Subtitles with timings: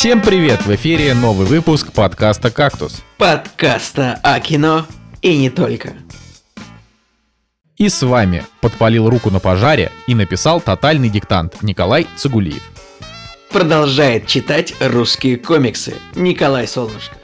[0.00, 0.64] Всем привет!
[0.64, 3.02] В эфире новый выпуск подкаста «Кактус».
[3.18, 4.86] Подкаста о кино
[5.20, 5.92] и не только.
[7.76, 12.62] И с вами подпалил руку на пожаре и написал тотальный диктант Николай Цигулиев.
[13.50, 17.16] Продолжает читать русские комиксы Николай Солнышко.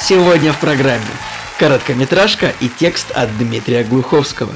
[0.00, 1.04] Сегодня в программе
[1.58, 4.54] короткометражка и текст от Дмитрия Глуховского.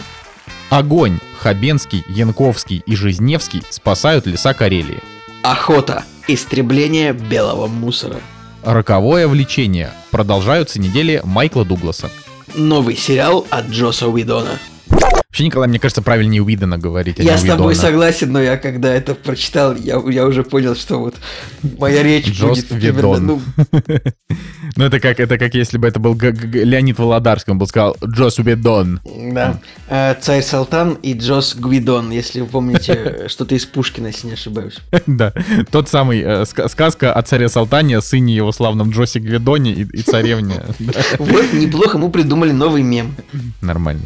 [0.70, 5.11] Огонь, Хабенский, Янковский и Жизневский спасают леса Карелии.
[5.42, 6.04] Охота.
[6.28, 8.16] Истребление белого мусора.
[8.62, 9.90] Роковое влечение.
[10.12, 12.10] Продолжаются недели Майкла Дугласа.
[12.54, 14.60] Новый сериал от Джоса Уидона.
[15.32, 17.74] Вообще, Николай, мне кажется, правильнее Уидона говорить, а Я с тобой Уидона.
[17.88, 21.14] согласен, но я когда это прочитал, я, я уже понял, что вот
[21.78, 23.26] моя речь Джос будет примерно, Видон.
[23.26, 23.42] ну,
[24.76, 27.66] Ну, это как, это как если бы это был Г- Г- Леонид Володарский, он бы
[27.66, 29.00] сказал Джос Уидон.
[29.32, 29.58] да.
[29.88, 34.76] Э, Царь Салтан и Джос Гвидон, если вы помните что-то из Пушкина, если не ошибаюсь.
[35.06, 35.32] Да,
[35.70, 40.02] тот самый э, ска- сказка о царе Салтане, сыне его славном Джосе Гвидоне и, и
[40.02, 40.60] царевне.
[41.18, 43.14] Вот, неплохо, мы придумали новый мем.
[43.62, 44.02] Нормально.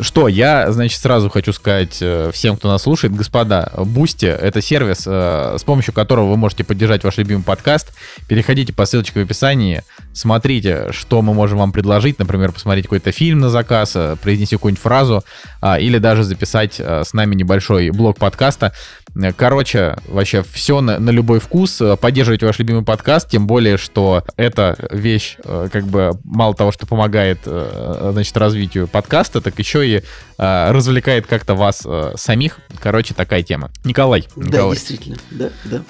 [0.00, 5.04] Что, я, значит, сразу хочу сказать э, всем, кто нас слушает, господа, Бусти— это сервис,
[5.06, 7.92] э, с помощью которого вы можете поддержать ваш любимый подкаст.
[8.28, 13.40] Переходите по ссылочке в описании, смотрите, что мы можем вам предложить, например, посмотреть какой-то фильм
[13.40, 15.24] на заказ, э, произнести какую-нибудь фразу,
[15.60, 18.72] а, или даже записать с нами небольшой блок подкаста.
[19.16, 21.80] Э, Короче, вообще все на, на любой вкус.
[21.80, 26.72] Э, Поддерживайте ваш любимый подкаст, тем более, что эта вещь, э, как бы, мало того,
[26.72, 30.02] что помогает, значит, развитию подкаста, так еще и
[30.36, 32.58] развлекает как-то вас самих.
[32.80, 33.70] Короче, такая тема.
[33.84, 35.82] Николай, Да, Николай, действительно, да, да.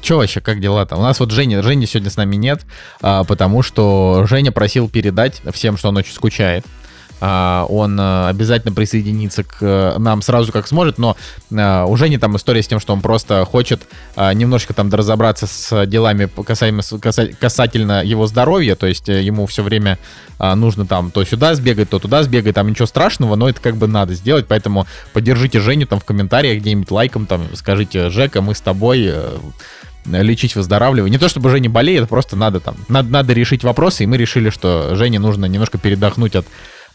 [0.00, 0.96] что вообще, как дела-то?
[0.96, 2.62] У нас вот Женя, Женя сегодня с нами нет,
[3.00, 6.64] а, потому что Женя просил передать всем, что он очень скучает.
[7.24, 11.16] А, Он а, обязательно присоединится к э, нам сразу как сможет, но
[11.56, 13.82] а, у Жени там история с тем, что он просто хочет
[14.16, 16.82] немножко там доразобраться с делами касаемо,
[17.38, 19.98] касательно его здоровья, то есть э, ему все время
[20.40, 23.86] нужно там то сюда сбегать, то туда сбегать, там ничего страшного, но это как бы
[23.86, 28.60] надо сделать, поэтому поддержите Женю там в комментариях где-нибудь лайком, там скажите, Жека, мы с
[28.60, 29.38] тобой, э,
[30.06, 31.12] лечить, выздоравливать.
[31.12, 34.50] Не то чтобы Женя болеет, просто надо там, надо, надо решить вопросы, и мы решили,
[34.50, 36.46] что Жене нужно немножко передохнуть от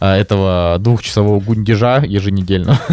[0.06, 2.80] этого двухчасового гундежа еженедельно.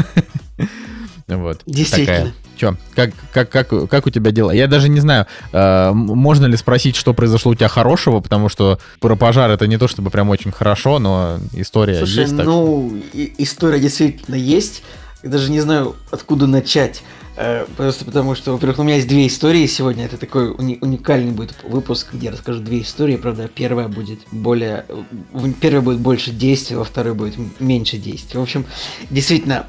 [1.27, 1.63] Вот.
[1.67, 2.33] Действительно.
[2.57, 4.53] Че, как, как, как, как у тебя дела?
[4.53, 8.79] Я даже не знаю, э, можно ли спросить, что произошло у тебя хорошего, потому что
[9.01, 12.37] про пожар это не то чтобы прям очень хорошо, но история Слушай, есть.
[12.37, 14.83] так ну, и- история действительно есть.
[15.25, 17.03] Я даже не знаю, откуда начать.
[17.37, 20.05] Э, Просто потому что, во-первых, у меня есть две истории сегодня.
[20.05, 23.17] Это такой уни- уникальный будет выпуск, где я расскажу две истории.
[23.17, 24.84] Правда, первая будет более...
[25.33, 28.39] В первой будет больше действий, во второй будет меньше действий.
[28.39, 28.67] В общем,
[29.11, 29.67] действительно,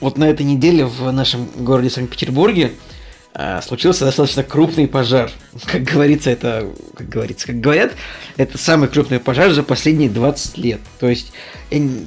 [0.00, 2.72] вот на этой неделе в нашем городе Санкт-Петербурге
[3.62, 5.30] случился достаточно крупный пожар.
[5.66, 7.92] Как говорится, это, как говорится, как говорят,
[8.36, 10.80] это самый крупный пожар за последние 20 лет.
[11.00, 11.32] То есть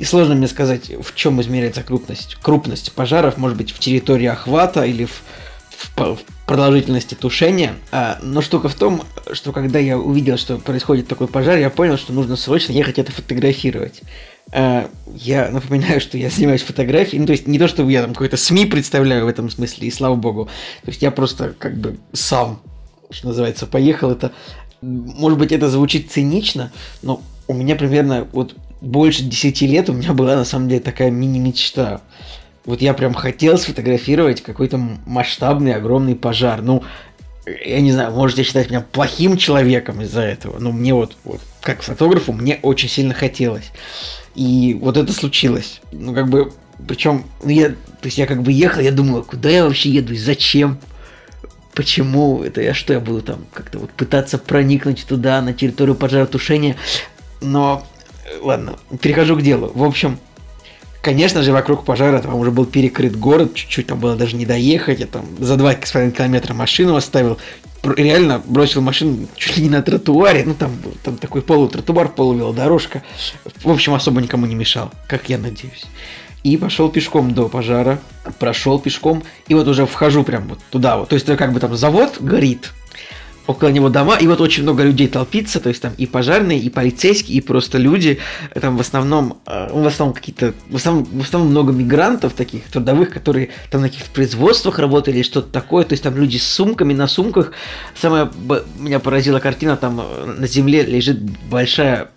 [0.03, 2.36] сложно мне сказать, в чем измеряется крупность.
[2.41, 5.24] Крупность пожаров может быть в территории охвата или в,
[5.69, 7.75] в в продолжительности тушения.
[7.92, 9.03] А, но штука в том,
[9.34, 13.12] что когда я увидел, что происходит такой пожар, я понял, что нужно срочно ехать это
[13.12, 14.02] фотографировать.
[14.51, 17.19] А, я напоминаю, что я занимаюсь фотографией.
[17.19, 19.91] Ну, то есть не то, чтобы я там какой-то СМИ представляю в этом смысле, и
[19.91, 20.45] слава богу.
[20.83, 22.61] То есть я просто как бы сам,
[23.09, 24.11] что называется, поехал.
[24.11, 24.31] Это,
[24.81, 30.13] может быть, это звучит цинично, но у меня примерно вот больше 10 лет у меня
[30.13, 32.01] была на самом деле такая мини-мечта.
[32.66, 36.62] Вот я прям хотел сфотографировать какой-то масштабный, огромный пожар.
[36.62, 36.83] Ну,
[37.45, 41.83] я не знаю, можете считать меня плохим человеком из-за этого, но мне вот, вот как
[41.83, 43.72] фотографу, мне очень сильно хотелось.
[44.35, 45.81] И вот это случилось.
[45.91, 46.51] Ну, как бы,
[46.88, 50.13] причем, ну, я, то есть я как бы ехал, я думал, куда я вообще еду
[50.13, 50.78] и зачем?
[51.73, 56.75] Почему это я что я буду там как-то вот пытаться проникнуть туда, на территорию пожаротушения?
[57.41, 57.85] Но,
[58.25, 59.72] э, ладно, перехожу к делу.
[59.74, 60.19] В общем,
[61.06, 65.02] Конечно же, вокруг пожара там уже был перекрыт город, чуть-чуть там было даже не доехать,
[65.02, 67.38] я там за 2,5 километра машину оставил,
[67.84, 70.72] реально бросил машину чуть ли не на тротуаре, ну там,
[71.04, 73.04] там такой полутротуар, полувелодорожка,
[73.63, 75.86] в общем, особо никому не мешал, как я надеюсь.
[76.42, 78.00] И пошел пешком до пожара,
[78.40, 81.75] прошел пешком, и вот уже вхожу прям вот туда вот, то есть как бы там
[81.75, 82.74] завод горит,
[83.47, 86.69] около него дома, и вот очень много людей толпится, то есть там и пожарные, и
[86.69, 88.19] полицейские, и просто люди,
[88.59, 93.12] там в основном, э, в основном какие-то, в основном, в основном много мигрантов таких трудовых,
[93.12, 97.07] которые там на каких-то производствах работали, что-то такое, то есть там люди с сумками на
[97.07, 97.51] сумках.
[98.00, 98.31] Самая
[98.80, 101.19] меня поразила картина, там э, на земле лежит
[101.50, 102.09] большая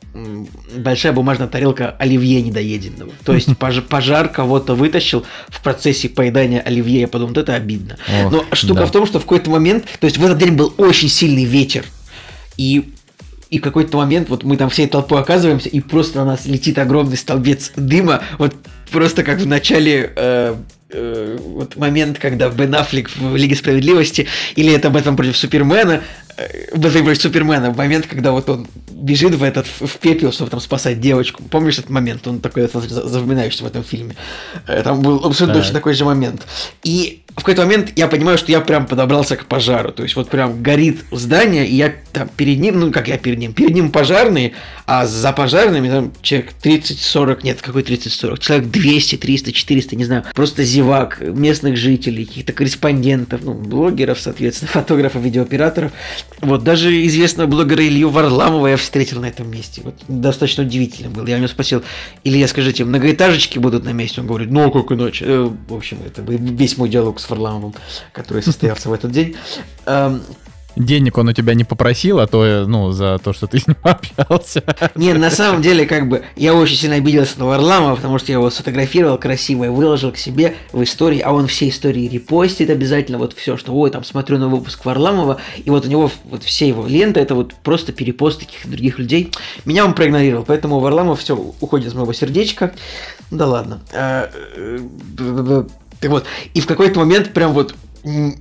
[0.77, 3.13] большая бумажная тарелка оливье недоеденного.
[3.25, 3.57] То есть
[3.89, 7.03] пожар кого-то вытащил в процессе поедания оливье.
[7.03, 7.97] Я подумал, это обидно.
[8.25, 8.87] Ох, Но штука да.
[8.87, 11.85] в том, что в какой-то момент, то есть в этот день был очень сильный ветер.
[12.57, 12.93] И
[13.51, 16.79] и в какой-то момент вот мы там всей толпой оказываемся, и просто на нас летит
[16.79, 18.55] огромный столбец дыма, вот
[18.91, 20.55] просто как в начале э,
[20.91, 24.27] э, вот момент, когда Бен Аффлек в Лиге Справедливости,
[24.57, 26.03] или это Бэтмен против Супермена,
[26.37, 30.61] э, Бэтмен против Супермена, момент, когда вот он бежит в этот в пепел, чтобы там
[30.61, 31.43] спасать девочку.
[31.43, 32.27] Помнишь этот момент?
[32.27, 34.17] Он такой запоминающийся в этом фильме.
[34.67, 36.47] Э, там был абсолютно точно такой же момент.
[36.83, 39.93] И в какой-то момент я понимаю, что я прям подобрался к пожару.
[39.93, 43.39] То есть вот прям горит здание, и я там перед ним, ну как я перед
[43.39, 44.53] ним, перед ним пожарные,
[44.87, 50.25] а за пожарными там человек 30-40, нет, какой 30-40, человек 200, 300, 400, не знаю,
[50.35, 55.93] просто зевак, местных жителей, каких-то корреспондентов, ну, блогеров, соответственно, фотографов, видеооператоров.
[56.41, 59.83] Вот даже известного блогера Илью Варламова я встретил на этом месте.
[59.85, 61.27] Вот достаточно удивительно было.
[61.27, 61.83] Я у него спросил,
[62.25, 64.21] Илья, скажите, многоэтажечки будут на месте?
[64.21, 65.25] Он говорит, ну, а как иначе?
[65.27, 67.75] Э, в общем, это весь мой диалог с Варламовым,
[68.13, 69.37] который состоялся в этот день.
[69.87, 70.23] Эм,
[70.79, 73.77] денег он у тебя не попросил, а то, ну, за то, что ты с ним
[73.83, 74.63] общался.
[74.95, 78.39] Не, на самом деле, как бы, я очень сильно обиделся на Варламова, потому что я
[78.39, 83.19] его сфотографировал красиво и выложил к себе в истории, а он все истории репостит обязательно,
[83.19, 86.69] вот все, что, ой, там, смотрю на выпуск Варламова, и вот у него вот все
[86.69, 89.33] его ленты, это вот просто перепост таких других людей.
[89.65, 92.73] Меня он проигнорировал, поэтому Варламов все уходит из моего сердечка.
[93.31, 93.81] Да ладно.
[96.01, 97.75] Так вот, и в какой-то момент прям вот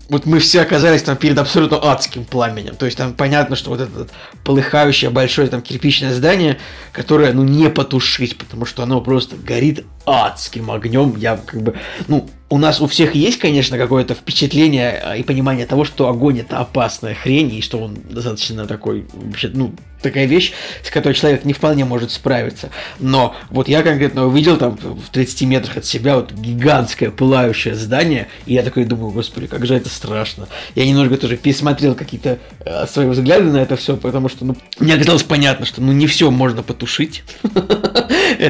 [0.09, 2.75] вот мы все оказались там перед абсолютно адским пламенем.
[2.75, 4.07] То есть там понятно, что вот это
[4.43, 6.59] полыхающее большое там кирпичное здание,
[6.91, 11.15] которое, ну, не потушить, потому что оно просто горит адским огнем.
[11.17, 11.75] Я как бы,
[12.07, 16.39] ну, у нас у всех есть, конечно, какое-то впечатление а, и понимание того, что огонь
[16.39, 20.53] это опасная хрень, и что он достаточно такой, вообще, ну, такая вещь,
[20.83, 22.69] с которой человек не вполне может справиться.
[22.99, 28.27] Но вот я конкретно увидел там в 30 метрах от себя вот гигантское пылающее здание,
[28.45, 30.47] и я такой думаю, господи, как же это страшно.
[30.75, 34.93] Я немножко тоже пересмотрел какие-то э, свои взгляды на это все, потому что, ну, мне
[34.93, 37.23] оказалось понятно, что, ну, не все можно потушить.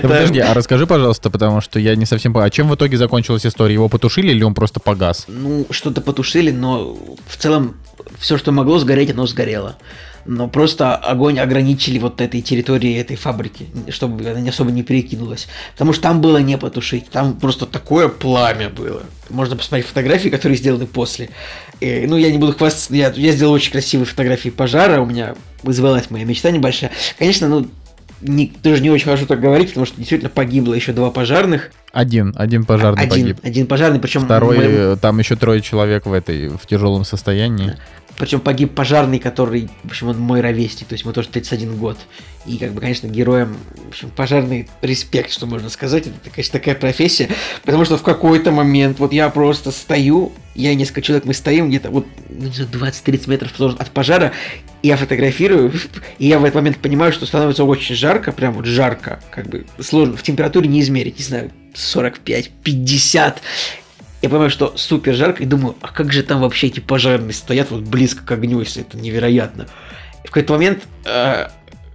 [0.02, 3.46] Подожди, а расскажи, пожалуйста, потому что я не совсем понимаю, а чем в итоге закончилась
[3.46, 3.74] история?
[3.74, 5.26] Его потушили или он просто погас?
[5.28, 6.98] Ну, что-то потушили, но
[7.28, 7.78] в целом
[8.20, 9.78] все, что могло сгореть, оно сгорело.
[10.26, 15.48] Но просто огонь ограничили вот этой территории этой фабрики, чтобы она не особо не перекинулась.
[15.72, 19.04] Потому что там было не потушить, там просто такое пламя было.
[19.30, 21.30] Можно посмотреть фотографии, которые сделаны после.
[21.80, 25.36] И, ну, я не буду хвастаться, я, я сделал очень красивые фотографии пожара, у меня
[25.64, 26.92] вызывалась моя мечта небольшая.
[27.18, 27.68] Конечно, ну,
[28.22, 31.72] не, тоже не очень хорошо так говорить, потому что действительно погибло еще два пожарных.
[31.92, 33.38] Один, один пожарный один, погиб.
[33.44, 34.26] Один пожарный, причем...
[34.26, 34.98] Второй, моему...
[34.98, 37.76] там еще трое человек в этой, в тяжелом состоянии.
[38.18, 41.98] Причем погиб пожарный, который, в общем, он мой ровесник, то есть ему тоже 31 год.
[42.48, 46.08] И, как бы, конечно, героям, в общем, пожарный респект, что можно сказать.
[46.08, 47.30] Это, конечно, такая профессия.
[47.64, 51.92] Потому что в какой-то момент вот я просто стою, я несколько человек, мы стоим где-то
[51.92, 54.34] вот 20-30 ну, метров от пожара,
[54.82, 55.72] я фотографирую,
[56.18, 59.66] и я в этот момент понимаю, что становится очень жарко, прям вот жарко, как бы
[59.80, 63.42] сложно, в температуре не измерить, не знаю, 45, 50
[64.22, 67.70] я понимаю, что супер жарко, и думаю, а как же там вообще эти пожарные стоят
[67.70, 69.68] вот близко к огню, если это невероятно.
[70.24, 71.48] И в какой-то момент э,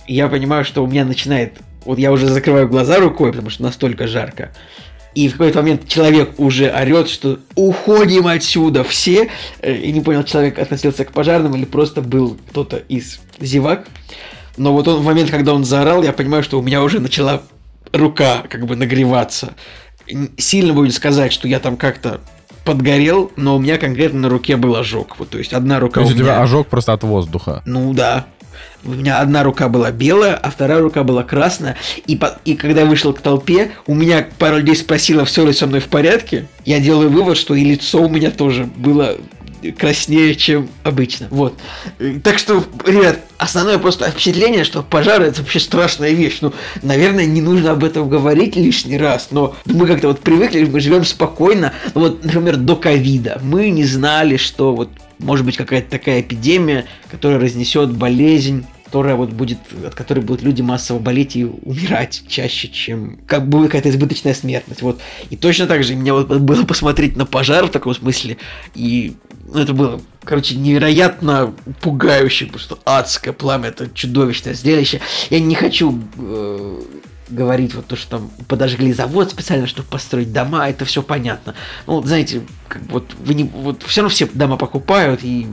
[0.07, 1.59] я понимаю, что у меня начинает...
[1.85, 4.53] Вот я уже закрываю глаза рукой, потому что настолько жарко.
[5.15, 9.29] И в какой-то момент человек уже орет, что уходим отсюда все.
[9.61, 13.89] Э, и не понял, человек относился к пожарным или просто был кто-то из зевак.
[14.57, 17.43] Но вот он в момент, когда он заорал, я понимаю, что у меня уже начала
[17.93, 19.55] рука как бы нагреваться
[20.37, 22.21] сильно будет сказать, что я там как-то
[22.65, 25.19] подгорел, но у меня конкретно на руке был ожог.
[25.19, 26.25] Вот, то есть одна рука то есть у меня...
[26.25, 27.63] у тебя ожог просто от воздуха?
[27.65, 28.27] Ну да.
[28.85, 31.77] У меня одна рука была белая, а вторая рука была красная.
[32.07, 32.39] И, по...
[32.45, 35.81] и когда я вышел к толпе, у меня пару людей спросило, все ли со мной
[35.81, 36.47] в порядке.
[36.65, 39.17] Я делаю вывод, что и лицо у меня тоже было
[39.71, 41.29] краснее, чем обычно.
[41.31, 41.57] Вот.
[42.23, 46.39] Так что, ребят, основное просто впечатление, что пожар это вообще страшная вещь.
[46.41, 46.53] Ну,
[46.83, 51.05] наверное, не нужно об этом говорить лишний раз, но мы как-то вот привыкли, мы живем
[51.05, 51.73] спокойно.
[51.95, 56.87] Ну, вот, например, до ковида мы не знали, что вот может быть какая-то такая эпидемия,
[57.11, 62.69] которая разнесет болезнь которая вот будет, от которой будут люди массово болеть и умирать чаще,
[62.69, 64.83] чем как бы какая-то избыточная смертность.
[64.83, 65.01] Вот.
[65.31, 68.37] И точно так же мне вот было посмотреть на пожар в таком смысле,
[68.75, 69.15] и
[69.55, 75.01] это было, короче, невероятно пугающе, просто адское пламя, это чудовищное зрелище.
[75.31, 76.83] Я не хочу э,
[77.29, 81.55] говорить вот то, что там подожгли завод специально, чтобы построить дома, это все понятно.
[81.87, 85.47] Ну, знаете, как, вот, вы не, вот все равно все дома покупают, и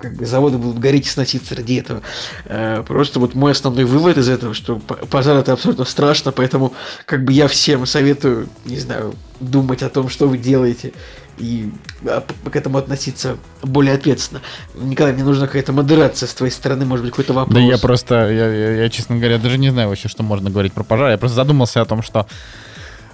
[0.00, 2.02] как заводы будут гореть и сноситься ради этого.
[2.44, 6.72] Э, просто вот мой основной вывод из этого, что пожар это абсолютно страшно, поэтому
[7.04, 10.92] как бы я всем советую, не знаю, думать о том, что вы делаете,
[11.38, 11.70] и
[12.04, 14.40] а, к этому относиться более ответственно.
[14.74, 17.54] Николай, мне нужна какая-то модерация с твоей стороны, может быть, какой-то вопрос.
[17.54, 20.72] Да я просто, я, я, я, честно говоря, даже не знаю вообще, что можно говорить
[20.72, 21.10] про пожар.
[21.10, 22.26] Я просто задумался о том, что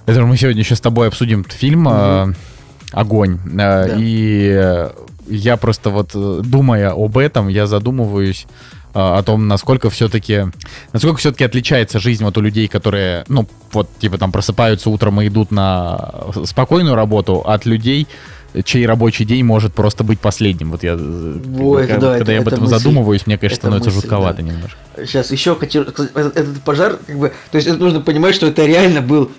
[0.05, 2.33] это мы сегодня еще с тобой обсудим фильм э,
[2.91, 3.39] «Огонь».
[3.45, 3.95] Э, да.
[3.97, 4.89] И
[5.27, 8.45] я просто вот, э, думая об этом, я задумываюсь
[8.95, 10.45] о том, насколько все-таки,
[10.93, 15.27] насколько все-таки отличается жизнь вот у людей, которые, ну, вот, типа, там, просыпаются утром и
[15.27, 18.07] идут на спокойную работу, от людей,
[18.63, 20.71] чей рабочий день может просто быть последним.
[20.71, 23.57] Вот я, э, Ой, когда, да, когда это, я об этом мысль, задумываюсь, мне, конечно,
[23.57, 24.43] становится мысль, жутковато да.
[24.43, 24.77] немножко.
[24.97, 28.65] Сейчас еще хочу, этот, этот пожар, как бы, то есть это нужно понимать, что это
[28.65, 29.29] реально был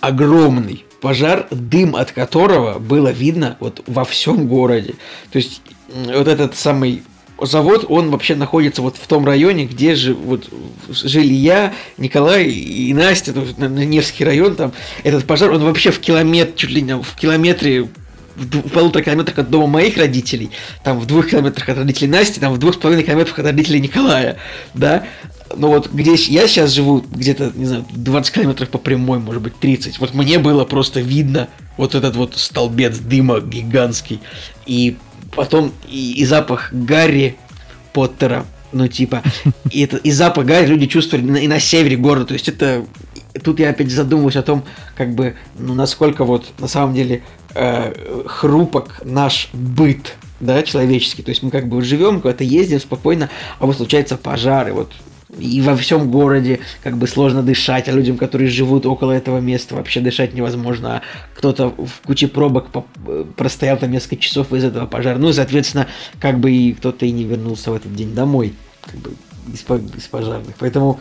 [0.00, 4.94] огромный пожар, дым от которого было видно вот во всем городе.
[5.32, 7.02] То есть вот этот самый
[7.46, 10.48] завод, он вообще находится вот в том районе, где же вот
[10.88, 14.72] жили я, Николай и Настя, есть на Невский район, там.
[15.04, 17.88] Этот пожар, он вообще в километр, чуть ли не в километре
[18.36, 20.50] в полутора километрах от дома моих родителей,
[20.82, 23.80] там в двух километрах от родителей Насти, там в двух с половиной километрах от родителей
[23.80, 24.36] Николая,
[24.72, 25.04] да,
[25.54, 29.58] но вот где я сейчас живу, где-то, не знаю, 20 километров по прямой, может быть,
[29.58, 34.20] 30, вот мне было просто видно вот этот вот столбец дыма гигантский,
[34.66, 34.96] и
[35.34, 37.36] потом и, и запах Гарри
[37.92, 39.22] Поттера, ну типа,
[39.70, 42.84] и, это, и запах Гарри люди чувствовали на, и на севере города, то есть это,
[43.42, 44.64] тут я опять задумываюсь о том,
[44.96, 47.22] как бы, ну насколько вот на самом деле
[47.54, 51.22] э, хрупок наш быт, да, человеческий.
[51.22, 54.92] То есть мы как бы живем, куда-то ездим спокойно, а вот случаются пожары, вот
[55.38, 59.74] и во всем городе как бы сложно дышать, а людям, которые живут около этого места,
[59.74, 60.96] вообще дышать невозможно.
[60.96, 61.02] А
[61.34, 62.66] кто-то в куче пробок
[63.36, 65.18] простоял там несколько часов из этого пожара.
[65.18, 65.86] Ну, и, соответственно,
[66.18, 69.12] как бы и кто-то и не вернулся в этот день домой, как бы
[69.52, 69.64] из,
[69.96, 70.54] из пожарных.
[70.58, 71.00] Поэтому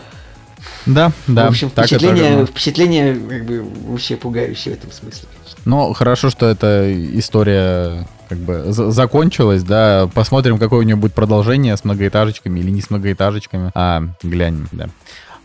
[0.86, 1.46] да, да.
[1.46, 5.28] В общем, впечатление, впечатление как бы вообще пугающее в этом смысле.
[5.66, 10.08] Ну, хорошо, что эта история как бы закончилась, да.
[10.14, 13.72] Посмотрим, какое у нее будет продолжение с многоэтажечками или не с многоэтажечками.
[13.74, 14.90] А, глянем, да.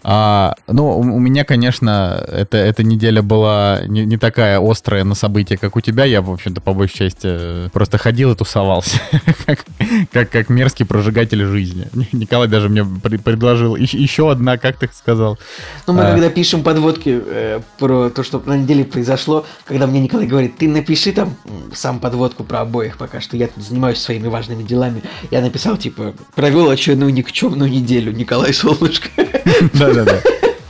[0.07, 5.57] А, ну, у меня, конечно, это, эта неделя была не, не такая острая на события,
[5.57, 6.05] как у тебя.
[6.05, 8.99] Я, в общем-то, по большей части просто ходил и тусовался,
[9.47, 9.65] как,
[10.13, 11.89] как, как мерзкий прожигатель жизни.
[12.13, 15.39] Николай даже мне при, предложил еще одна, как ты сказал.
[15.87, 16.13] Ну, мы а...
[16.13, 20.69] когда пишем подводки э, про то, что на неделе произошло, когда мне Николай говорит, ты
[20.69, 21.35] напиши там
[21.73, 25.03] сам подводку про обоих пока что, я тут занимаюсь своими важными делами.
[25.31, 29.09] Я написал, типа, провел очередную никчемную неделю, Николай Солнышко.
[29.73, 30.21] Да, да-да.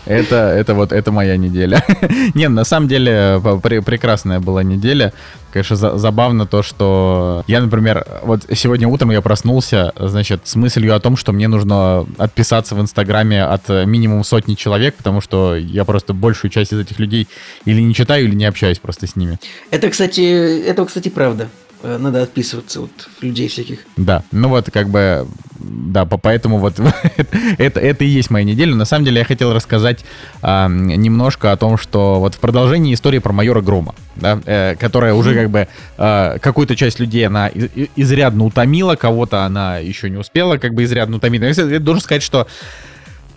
[0.06, 1.82] Это, это вот, это моя неделя.
[2.34, 5.12] Не, на самом деле, при, прекрасная была неделя.
[5.50, 10.94] Конечно, за, забавно то, что я, например, вот сегодня утром я проснулся, значит, с мыслью
[10.94, 15.84] о том, что мне нужно отписаться в Инстаграме от минимум сотни человек, потому что я
[15.84, 17.28] просто большую часть из этих людей
[17.64, 19.38] или не читаю, или не общаюсь просто с ними.
[19.70, 21.48] Это, кстати, это, кстати, правда.
[21.84, 23.80] Э, надо отписываться от людей всяких.
[23.98, 26.80] Да, ну вот как бы, да, поэтому вот
[27.58, 28.74] это, это и есть моя неделя.
[28.74, 30.02] На самом деле я хотел рассказать
[30.40, 35.12] а, немножко о том, что вот в продолжении истории про майора Грома, да, э, которая
[35.12, 37.50] уже как бы э, какую-то часть людей она
[37.96, 41.42] изрядно утомила, кого-то она еще не успела как бы изрядно утомить.
[41.42, 42.46] Я должен сказать, что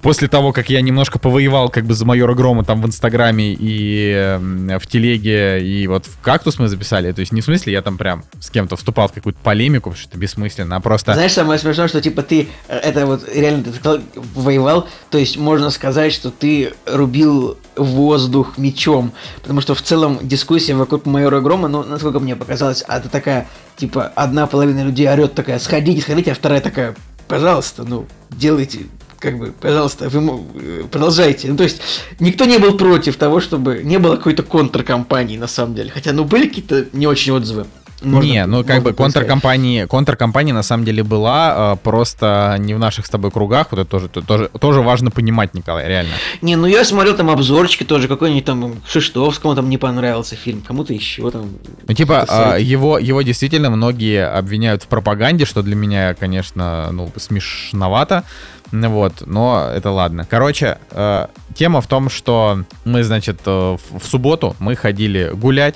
[0.01, 4.11] после того, как я немножко повоевал как бы за майора Грома там в Инстаграме и
[4.13, 7.81] э, в Телеге, и вот в Кактус мы записали, то есть не в смысле я
[7.81, 11.13] там прям с кем-то вступал в какую-то полемику, потому что это бессмысленно, а просто...
[11.13, 15.37] Знаешь, самое смешное, что типа ты, э, это вот реально ты сказал, воевал, то есть
[15.37, 19.11] можно сказать, что ты рубил воздух мечом,
[19.41, 24.11] потому что в целом дискуссия вокруг майора Грома, ну, насколько мне показалось, это такая, типа,
[24.15, 26.95] одна половина людей орет такая, сходите, сходите, а вторая такая,
[27.27, 28.87] пожалуйста, ну, делайте
[29.19, 31.47] как бы, пожалуйста, вы э, продолжайте.
[31.49, 31.81] Ну, то есть,
[32.19, 35.91] никто не был против того, чтобы не было какой-то контркомпании, на самом деле.
[35.91, 37.65] Хотя, ну, были какие-то не очень отзывы.
[38.01, 42.79] Можно, не, ну как бы контркомпании, контркомпания на самом деле была, э, просто не в
[42.79, 46.11] наших с тобой кругах, вот это тоже, тоже, тоже важно понимать, Николай, реально.
[46.43, 50.93] Не, ну я смотрел там обзорчики тоже, какой-нибудь там Шиштовскому там не понравился фильм, кому-то
[50.93, 51.49] еще там.
[51.87, 57.11] Ну типа а, его, его действительно многие обвиняют в пропаганде, что для меня, конечно, ну
[57.15, 58.25] смешновато,
[58.71, 60.25] вот, но это ладно.
[60.29, 65.75] Короче, э, тема в том, что мы, значит, э, в, в субботу мы ходили гулять,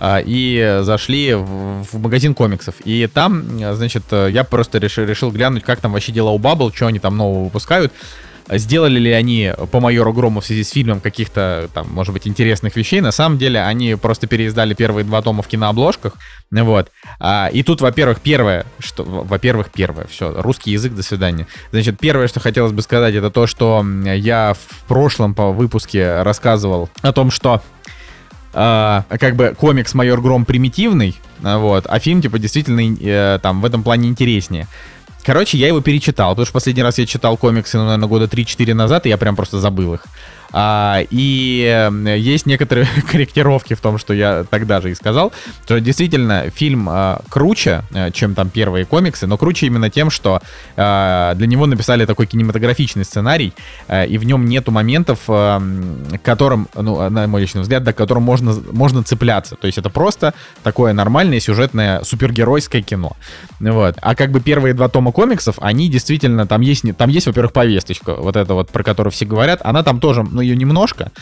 [0.00, 2.74] а, и зашли в, в магазин комиксов.
[2.84, 6.88] И там, значит, я просто решил, решил глянуть, как там вообще дела у Bubble, что
[6.88, 7.92] они там нового выпускают.
[8.48, 12.76] Сделали ли они по майору Грому в связи с фильмом каких-то, там, может быть, интересных
[12.76, 13.00] вещей.
[13.00, 16.14] На самом деле, они просто переиздали первые два тома в кинообложках.
[16.50, 16.90] Вот.
[17.20, 19.02] А, и тут, во-первых, первое, что...
[19.04, 20.06] Во-первых, первое.
[20.06, 21.46] Все, русский язык, до свидания.
[21.72, 26.88] Значит, первое, что хотелось бы сказать, это то, что я в прошлом по выпуске рассказывал
[27.02, 27.62] о том, что
[28.56, 33.64] Uh, как бы комикс Майор Гром примитивный, вот, а фильм, типа, действительно, uh, там, в
[33.64, 34.68] этом плане интереснее.
[35.24, 38.74] Короче, я его перечитал, потому что последний раз я читал комиксы, ну, наверное, года 3-4
[38.74, 40.04] назад, и я прям просто забыл их.
[40.56, 45.32] А, и есть некоторые корректировки в том, что я тогда же и сказал,
[45.64, 50.40] что действительно фильм а, круче, а, чем там первые комиксы, но круче именно тем, что
[50.76, 53.52] а, для него написали такой кинематографичный сценарий,
[53.88, 55.60] а, и в нем нету моментов, а,
[56.22, 59.56] которым, ну, на мой личный взгляд, до которым можно, можно цепляться.
[59.56, 63.16] То есть это просто такое нормальное сюжетное супергеройское кино.
[63.72, 63.96] Вот.
[64.00, 68.14] А как бы первые два тома комиксов, они действительно, там есть, там есть, во-первых, повесточка,
[68.14, 71.12] вот это вот, про которую все говорят, она там тоже, ну, ее немножко.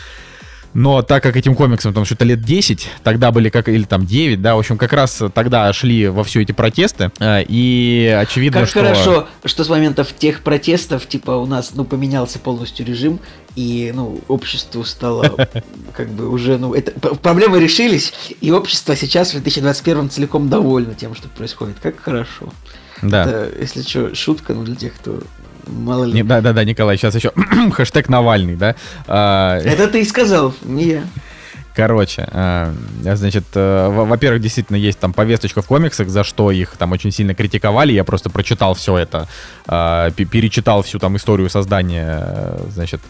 [0.73, 4.41] Но так как этим комиксам там что-то лет 10, тогда были как, или там 9,
[4.41, 8.69] да, в общем, как раз тогда шли во все эти протесты, э, и очевидно, как
[8.69, 8.79] что...
[8.79, 13.19] хорошо, что с моментов тех протестов, типа, у нас, ну, поменялся полностью режим,
[13.55, 15.47] и, ну, обществу стало,
[15.95, 21.15] как бы, уже, ну, это, проблемы решились, и общество сейчас в 2021 целиком довольно тем,
[21.15, 21.77] что происходит.
[21.81, 22.49] Как хорошо.
[23.01, 23.23] Да.
[23.23, 25.19] Это, если что, шутка, ну, для тех, кто
[25.67, 26.23] Мало ли.
[26.23, 27.31] Да, да, да, Николай, сейчас еще
[27.71, 28.75] хэштег Навальный, да?
[29.07, 31.03] А, Это ты сказал, не я.
[31.75, 36.91] Короче, а, значит, э, во-первых, действительно есть там повесточка в комиксах, за что их там
[36.91, 37.91] очень сильно критиковали.
[37.91, 39.27] Я просто прочитал все это,
[39.65, 43.01] а, перечитал всю там историю создания, э, значит,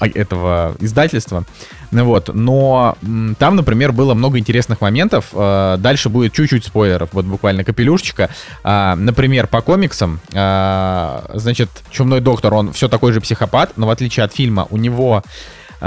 [0.00, 1.44] этого издательства.
[1.90, 2.96] Ну вот, но
[3.38, 5.26] там, например, было много интересных моментов.
[5.34, 8.30] Э, дальше будет чуть-чуть спойлеров, вот буквально капелюшечка.
[8.64, 14.34] Например, по комиксам, значит, Чумной доктор, он все такой же психопат, но в отличие от
[14.34, 15.22] фильма, у него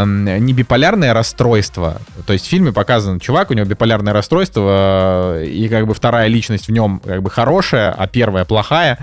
[0.04, 2.02] не биполярное расстройство.
[2.26, 6.28] То есть в фильме показан чувак, у него биполярное расстройство, э, и как бы вторая
[6.28, 9.00] личность в нем как бы хорошая, а первая плохая.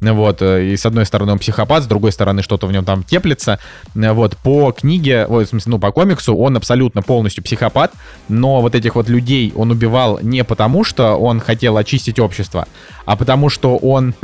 [0.00, 3.02] Вот, э, и с одной стороны он психопат, с другой стороны что-то в нем там
[3.02, 3.58] теплится.
[3.94, 7.92] Вот, по книге, в смысле, ну, по комиксу он абсолютно полностью психопат,
[8.28, 12.68] но вот этих вот людей он убивал не потому, что он хотел очистить общество,
[13.04, 14.14] а потому что он,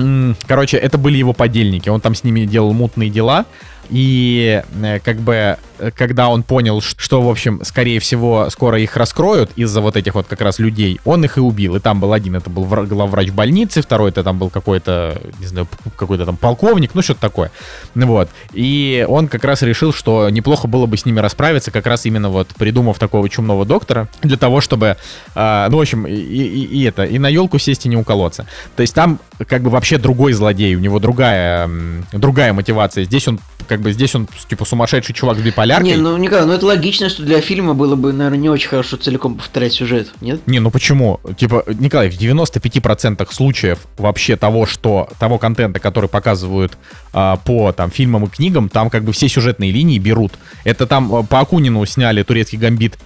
[0.46, 3.46] короче, это были его подельники, он там с ними делал мутные дела,
[3.90, 8.96] и э, как бы, э, когда он понял, что, в общем, скорее всего, скоро их
[8.96, 11.76] раскроют из-за вот этих вот как раз людей, он их и убил.
[11.76, 15.68] И там был один, это был главврач больницы, второй это там был какой-то, не знаю,
[15.96, 17.50] какой-то там полковник, ну что-то такое.
[17.94, 18.28] Вот.
[18.52, 22.30] И он как раз решил, что неплохо было бы с ними расправиться, как раз именно
[22.30, 24.96] вот придумав такого чумного доктора, для того, чтобы,
[25.34, 28.46] э, ну, в общем, и, и, и это, и на елку сесть и не уколоться.
[28.76, 31.68] То есть там как бы вообще другой злодей, у него другая,
[32.12, 33.04] другая мотивация.
[33.04, 33.40] Здесь он
[33.72, 35.92] как бы здесь он, типа, сумасшедший чувак с биполяркой.
[35.92, 38.98] Не, ну, Николай, ну это логично, что для фильма было бы, наверное, не очень хорошо
[38.98, 40.46] целиком повторять сюжет, нет?
[40.46, 41.20] Не, ну почему?
[41.38, 46.76] Типа, Николай, в 95% случаев вообще того, что, того контента, который показывают
[47.14, 50.32] а, по, там, фильмам и книгам, там как бы все сюжетные линии берут.
[50.64, 52.98] Это там а, по Акунину сняли турецкий гамбит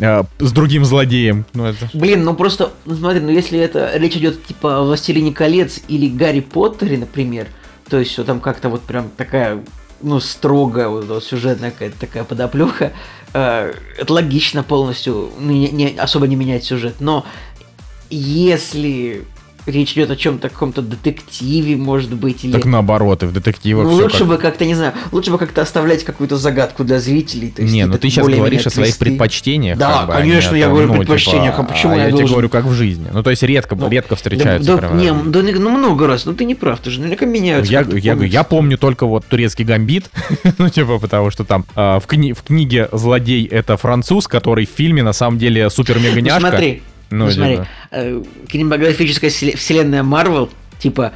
[0.00, 1.44] а, с другим злодеем.
[1.52, 1.90] Ну, это...
[1.92, 6.08] Блин, ну просто, ну смотри, ну если это речь идет типа о Властелине колец или
[6.08, 7.48] Гарри Поттере, например,
[7.90, 9.62] то есть что там как-то вот прям такая
[10.04, 12.92] ну, строго вот, сюжетная какая-то такая подоплеха.
[13.32, 16.96] Э, это логично полностью, не, не, особо не менять сюжет.
[17.00, 17.24] Но
[18.10, 19.24] если
[19.66, 22.52] речь идет о чем-то, каком-то детективе, может быть, или...
[22.52, 24.26] Так наоборот, и в детективах Ну, лучше как...
[24.28, 27.50] бы как-то, не знаю, лучше бы как-то оставлять какую-то загадку для зрителей.
[27.50, 29.78] То есть не, ну ты сейчас говоришь о своих предпочтениях.
[29.78, 32.10] Да, как бы, конечно, я говорю о ну, предпочтениях, типа, а почему а я, я
[32.10, 32.26] должен...
[32.26, 33.08] тебе говорю, как в жизни.
[33.12, 34.72] Ну, то есть редко, ну, редко встречаются.
[34.72, 34.94] Да, прямо...
[35.00, 37.72] не, да, ну, много раз, ну ты не прав, ты же наверняка меняются.
[37.72, 40.10] Я, я, я, я помню только вот турецкий гамбит,
[40.58, 44.70] ну, типа, потому что там э, в, кни в книге злодей это француз, который в
[44.70, 46.40] фильме на самом деле супер-меганяшка.
[46.40, 51.12] Ну, смотри, ну, ну смотри, э, кинематографическая вселенная Марвел, типа,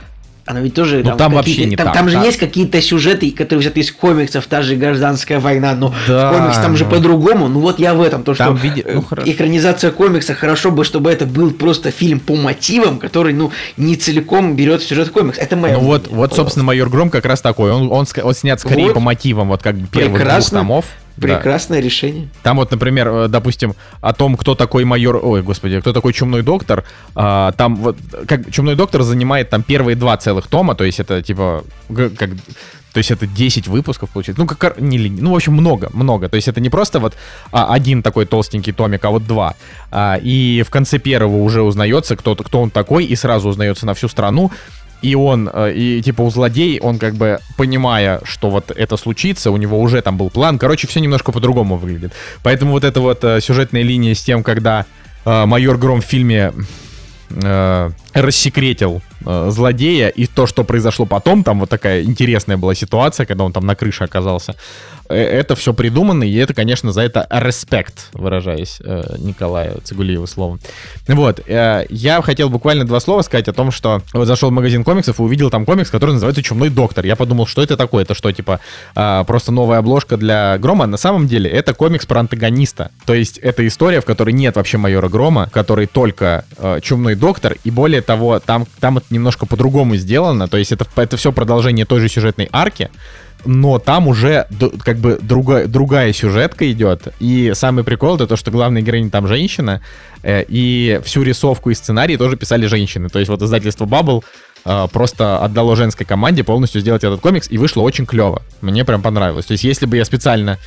[0.48, 0.98] она ведь тоже...
[0.98, 1.94] Ну, там, там вообще не там, так.
[1.94, 2.24] Там же да.
[2.24, 6.62] есть какие-то сюжеты, которые взяты из комиксов, та же гражданская война, но да, в комиксе
[6.62, 6.76] там ну...
[6.78, 7.48] же по-другому.
[7.48, 8.82] Ну вот я в этом, то что види...
[8.90, 13.96] ну, экранизация комикса, хорошо бы, чтобы это был просто фильм по мотивам, который, ну, не
[13.96, 15.36] целиком берет сюжет комикс.
[15.36, 15.74] Это моя...
[15.74, 17.70] Ну вот, вот, собственно, майор Гром как раз такой.
[17.70, 18.94] Он, он, он снят скорее вот.
[18.94, 20.60] по мотивам, вот как бы первых Прекрасно.
[20.60, 20.84] двух томов.
[21.20, 21.84] Прекрасное да.
[21.84, 22.28] решение.
[22.42, 26.42] Там вот, например, э, допустим, о том, кто такой майор, ой, господи, кто такой чумной
[26.42, 31.00] доктор, а, там вот, как чумной доктор занимает там первые два целых тома, то есть
[31.00, 32.30] это типа, как,
[32.92, 34.42] то есть это 10 выпусков получается.
[34.42, 36.28] Ну, как, не, ну, в общем, много, много.
[36.28, 37.14] То есть это не просто вот
[37.52, 39.54] а, один такой толстенький томик, а вот два.
[39.90, 43.94] А, и в конце первого уже узнается, кто, кто он такой, и сразу узнается на
[43.94, 44.50] всю страну.
[45.02, 49.50] И он, э, и типа у злодей, он как бы, понимая, что вот это случится,
[49.50, 52.12] у него уже там был план, короче, все немножко по-другому выглядит.
[52.42, 54.86] Поэтому вот эта вот э, сюжетная линия с тем, когда
[55.24, 56.52] э, майор Гром в фильме
[57.30, 63.26] э, рассекретил э, злодея, и то, что произошло потом, там вот такая интересная была ситуация,
[63.26, 64.54] когда он там на крыше оказался,
[65.08, 70.60] э, это все придумано, и это, конечно, за это респект, выражаясь э, Николаю Цигулиеву словом.
[71.06, 74.84] Вот, э, я хотел буквально два слова сказать о том, что вот зашел в магазин
[74.84, 77.04] комиксов и увидел там комикс, который называется «Чумной доктор».
[77.04, 78.04] Я подумал, что это такое?
[78.04, 78.60] Это что, типа,
[78.94, 80.86] э, просто новая обложка для Грома?
[80.86, 82.90] На самом деле, это комикс про антагониста.
[83.06, 87.56] То есть, это история, в которой нет вообще майора Грома, который только э, Чумной доктор,
[87.64, 92.00] и более того, там, там немножко по-другому сделано, то есть это, это все продолжение той
[92.00, 92.90] же сюжетной арки,
[93.44, 94.46] но там уже
[94.84, 97.08] как бы другая, другая сюжетка идет.
[97.20, 99.80] И самый прикол это то, что главная героиня там женщина,
[100.22, 103.08] э, и всю рисовку и сценарий тоже писали женщины.
[103.08, 104.24] То есть вот издательство Bubble
[104.64, 108.42] э, просто отдало женской команде полностью сделать этот комикс, и вышло очень клево.
[108.60, 109.46] Мне прям понравилось.
[109.46, 110.58] То есть если бы я специально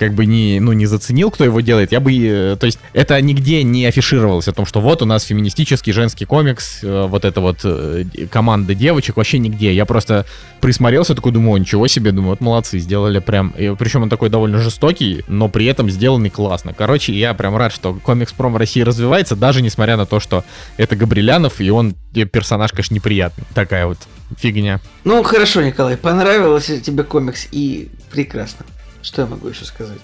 [0.00, 2.10] как бы не, ну, не заценил, кто его делает, я бы...
[2.10, 6.24] Э, то есть это нигде не афишировалось о том, что вот у нас феминистический женский
[6.24, 9.74] комикс, э, вот это вот э, команда девочек, вообще нигде.
[9.74, 10.24] Я просто
[10.62, 13.50] присмотрелся, такой думаю, ничего себе, думаю, вот молодцы, сделали прям...
[13.50, 16.72] И, причем он такой довольно жестокий, но при этом сделанный классно.
[16.72, 20.44] Короче, я прям рад, что комикс-пром в России развивается, даже несмотря на то, что
[20.78, 21.94] это Габрилянов, и он
[22.32, 23.44] персонаж, конечно, неприятный.
[23.54, 23.98] Такая вот
[24.38, 24.80] фигня.
[25.04, 28.64] Ну, хорошо, Николай, понравился тебе комикс, и прекрасно.
[29.02, 29.98] Что я могу еще сказать?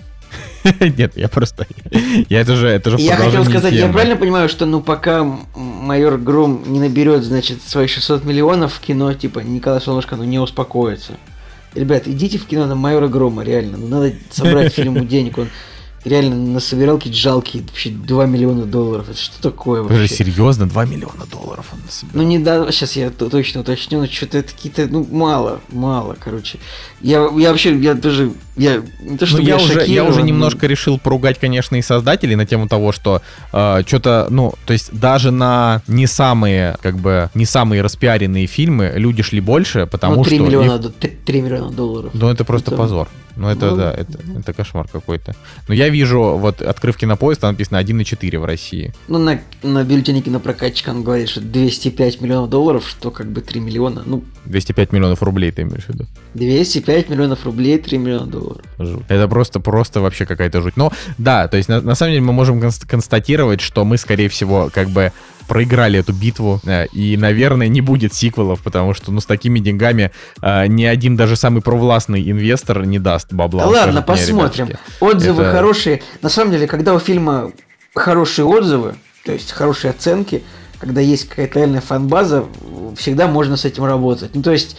[0.80, 1.66] Нет, я просто...
[2.28, 3.86] Я это же, это же Я хотел сказать, темы.
[3.86, 8.80] я правильно понимаю, что ну пока майор Гром не наберет, значит, свои 600 миллионов в
[8.80, 11.12] кино, типа Николай Солнышко, ну не успокоится.
[11.74, 13.76] Ребят, идите в кино на майора Грома, реально.
[13.76, 15.38] Ну надо собрать фильму денег.
[15.38, 15.48] Он
[16.06, 19.08] реально насобирал какие-то жалкие вообще 2 миллиона долларов.
[19.10, 19.96] Это что такое вообще?
[19.96, 20.68] Подожди, серьезно?
[20.68, 22.22] 2 миллиона долларов он насобирал?
[22.22, 26.58] Ну не да, сейчас я точно уточню, но что-то это какие-то, ну мало, мало, короче.
[27.00, 30.66] Я, я вообще, я даже, я не то, что ну, я, уже, я уже немножко
[30.66, 33.20] решил поругать, конечно, и создателей на тему того, что
[33.52, 38.92] э, что-то, ну, то есть даже на не самые, как бы, не самые распиаренные фильмы
[38.94, 40.46] люди шли больше, потому ну, 3 что...
[40.46, 41.24] Миллиона, их...
[41.24, 42.12] 3 миллиона долларов.
[42.14, 42.76] Ну это просто это...
[42.76, 43.08] позор.
[43.36, 45.34] Ну, это, ну, да, это, это кошмар какой-то.
[45.68, 48.94] Но я вижу, вот, открыв кинопоезд, там написано 1,4 в России.
[49.08, 53.60] Ну, на, на бюллетене кинопрокатчика он говорит, что 205 миллионов долларов, что как бы 3
[53.60, 54.24] миллиона, ну...
[54.46, 56.06] 205 миллионов рублей ты имеешь в виду?
[56.34, 58.64] 205 миллионов рублей, 3 миллиона долларов.
[58.78, 59.04] Жуть.
[59.08, 60.76] Это просто, просто вообще какая-то жуть.
[60.76, 64.70] Но, да, то есть, на, на самом деле мы можем констатировать, что мы, скорее всего,
[64.72, 65.12] как бы
[65.46, 70.10] проиграли эту битву, э, и, наверное, не будет сиквелов, потому что, ну, с такими деньгами
[70.42, 73.64] э, ни один даже самый провластный инвестор не даст бабла.
[73.64, 74.66] Да ладно, посмотрим.
[74.66, 75.52] Мне, отзывы Это...
[75.52, 76.02] хорошие.
[76.22, 77.52] На самом деле, когда у фильма
[77.94, 80.42] хорошие отзывы, то есть хорошие оценки,
[80.78, 82.44] когда есть какая-то реальная фан-база,
[82.96, 84.34] всегда можно с этим работать.
[84.34, 84.76] Ну, то есть,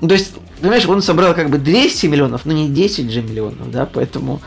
[0.00, 3.70] ну, то есть, понимаешь, он собрал как бы 200 миллионов, но не 10 же миллионов,
[3.70, 4.40] да, поэтому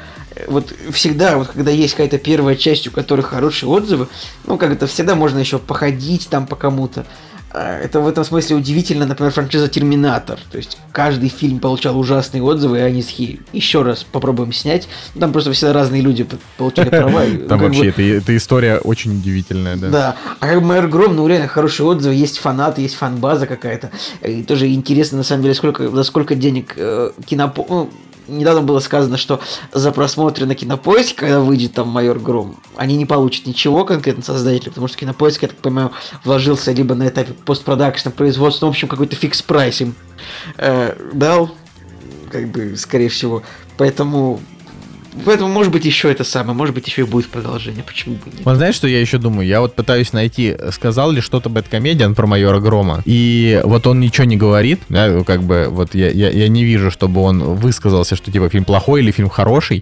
[0.47, 4.08] вот всегда, вот когда есть какая-то первая часть, у которой хорошие отзывы,
[4.45, 7.06] ну, как это всегда можно еще походить там по кому-то.
[7.54, 10.39] А, это в этом смысле удивительно, например, франшиза Терминатор.
[10.51, 14.88] То есть каждый фильм получал ужасные отзывы, и они такие, еще раз попробуем снять.
[15.19, 16.25] Там просто всегда разные люди
[16.58, 17.23] получили права.
[17.49, 19.89] Там вообще эта история очень удивительная, да.
[19.89, 20.15] Да.
[20.39, 23.91] А как Майор Гром, ну реально хорошие отзывы, есть фанаты, есть фан-база какая-то.
[24.25, 27.89] И тоже интересно, на самом деле, сколько, за сколько денег э, кинопо...
[28.32, 29.41] Недавно было сказано, что
[29.74, 34.70] за просмотры на кинопоиске, когда выйдет там майор Гром, они не получат ничего конкретно создатели,
[34.70, 35.91] потому что кинопоиск, я так понимаю,
[36.24, 39.96] вложился либо на этапе постпродакшна производства, в общем, какой-то фикс прайс им
[40.58, 41.52] э, дал,
[42.32, 43.44] как бы, скорее всего.
[43.78, 44.39] Поэтому
[45.26, 47.84] Поэтому, может быть, еще это самое, может быть, еще и будет продолжение.
[47.84, 48.41] Почему бы нет?
[48.45, 49.47] Вот знаешь, что я еще думаю?
[49.47, 53.02] Я вот пытаюсь найти, сказал ли что-то Бэткомедиан про майора Грома.
[53.06, 56.91] И вот он ничего не говорит, да, как бы, вот я, я, я не вижу,
[56.91, 59.82] чтобы он высказался, что типа фильм плохой или фильм хороший.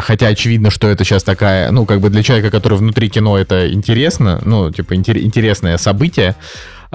[0.00, 3.72] Хотя очевидно, что это сейчас такая, ну, как бы для человека, который внутри кино, это
[3.72, 6.34] интересно, ну, типа интересное событие.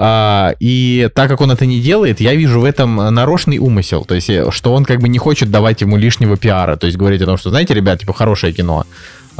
[0.00, 4.04] А, и так как он это не делает, я вижу в этом нарочный умысел.
[4.04, 6.76] То есть, э, что он как бы не хочет давать ему лишнего пиара.
[6.76, 8.86] То есть, говорить о том, что, знаете, ребят, типа, хорошее кино.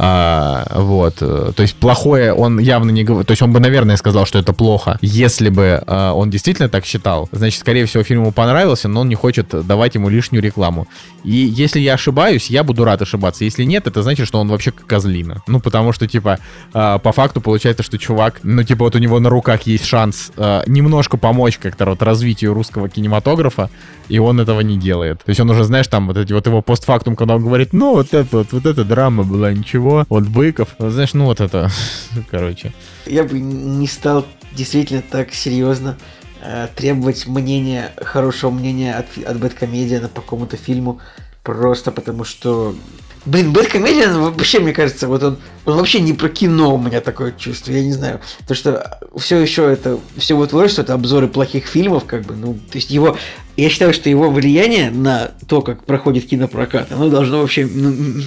[0.01, 1.15] А, вот.
[1.15, 3.27] То есть плохое он явно не говорит.
[3.27, 6.85] То есть он бы, наверное, сказал, что это плохо, если бы а, он действительно так
[6.85, 7.27] считал.
[7.33, 10.87] Значит, скорее всего, фильм ему понравился, но он не хочет давать ему лишнюю рекламу.
[11.23, 13.43] И если я ошибаюсь, я буду рад ошибаться.
[13.43, 15.41] Если нет, это значит, что он вообще козлина.
[15.47, 16.39] Ну, потому что, типа,
[16.73, 20.31] а, по факту получается, что чувак, ну, типа, вот у него на руках есть шанс
[20.37, 23.69] а, немножко помочь как-то вот развитию русского кинематографа,
[24.07, 25.19] и он этого не делает.
[25.23, 27.95] То есть он уже, знаешь, там вот эти вот его постфактум, когда он говорит, ну,
[27.95, 31.69] вот это вот, вот эта драма была ничего, вот Быков, вот, знаешь, ну вот это,
[32.31, 32.73] короче.
[33.05, 35.97] Я бы не стал действительно так серьезно
[36.41, 40.99] э, требовать мнения, хорошего мнения от, от Бэткомедиана по какому-то фильму,
[41.43, 42.75] просто потому что
[43.25, 47.33] Блин, Бэткомедиан вообще, мне кажется, вот он, он вообще не про кино у меня такое
[47.33, 48.21] чувство, я не знаю.
[48.47, 52.53] То, что все еще это, все его творчество, это обзоры плохих фильмов, как бы, ну,
[52.53, 53.17] то есть его,
[53.57, 58.23] я считаю, что его влияние на то, как проходит кинопрокат, оно должно вообще ну,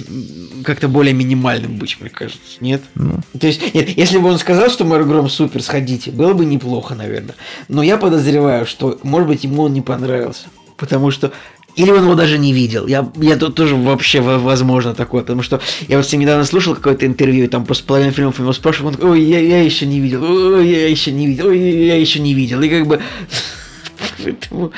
[0.63, 2.83] как-то более минимальным быть, мне кажется, нет?
[2.93, 3.19] Ну.
[3.39, 6.93] То есть, нет, если бы он сказал, что Мэр Гром супер, сходите, было бы неплохо,
[6.93, 7.35] наверное.
[7.67, 10.47] Но я подозреваю, что, может быть, ему он не понравился.
[10.77, 11.31] Потому что
[11.75, 12.87] или он его даже не видел.
[12.87, 17.45] Я, я тут тоже вообще возможно такое, потому что я вот недавно слушал какое-то интервью,
[17.45, 20.23] и там просто половина фильмов его спрашивал, он такой, ой, я, я еще не видел,
[20.23, 22.61] ой, я еще не видел, ой, я еще не видел.
[22.61, 23.01] И как бы...
[24.23, 24.71] Поэтому,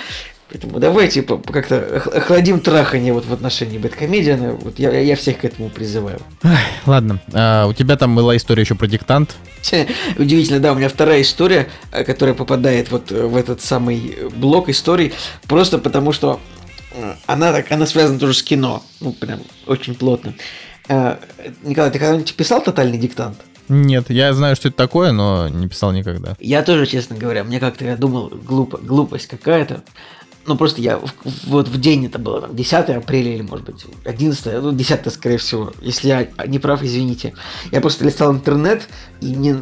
[0.50, 4.54] поэтому давайте как-то охладим трахание вот в отношении Бэткомедиана.
[4.54, 6.20] Вот я, я всех к этому призываю.
[6.86, 9.36] Ладно, а, у тебя там была история еще про диктант.
[10.18, 15.14] Удивительно, да, у меня вторая история, э, которая попадает вот в этот самый блок историй,
[15.48, 16.40] просто потому что
[17.26, 18.84] она, так, она связана тоже с кино.
[19.00, 20.34] Ну, прям очень плотно.
[20.88, 21.18] Э,
[21.64, 23.38] Николай, ты когда-нибудь писал «Тотальный диктант»?
[23.68, 26.36] Нет, я знаю, что это такое, но не писал никогда.
[26.40, 29.84] Я тоже, честно говоря, мне как-то, я думал, глупо, глупость какая-то.
[30.46, 31.00] Ну, просто я
[31.46, 35.38] вот в день это было, там, 10 апреля или, может быть, 11, ну, 10, скорее
[35.38, 35.74] всего.
[35.82, 37.34] Если я не прав, извините.
[37.72, 38.88] Я просто листал интернет,
[39.22, 39.58] и мне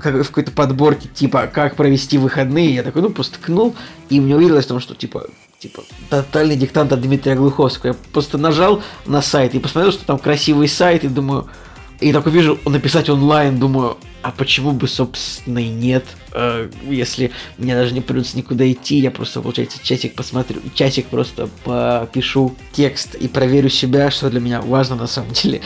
[0.00, 3.74] как в какой-то подборке, типа, как провести выходные, я такой, ну, просто ткнул,
[4.08, 5.26] и мне увиделось в том, что, типа,
[5.64, 7.92] типа, тотальный диктант от Дмитрия Глуховского.
[7.92, 11.48] Я просто нажал на сайт и посмотрел, что там красивый сайт, и думаю,
[12.00, 17.74] и такой вижу, написать онлайн, думаю, а почему бы, собственно, и нет, э, если мне
[17.74, 23.26] даже не придется никуда идти, я просто, получается, часик посмотрю, часик просто попишу текст и
[23.26, 25.62] проверю себя, что для меня важно на самом деле.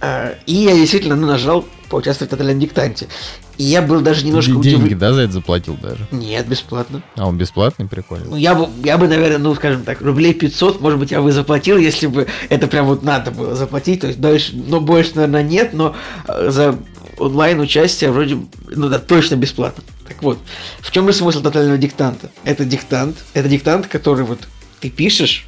[0.00, 3.08] Э, и я действительно ну, нажал поучаствовать в тотальном диктанте.
[3.56, 4.98] И я был даже немножко Деньги, удивлен.
[4.98, 6.06] да, за это заплатил даже?
[6.12, 7.02] Нет, бесплатно.
[7.16, 8.26] А он бесплатный, прикольно.
[8.30, 11.32] Ну, я бы, я бы, наверное, ну, скажем так, рублей 500, может быть, я бы
[11.32, 14.02] заплатил, если бы это прям вот надо было заплатить.
[14.02, 15.96] То есть дальше, ну, больше, наверное, нет, но
[16.28, 16.78] э, за
[17.18, 19.82] онлайн участие вроде, ну да, точно бесплатно.
[20.06, 20.38] Так вот,
[20.80, 22.30] в чем же смысл тотального диктанта?
[22.44, 24.38] Это диктант, это диктант, который вот
[24.78, 25.46] ты пишешь,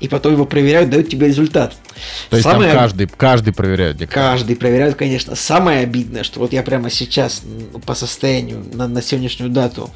[0.00, 1.74] и потом его проверяют, дают тебе результат.
[2.30, 2.70] То есть Самое...
[2.70, 4.14] там каждый, каждый проверяет диктант?
[4.14, 5.34] Каждый проверяют, конечно.
[5.34, 7.42] Самое обидное, что вот я прямо сейчас
[7.86, 9.90] по состоянию на, на сегодняшнюю дату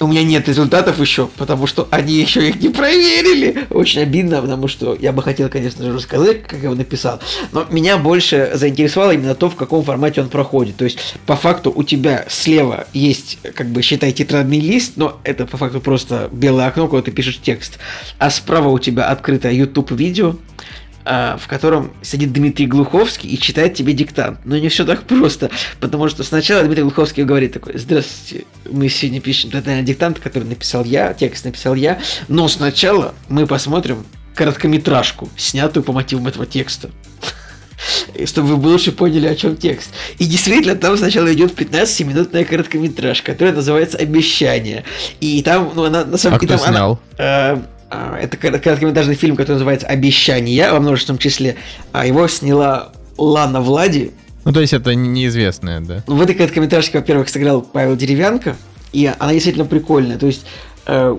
[0.00, 3.66] у меня нет результатов еще, потому что они еще их не проверили.
[3.70, 7.20] Очень обидно, потому что я бы хотел, конечно же, рассказать, как я его написал.
[7.52, 10.76] Но меня больше заинтересовало именно то, в каком формате он проходит.
[10.76, 15.46] То есть, по факту, у тебя слева есть, как бы, считай, тетрадный лист, но это
[15.46, 17.78] по факту просто белое окно, куда ты пишешь текст.
[18.18, 20.36] А справа у тебя открыто YouTube-видео,
[21.04, 24.40] в котором сидит Дмитрий Глуховский и читает тебе диктант.
[24.44, 29.20] Но не все так просто, потому что сначала Дмитрий Глуховский говорит такой, здравствуйте, мы сегодня
[29.20, 35.82] пишем тотальный диктант, который написал я, текст написал я, но сначала мы посмотрим короткометражку, снятую
[35.84, 36.90] по мотивам этого текста
[38.26, 39.90] чтобы вы лучше поняли, о чем текст.
[40.18, 44.84] И действительно, там сначала идет 15-минутная короткометражка, которая называется «Обещание».
[45.20, 46.54] И там, ну, она на самом деле...
[46.54, 47.00] А кто снял?
[47.16, 51.56] Она, э, а, это короткометражный фильм, который называется «Обещание» во множественном числе.
[51.92, 54.12] А его сняла Лана Влади.
[54.44, 56.02] Ну, то есть это неизвестное, да?
[56.06, 58.56] В этой короткометражке, во-первых, сыграл Павел Деревянко,
[58.92, 60.18] и она действительно прикольная.
[60.18, 60.46] То есть
[60.86, 61.16] э,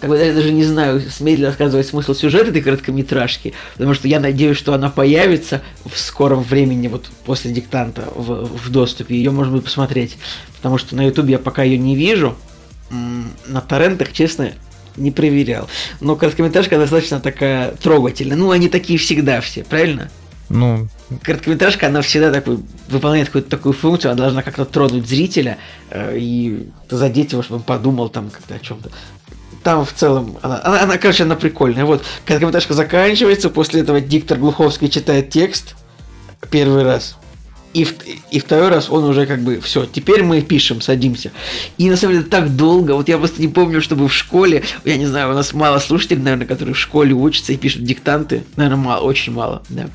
[0.00, 4.08] как бы, я даже не знаю, смеет ли рассказывать смысл сюжета этой короткометражки, потому что
[4.08, 9.16] я надеюсь, что она появится в скором времени, вот после диктанта в, в доступе.
[9.16, 10.18] Ее можно будет посмотреть,
[10.56, 12.36] потому что на ютубе я пока ее не вижу.
[12.90, 14.52] На торрентах, честно,
[14.98, 15.68] не проверял.
[16.00, 18.36] Но короткометражка достаточно такая трогательная.
[18.36, 20.10] Ну, они такие всегда все, правильно?
[20.48, 20.88] Ну.
[21.22, 22.58] Короткометражка, она всегда такой,
[22.88, 25.58] выполняет какую-то такую функцию, она должна как-то тронуть зрителя
[25.90, 28.90] э, и задеть его, чтобы он подумал там как-то о чем-то.
[29.62, 31.84] Там в целом, она, она, она, короче, она прикольная.
[31.84, 35.74] Вот, короткометражка заканчивается, после этого диктор Глуховский читает текст
[36.50, 37.16] первый раз.
[37.74, 37.86] И,
[38.30, 41.32] и второй раз он уже как бы все, теперь мы пишем, садимся.
[41.76, 44.96] И на самом деле так долго, вот я просто не помню, чтобы в школе, я
[44.96, 48.82] не знаю, у нас мало слушателей, наверное, которые в школе учатся и пишут диктанты, наверное,
[48.82, 49.88] мало, очень мало, да.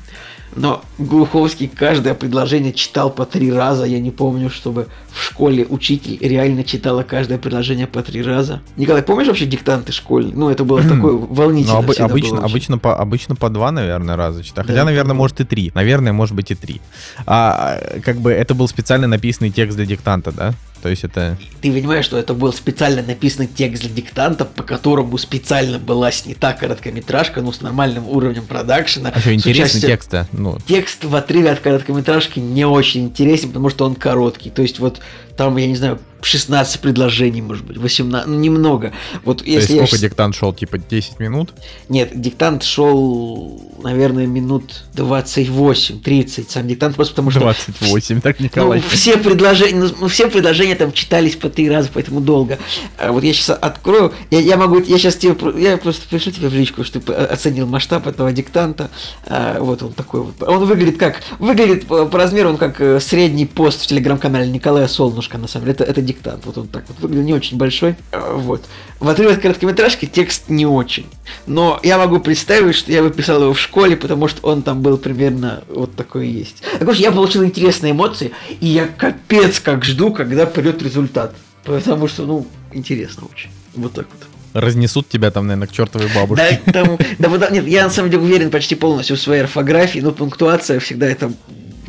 [0.56, 3.84] Но Глуховский каждое предложение читал по три раза.
[3.84, 8.62] Я не помню, чтобы в школе учитель реально читала каждое предложение по три раза.
[8.76, 10.34] Николай, помнишь вообще диктанты школьные?
[10.34, 11.80] Ну, это было такое волнительно.
[11.80, 14.64] Ну, об, обычно, было обычно, по, обычно по два, наверное, раза читал.
[14.64, 15.72] Хотя, да, наверное, может и три.
[15.74, 16.80] Наверное, может быть и три.
[17.26, 20.54] А как бы это был специально написанный текст для диктанта, да?
[20.84, 21.38] То есть это...
[21.62, 26.52] Ты понимаешь, что это был специально написанный текст для диктанта, по которому специально была снята
[26.52, 29.10] короткометражка, ну, с нормальным уровнем продакшена.
[29.14, 29.92] А что, интересный участием...
[29.92, 30.14] текст?
[30.32, 30.58] Ну.
[30.66, 34.50] Текст в отрыве от короткометражки не очень интересен, потому что он короткий.
[34.50, 35.00] То есть вот
[35.38, 38.92] там, я не знаю, 16 предложений, может быть, 18, ну немного.
[39.24, 40.52] Вот То есть если я сколько щас- диктант шел?
[40.52, 41.52] Типа 10 минут?
[41.88, 46.46] Нет, диктант шел, наверное, минут 28-30.
[46.50, 47.40] Сам диктант просто потому что...
[47.40, 48.82] 28, так, Ну, Николай?
[48.88, 52.58] все предложения, ну, все предложения там читались по три раза, поэтому долго.
[52.98, 56.48] А вот я сейчас открою, я, я могу, я сейчас тебе, я просто пришлю тебе
[56.48, 58.90] в личку, чтобы ты оценил масштаб этого диктанта.
[59.26, 60.42] А, вот он такой вот.
[60.42, 64.88] Он выглядит как, выглядит по, по размеру он как э, средний пост в телеграм-канале Николая
[64.88, 65.74] Солнышко, на самом деле.
[65.74, 66.13] Это, это диктант,
[66.44, 67.96] вот он так вот выглядит не очень большой.
[68.12, 68.64] А, Вот.
[69.00, 71.06] В отрыве от короткометражки текст не очень.
[71.46, 74.82] Но я могу представить, что я бы писал его в школе, потому что он там
[74.82, 76.62] был примерно вот такой и есть.
[76.78, 81.34] Так уж я получил интересные эмоции, и я капец как жду, когда придет результат.
[81.64, 83.50] Потому что, ну, интересно очень.
[83.74, 84.28] Вот так вот.
[84.54, 86.60] Разнесут тебя там, наверное, к чертовой Да, бабушке.
[86.72, 90.78] там, да, нет, я на самом деле уверен почти полностью в своей орфографии, но пунктуация
[90.78, 91.32] всегда это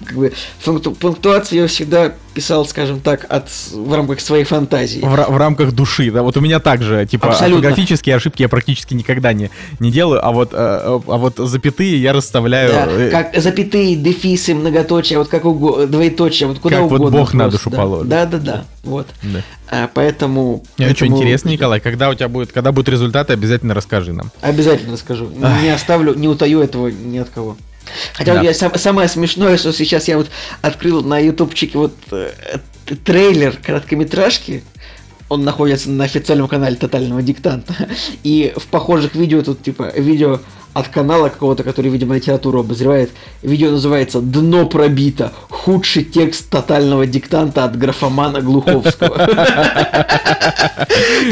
[0.06, 5.00] как бы пункту- пунктуацию я всегда писал, скажем так, от в рамках своей фантазии.
[5.00, 7.68] В, в рамках души, да, вот у меня также, типа, Абсолютно.
[7.68, 12.12] орфографические ошибки я практически никогда не, не делаю, а вот, э, а вот запятые я
[12.14, 17.00] расставляю, Да, э, как запятые, дефисы, многоточия, вот как угодно, двоеточие, вот куда Как вот
[17.00, 17.20] угодно.
[17.20, 17.78] Бог на просто, душу да.
[17.78, 18.10] положит.
[18.10, 19.08] Да, да, да, вот.
[19.24, 19.42] да.
[19.70, 20.64] А, поэтому...
[20.78, 24.32] Очень поэтому интересно, Николай, когда у тебя будет, когда будут результаты, обязательно расскажи нам.
[24.42, 25.30] Обязательно расскажу.
[25.62, 27.56] Не оставлю, не утаю этого ни от кого.
[28.14, 28.42] Хотя Да.
[28.42, 30.30] я сам- самое смешное, что сейчас я вот
[30.62, 32.32] открыл на ютубчике вот э,
[33.04, 34.64] трейлер короткометражки.
[35.28, 37.74] Он находится на официальном канале Тотального Диктанта.
[38.24, 40.40] И в похожих видео тут типа видео
[40.76, 43.10] от канала какого-то, который, видимо, литературу обозревает.
[43.42, 45.32] Видео называется «Дно пробито.
[45.50, 49.16] Худший текст тотального диктанта от графомана Глуховского».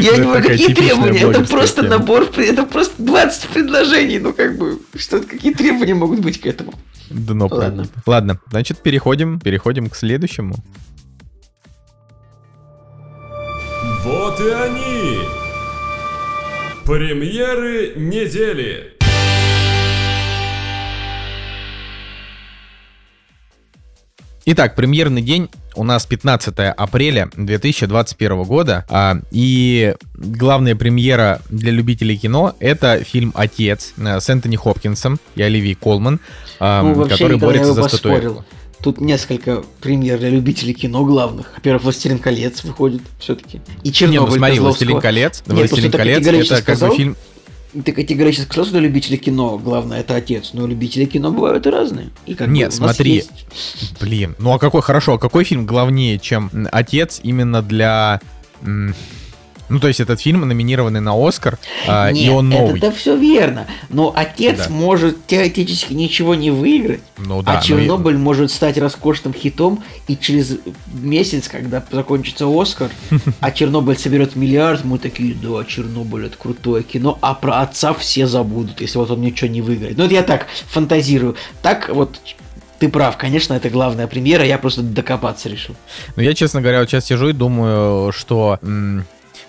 [0.00, 1.30] не знаю, такая какие требования.
[1.30, 4.20] Это просто набор, это просто 20 предложений.
[4.20, 6.72] Ну, как бы, что какие требования могут быть к этому?
[7.10, 7.84] Дно Ладно.
[7.84, 8.02] пробито.
[8.06, 10.56] Ладно, значит, переходим, переходим к следующему.
[14.04, 15.18] Вот и они!
[16.86, 18.93] Премьеры недели!
[24.46, 32.18] Итак, премьерный день у нас 15 апреля 2021 года, а, и главная премьера для любителей
[32.18, 36.20] кино— это фильм «Отец» с Энтони Хопкинсом и Оливией Колман,
[36.60, 38.44] а, ну, который борется за статуэтку.
[38.82, 41.50] Тут несколько премьер для любителей кино главных.
[41.56, 43.62] Во-первых, «Властелин колец» выходит все-таки.
[43.82, 44.58] И Не, «Чернобыль» ну смотри.
[44.58, 47.16] «Властелин колец», Нет, «Властелин колец»— это как бы фильм...
[47.84, 51.70] Ты категорически сказал, что для любителей кино главное это отец, но любители кино бывают и
[51.70, 52.10] разные.
[52.26, 53.14] И как Нет, смотри.
[53.14, 53.46] есть-
[54.00, 58.20] Блин, ну а какой, хорошо, а какой фильм главнее, чем «Отец» именно для...
[59.74, 61.58] Ну, то есть этот фильм номинированный на Оскар,
[61.88, 62.78] а, и Нет, он новый.
[62.78, 63.66] Это все верно.
[63.88, 64.72] Но отец Да.
[64.72, 67.00] может теоретически ничего не выиграть.
[67.18, 70.58] Ну да, а ну и- Чернобыль может стать роскошным хитом, и через
[70.92, 72.88] месяц, когда закончится Оскар,
[73.40, 78.28] а Чернобыль соберет миллиард, мы такие, да, Чернобыль это крутое кино, а про отца все
[78.28, 79.98] забудут, если вот он ничего не выиграет.
[79.98, 81.34] Ну это я так фантазирую.
[81.62, 82.20] Так вот
[82.78, 85.74] ты прав, конечно, это главная премьера, я просто докопаться решил.
[86.14, 88.60] Ну, я, честно говоря, вот сейчас сижу и думаю, что...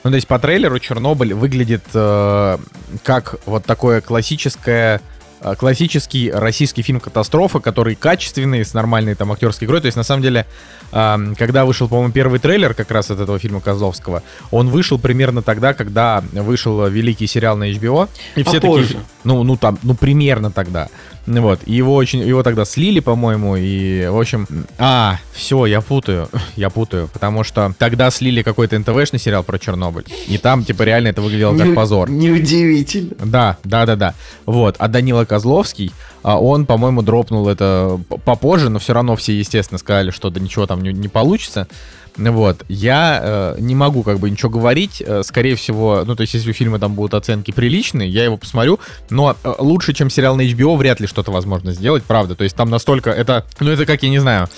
[0.06, 2.58] Ну, то есть по трейлеру Чернобыль выглядит э,
[3.04, 5.02] как вот такое классическое
[5.42, 9.82] э, классический российский фильм «Катастрофа», который качественный, с нормальной там актерской игрой.
[9.82, 10.46] То есть, на самом деле,
[10.92, 15.42] эм, когда вышел, по-моему, первый трейлер как раз от этого фильма Козловского, он вышел примерно
[15.42, 18.08] тогда, когда вышел великий сериал на HBO.
[18.36, 18.88] И все Попозже.
[18.90, 20.88] такие, ну, ну там, ну примерно тогда.
[21.28, 26.70] Вот, его очень, его тогда слили, по-моему, и, в общем, а, все, я путаю, я
[26.70, 31.22] путаю, потому что тогда слили какой-то НТВшный сериал про Чернобыль, и там, типа, реально это
[31.22, 32.10] выглядело как позор.
[32.10, 33.16] Неудивительно.
[33.24, 34.14] Да, да, да, да.
[34.46, 34.76] Вот.
[34.78, 40.12] А Данила Козловский, а, он, по-моему, дропнул это попозже, но все равно все, естественно, сказали,
[40.12, 41.68] что да ничего там не, не получится.
[42.18, 42.64] Вот.
[42.70, 45.04] Я э, не могу как бы ничего говорить.
[45.06, 48.38] Э, скорее всего, ну, то есть, если у фильма там будут оценки приличные, я его
[48.38, 48.80] посмотрю.
[49.10, 52.36] Но э, лучше, чем сериал на HBO, вряд ли что-то возможно сделать, правда.
[52.36, 53.46] То есть, там настолько это...
[53.60, 54.50] Ну, это как, я не знаю...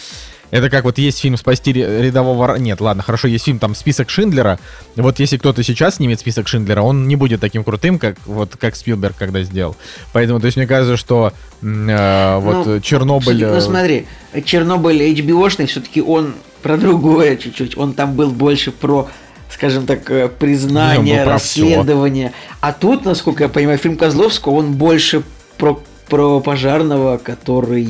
[0.50, 4.60] Это как вот есть фильм «Спасти рядового...» Нет, ладно, хорошо, есть фильм там «Список Шиндлера».
[4.96, 8.78] Вот если кто-то сейчас снимет «Список Шиндлера», он не будет таким крутым, как вот как
[8.78, 9.76] Спилберг когда сделал.
[10.14, 13.46] Поэтому, то есть, мне кажется, что э, вот Ну, Чернобыль...
[13.46, 14.08] Ну смотри,
[14.46, 17.78] Чернобыль HBO-шный все-таки он про другое чуть-чуть.
[17.78, 19.08] Он там был больше про
[19.50, 22.34] скажем так, э, признание, расследование.
[22.60, 25.24] А тут, насколько я понимаю, фильм Козловского, он больше
[25.58, 27.88] про, про пожарного, который...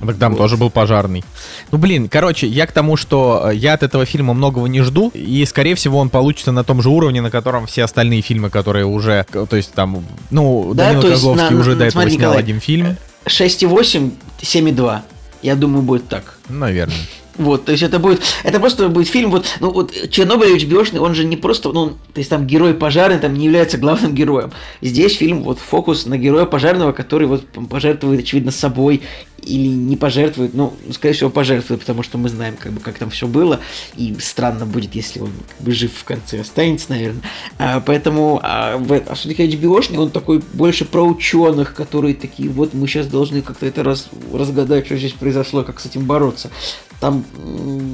[0.00, 0.38] Ну, Так там Вот.
[0.38, 1.22] тоже был пожарный.
[1.70, 5.10] Ну, блин, короче, я к тому, что э, я от этого фильма многого не жду,
[5.14, 8.86] и, скорее всего, он получится на том же уровне, на котором все остальные фильмы, которые
[8.86, 12.30] уже, то есть там, ну, Да, Данила Козловский на- уже на- до этого смотри, снял
[12.30, 12.96] Николай, один фильм.
[13.26, 14.10] 6,8,
[14.40, 15.02] 7,2.
[15.42, 16.38] Я думаю, будет так.
[16.48, 16.96] Наверное.
[17.36, 21.14] Вот, то есть это будет, это просто будет фильм, вот, ну вот Чернобыль HBO, он
[21.14, 24.52] же не просто, ну, то есть там герой пожарный там не является главным героем.
[24.80, 29.02] Здесь фильм, вот, фокус на героя пожарного, который вот пожертвует, очевидно, собой
[29.44, 33.10] или не пожертвует, ну, скорее всего, пожертвует, потому что мы знаем, как бы, как там
[33.10, 33.60] все было,
[33.96, 37.22] и странно будет, если он как бы, жив в конце останется, наверное.
[37.58, 42.86] А, поэтому, а, а все-таки HBO, он такой больше про ученых, которые такие, вот мы
[42.86, 46.50] сейчас должны как-то это раз, разгадать, что здесь произошло, как с этим бороться.
[47.00, 47.24] Там,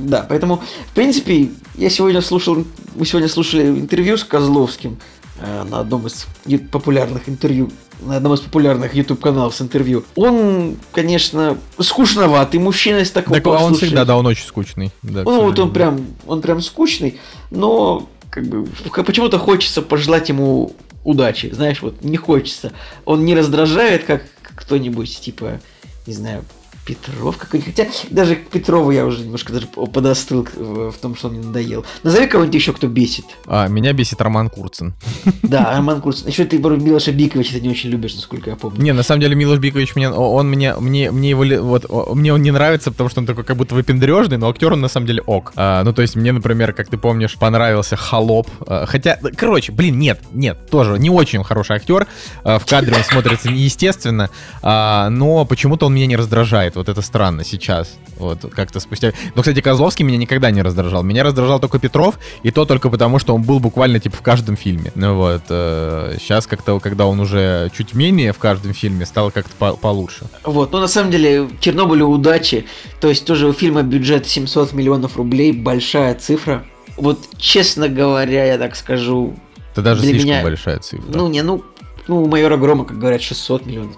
[0.06, 4.98] да, поэтому, в принципе, я сегодня слушал, мы сегодня слушали интервью с Козловским
[5.40, 6.26] на одном из
[6.70, 7.70] популярных интервью
[8.02, 10.04] на одном из популярных YouTube каналов с интервью.
[10.14, 14.90] Он, конечно, скучноватый мужчина, если так Так он всегда, да, он очень скучный.
[15.02, 17.20] Да, ну, вот он прям, он прям скучный,
[17.50, 18.66] но как бы
[19.04, 20.74] почему-то хочется пожелать ему
[21.04, 22.72] удачи, знаешь, вот не хочется.
[23.04, 25.60] Он не раздражает, как кто-нибудь, типа,
[26.06, 26.44] не знаю,
[26.90, 27.76] Петров какой-нибудь.
[27.76, 31.84] Хотя даже к Петрову я уже немножко даже подостыл в том, что он мне надоел.
[32.02, 33.24] Назови кого-нибудь еще, кто бесит.
[33.46, 34.94] А, меня бесит Роман Курцин.
[35.42, 36.28] Да, Роман Курцин.
[36.28, 38.82] Еще ты Милоша Биковича ты не очень любишь, насколько я помню.
[38.82, 42.42] Не, на самом деле Милош Бикович мне, он мне, мне, мне его, вот, мне он
[42.42, 45.22] не нравится, потому что он такой как будто выпендрежный, но актер он на самом деле
[45.22, 45.52] ок.
[45.56, 48.48] А, ну, то есть мне, например, как ты помнишь, понравился Холоп.
[48.66, 52.08] А, хотя, короче, блин, нет, нет, тоже не очень хороший актер.
[52.42, 54.30] А, в кадре он смотрится неестественно,
[54.62, 56.76] а, но почему-то он меня не раздражает.
[56.80, 57.98] Вот это странно сейчас.
[58.16, 59.12] Вот как-то спустя...
[59.34, 61.02] Но, кстати, Козловский меня никогда не раздражал.
[61.02, 64.56] Меня раздражал только Петров, и то только потому, что он был буквально типа в каждом
[64.56, 64.90] фильме.
[64.94, 65.42] Ну вот.
[65.50, 70.24] Э, сейчас как-то, когда он уже чуть менее в каждом фильме, стало как-то по получше.
[70.42, 70.72] Вот.
[70.72, 72.64] Ну, на самом деле, Чернобылю удачи.
[72.98, 76.64] То есть тоже у фильма бюджет 700 миллионов рублей, большая цифра.
[76.96, 79.36] Вот, честно говоря, я так скажу...
[79.72, 80.42] Это даже слишком меня...
[80.42, 81.04] большая цифра.
[81.12, 81.62] Ну, не, ну,
[82.08, 83.96] ну, у майора Грома, как говорят, 600 миллионов.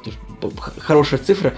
[0.79, 1.55] Хорошая цифра.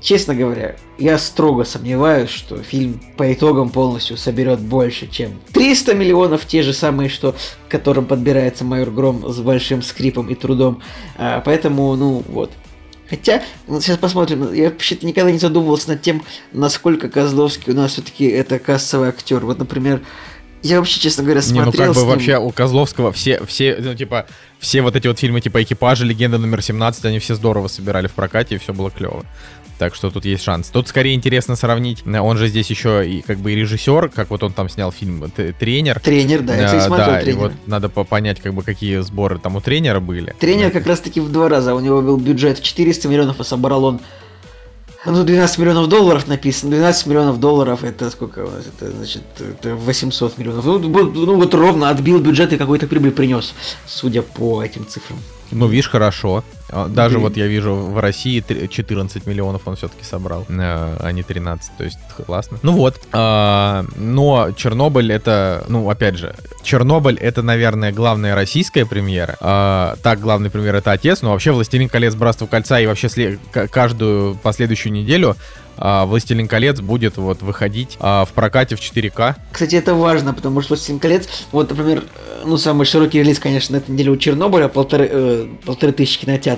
[0.00, 6.46] Честно говоря, я строго сомневаюсь, что фильм по итогам полностью соберет больше, чем 300 миллионов,
[6.46, 7.34] те же самые, что
[7.66, 10.82] к которым подбирается майор Гром с большим скрипом и трудом.
[11.16, 12.52] А, поэтому, ну вот.
[13.10, 16.22] Хотя, ну, сейчас посмотрим, я вообще-то никогда не задумывался над тем,
[16.52, 19.44] насколько Козловский у нас все-таки это кассовый актер.
[19.44, 20.02] Вот, например,
[20.62, 23.94] я вообще, честно говоря, смотрел Не, ну как бы вообще у Козловского все, все, ну
[23.94, 24.26] типа,
[24.58, 28.12] все вот эти вот фильмы типа «Экипажи», «Легенда номер 17», они все здорово собирали в
[28.12, 29.24] прокате, и все было клево.
[29.78, 30.68] Так что тут есть шанс.
[30.70, 32.04] Тут скорее интересно сравнить.
[32.06, 35.30] Он же здесь еще и как бы и режиссер, как вот он там снял фильм
[35.30, 36.00] «Тренер».
[36.00, 37.38] Тренер, да, я, кстати, смотрел да, тренер.
[37.38, 40.34] И вот надо понять, как бы, какие сборы там у тренера были.
[40.40, 41.74] Тренер как раз-таки в два раза.
[41.74, 44.00] У него был бюджет 400 миллионов, а собрал он
[45.04, 46.72] ну, 12 миллионов долларов написано.
[46.72, 48.64] 12 миллионов долларов это сколько у нас?
[48.66, 50.64] Это значит это 800 миллионов.
[50.64, 53.54] Ну, ну вот ровно отбил бюджет и какой-то прибыль принес,
[53.86, 55.18] судя по этим цифрам.
[55.50, 56.44] Ну, видишь, хорошо.
[56.70, 57.28] А, даже Блин.
[57.28, 61.84] вот я вижу в России 14 миллионов он все-таки собрал, э, а не 13, то
[61.84, 62.58] есть классно.
[62.62, 69.36] Ну вот, а, но Чернобыль это, ну опять же, Чернобыль это, наверное, главная российская премьера.
[70.02, 73.38] Так, главный премьер это Отец, но вообще Властелин колец, Братство кольца и вообще
[73.70, 75.36] каждую последующую неделю
[75.78, 79.36] а, «Властелин колец» будет вот выходить а, в прокате в 4К.
[79.52, 82.04] Кстати, это важно, потому что «Властелин колец», вот, например,
[82.44, 86.57] ну, самый широкий релиз, конечно, на этой неделе у Чернобыля, полторы, э, полторы тысячи кинотеатров,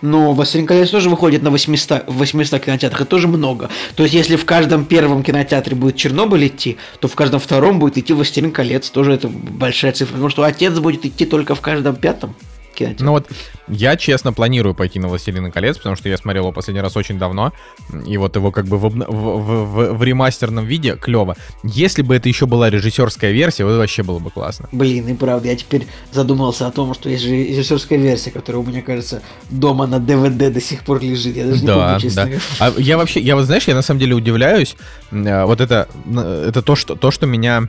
[0.00, 3.68] но «Властелин колец» тоже выходит на 800, 800 кинотеатрах, это тоже много.
[3.96, 7.98] То есть, если в каждом первом кинотеатре будет Чернобыль идти, то в каждом втором будет
[7.98, 11.96] идти «Властелин колец», тоже это большая цифра, потому что «Отец» будет идти только в каждом
[11.96, 12.34] пятом
[12.78, 13.04] кинотеатр.
[13.04, 13.28] Ну вот,
[13.68, 17.18] я честно планирую пойти на «Властелина колец», потому что я смотрел его последний раз очень
[17.18, 17.52] давно,
[18.06, 21.36] и вот его как бы в, в, в, в ремастерном виде клево.
[21.62, 24.68] Если бы это еще была режиссерская версия, вот вообще было бы классно.
[24.72, 28.66] Блин, и правда, я теперь задумался о том, что есть же режиссерская версия, которая у
[28.66, 31.36] меня, кажется, дома на DVD до сих пор лежит.
[31.36, 32.38] Я даже не да, помню, честно да.
[32.58, 34.76] А я вообще, я вот знаешь, я на самом деле удивляюсь,
[35.10, 37.68] э, вот это, это то, что, то, что меня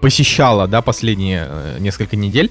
[0.00, 2.50] посещало, да, последние э, несколько недель,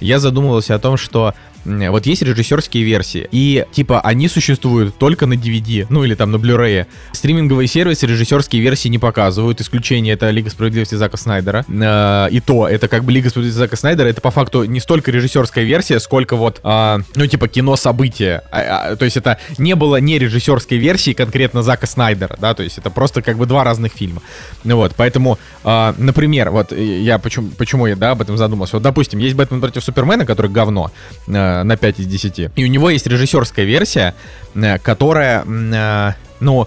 [0.00, 1.34] я задумывался о том, что
[1.68, 6.36] вот есть режиссерские версии, и типа они существуют только на DVD, ну или там на
[6.36, 6.86] Blu-ray.
[7.12, 11.64] Стриминговые сервисы режиссерские версии не показывают, исключение это Лига справедливости Зака Снайдера.
[11.68, 15.10] Э, и то, это как бы Лига справедливости Зака Снайдера, это по факту не столько
[15.10, 18.42] режиссерская версия, сколько вот, э, ну типа кино события.
[18.50, 22.62] А, а, то есть это не было не режиссерской версии конкретно Зака Снайдера, да, то
[22.62, 24.22] есть это просто как бы два разных фильма.
[24.64, 28.76] Ну вот, поэтому, э, например, вот я почему, почему я, да, об этом задумался.
[28.76, 30.90] Вот, допустим, есть Бэтмен против Супермена, который говно.
[31.26, 32.50] Э, на 5 из 10.
[32.56, 34.14] И у него есть режиссерская версия,
[34.54, 36.66] э, которая, э, ну,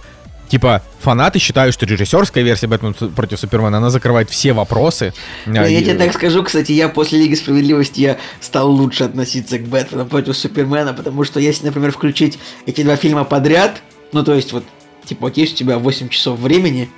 [0.50, 5.14] типа, фанаты считают, что режиссерская версия Бэтмен против Супермена, она закрывает все вопросы.
[5.46, 5.74] Я, и...
[5.74, 10.06] я тебе так скажу, кстати, я после Лиги Справедливости я стал лучше относиться к Бэтмену
[10.06, 13.82] против Супермена, потому что если, например, включить эти два фильма подряд,
[14.14, 14.64] ну, то есть вот
[15.06, 16.90] Типа, есть у тебя 8 часов времени,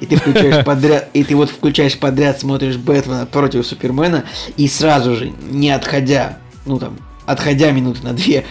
[0.00, 4.24] и ты включаешь подряд, и ты вот включаешь подряд, смотришь Бэтмена против Супермена,
[4.56, 8.44] и сразу же, не отходя, ну там, отходя минуты на две,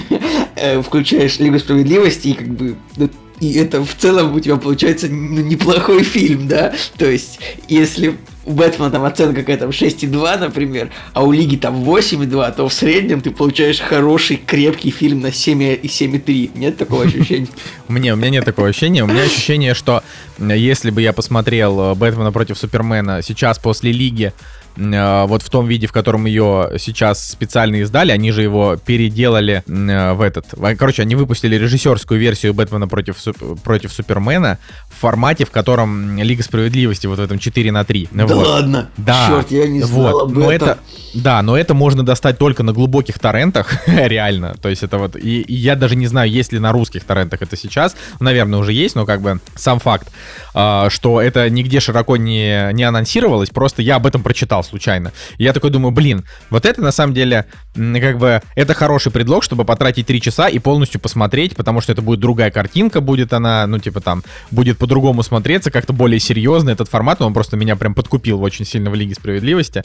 [0.56, 3.08] э, включаешь Лигу Справедливости, и как бы ну,
[3.40, 6.72] и это в целом у тебя получается ну, неплохой фильм, да?
[6.96, 8.16] То есть, если
[8.46, 13.20] у Бэтмена там оценка какая-то 6,2, например, а у Лиги там 8,2, то в среднем
[13.20, 16.52] ты получаешь хороший, крепкий фильм на 7 и 7,3.
[16.54, 17.48] Нет такого ощущения?
[17.88, 19.04] Мне, у меня нет такого ощущения.
[19.04, 20.02] У меня ощущение, что
[20.38, 24.32] если бы я посмотрел Бэтмена против Супермена сейчас после Лиги,
[24.76, 30.12] вот в том виде, в котором ее сейчас специально издали, они же его переделали э,
[30.12, 30.46] в этот...
[30.78, 33.16] Короче, они выпустили режиссерскую версию Бэтмена против,
[33.62, 34.58] против Супермена
[34.90, 38.08] в формате, в котором Лига Справедливости вот в этом 4 на 3.
[38.12, 38.46] Да вот.
[38.46, 38.90] ладно?
[38.96, 39.26] Да.
[39.28, 40.22] Черт, я не знал вот.
[40.24, 40.68] об но этом.
[40.68, 40.78] Это,
[41.14, 44.56] да, но это можно достать только на глубоких торрентах, реально.
[44.60, 45.16] То есть это вот...
[45.16, 47.96] И, и я даже не знаю, есть ли на русских торрентах это сейчас.
[48.20, 50.08] Наверное, уже есть, но как бы сам факт,
[50.54, 55.12] э, что это нигде широко не, не анонсировалось, просто я об этом прочитал случайно.
[55.38, 59.42] И я такой думаю, блин, вот это на самом деле, как бы, это хороший предлог,
[59.42, 63.66] чтобы потратить 3 часа и полностью посмотреть, потому что это будет другая картинка, будет она,
[63.66, 67.94] ну, типа там, будет по-другому смотреться, как-то более серьезно этот формат, он просто меня прям
[67.94, 69.84] подкупил очень сильно в Лиге Справедливости.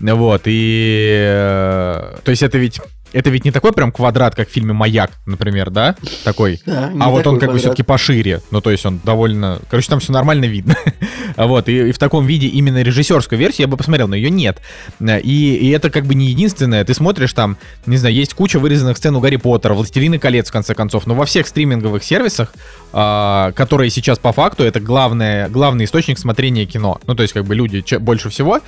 [0.00, 1.18] Вот, и...
[1.22, 2.80] Э, то есть это ведь
[3.12, 5.96] это ведь не такой прям квадрат, как в фильме «Маяк», например, да?
[6.24, 6.60] Такой.
[6.66, 8.40] Да, а вот он как такой бы все-таки пошире.
[8.50, 9.60] Ну, то есть он довольно...
[9.68, 10.76] Короче, там все нормально видно.
[11.36, 14.60] вот, и, и в таком виде именно режиссерскую версию я бы посмотрел, но ее нет.
[15.00, 16.84] И, и это как бы не единственное.
[16.84, 17.56] Ты смотришь там,
[17.86, 21.06] не знаю, есть куча вырезанных сцен у Гарри Поттера, «Властелины колец», в конце концов.
[21.06, 22.52] Но во всех стриминговых сервисах,
[22.92, 27.00] а, которые сейчас по факту, это главное, главный источник смотрения кино.
[27.06, 28.60] Ну, то есть как бы люди больше всего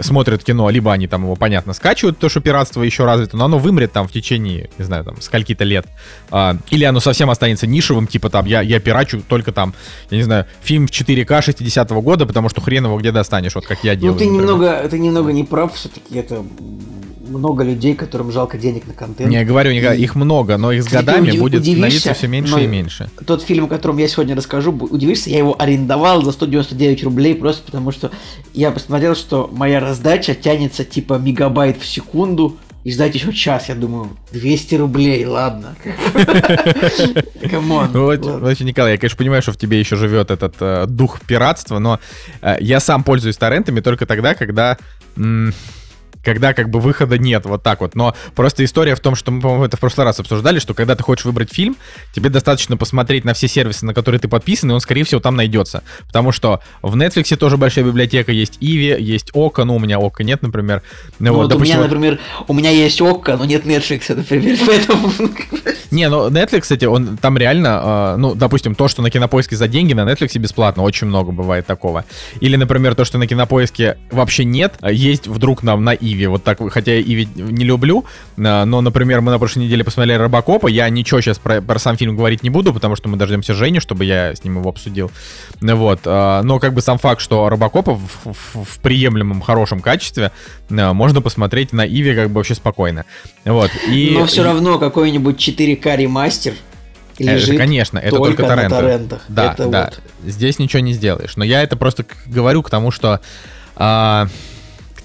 [0.00, 3.58] смотрят кино, либо они там его, понятно, скачивают, то, что пиратство еще развито, но оно
[3.58, 5.86] вымрет там в течение, не знаю, там, скольки-то лет.
[6.30, 9.74] А, или оно совсем останется нишевым, типа там, я, я пирачу только там,
[10.10, 13.66] я не знаю, фильм в 4К 60-го года, потому что хрен его где достанешь, вот
[13.66, 14.14] как я делаю.
[14.14, 14.42] Ну, ты например.
[14.42, 16.44] немного, ты немного не прав, все-таки это
[17.28, 19.30] много людей, которым жалко денег на контент.
[19.30, 22.62] Не, я говорю, не, их много, но их с годами Уди- будет становиться все меньше
[22.62, 23.10] и меньше.
[23.26, 27.62] Тот фильм, о котором я сегодня расскажу, удивишься, я его арендовал за 199 рублей, просто
[27.64, 28.10] потому что
[28.54, 32.56] я посмотрел, что моя раздача тянется типа мегабайт в секунду,
[32.86, 35.74] и ждать еще час, я думаю, 200 рублей, ладно.
[37.50, 37.90] Come on.
[37.92, 41.80] Ну, вот, Николай, я, конечно, понимаю, что в тебе еще живет этот э, дух пиратства,
[41.80, 41.98] но
[42.42, 44.78] э, я сам пользуюсь торрентами только тогда, когда...
[46.26, 47.94] когда как бы выхода нет, вот так вот.
[47.94, 50.96] Но просто история в том, что мы, по-моему, это в прошлый раз обсуждали, что когда
[50.96, 51.76] ты хочешь выбрать фильм,
[52.12, 55.36] тебе достаточно посмотреть на все сервисы, на которые ты подписан, и он, скорее всего, там
[55.36, 55.84] найдется.
[56.08, 60.24] Потому что в Netflix тоже большая библиотека, есть Ivi, есть Okko, ну, у меня Okko
[60.24, 60.82] нет, например.
[61.20, 62.18] Ну, вот, вот у допустим, меня, вот- например,
[62.48, 65.12] у меня есть ОККО, но нет Netflix, например, поэтому...
[65.92, 69.68] Не, ну Netflix, кстати, он там реально, э, ну, допустим, то, что на кинопоиске за
[69.68, 72.04] деньги, на Netflix бесплатно, очень много бывает такого.
[72.40, 76.15] Или, например, то, что на кинопоиске вообще нет, а есть вдруг нам на Иви.
[76.24, 78.04] Вот так, хотя я Иви не люблю,
[78.38, 81.96] э, но, например, мы на прошлой неделе посмотрели Робокопа, я ничего сейчас про, про сам
[81.98, 85.10] фильм говорить не буду, потому что мы дождемся Женю, чтобы я с ним его обсудил.
[85.60, 90.32] Вот, э, но как бы сам факт, что Робокопа в, в- в приемлемом, хорошем качестве
[90.70, 93.04] э, можно посмотреть на Иви как бы вообще спокойно.
[93.44, 94.12] Вот, и...
[94.18, 96.54] Но все равно какой-нибудь 4К ремастер
[97.18, 98.74] Это, лежит конечно, это только, на торренты.
[98.76, 99.24] торрентах.
[99.28, 99.84] Да, Это да.
[99.84, 100.30] вот.
[100.30, 101.36] Здесь ничего не сделаешь.
[101.36, 103.20] Но я это просто говорю к тому, что
[103.76, 104.28] а,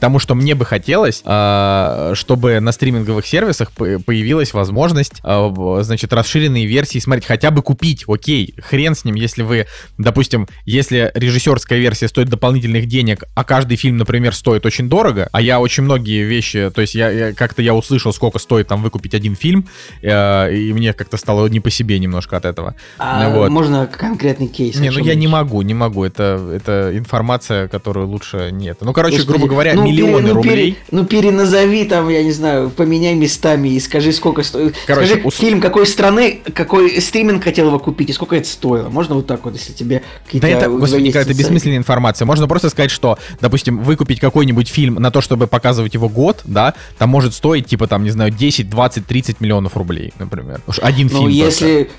[0.02, 6.12] тому, что мне бы хотелось, а, чтобы на стриминговых сервисах по- появилась возможность, а, значит,
[6.12, 11.80] расширенные версии смотреть, хотя бы купить, окей, хрен с ним, если вы, допустим, если режиссерская
[11.80, 16.24] версия стоит дополнительных денег, а каждый фильм, например, стоит очень дорого, а я очень многие
[16.24, 19.68] вещи, то есть я, я- как-то я услышал, сколько стоит там выкупить один фильм,
[20.02, 22.74] э, и мне как-то стало не по себе немножко от этого.
[22.98, 23.50] А вот.
[23.52, 24.76] можно конкретный кейс?
[24.80, 26.04] Не, ну я не могу, не могу.
[26.04, 28.78] Это, это информация, которую лучше нет.
[28.82, 30.78] Ну, короче, Господи, грубо говоря, ну, миллионы пере- ну, пере- рублей.
[30.92, 34.76] ну переназови там, я не знаю, поменяй местами и скажи, сколько стоит.
[34.88, 38.90] Короче, скажи, ус- фильм какой страны, какой стриминг хотел его купить и сколько это стоило.
[38.90, 40.48] Можно вот так вот, если тебе какие-то...
[40.48, 42.26] Да это, господи, Николай, это бессмысленная информация.
[42.26, 46.74] Можно просто сказать, что, допустим, выкупить какой-нибудь фильм на то, чтобы показывать его год, да,
[46.98, 50.62] там может стоить, типа, там, не знаю, 10, 20, 30 миллионов рублей, например.
[50.68, 51.90] Уж один Ну, фильм если...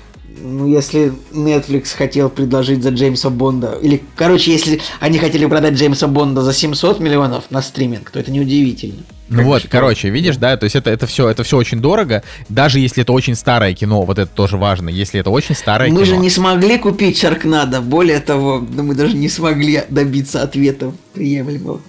[0.41, 6.07] Ну, если Netflix хотел предложить за Джеймса Бонда, или, короче, если они хотели продать Джеймса
[6.07, 9.03] Бонда за 700 миллионов на стриминг, то это неудивительно.
[9.29, 11.79] Ну Как вот, что- короче, видишь, да, то есть это, это все, это все очень
[11.79, 15.89] дорого, даже если это очень старое кино, вот это тоже важно, если это очень старое
[15.89, 16.05] Мы кино.
[16.05, 21.79] же не смогли купить Шаркнада, более того, да мы даже не смогли добиться ответа приемлемого.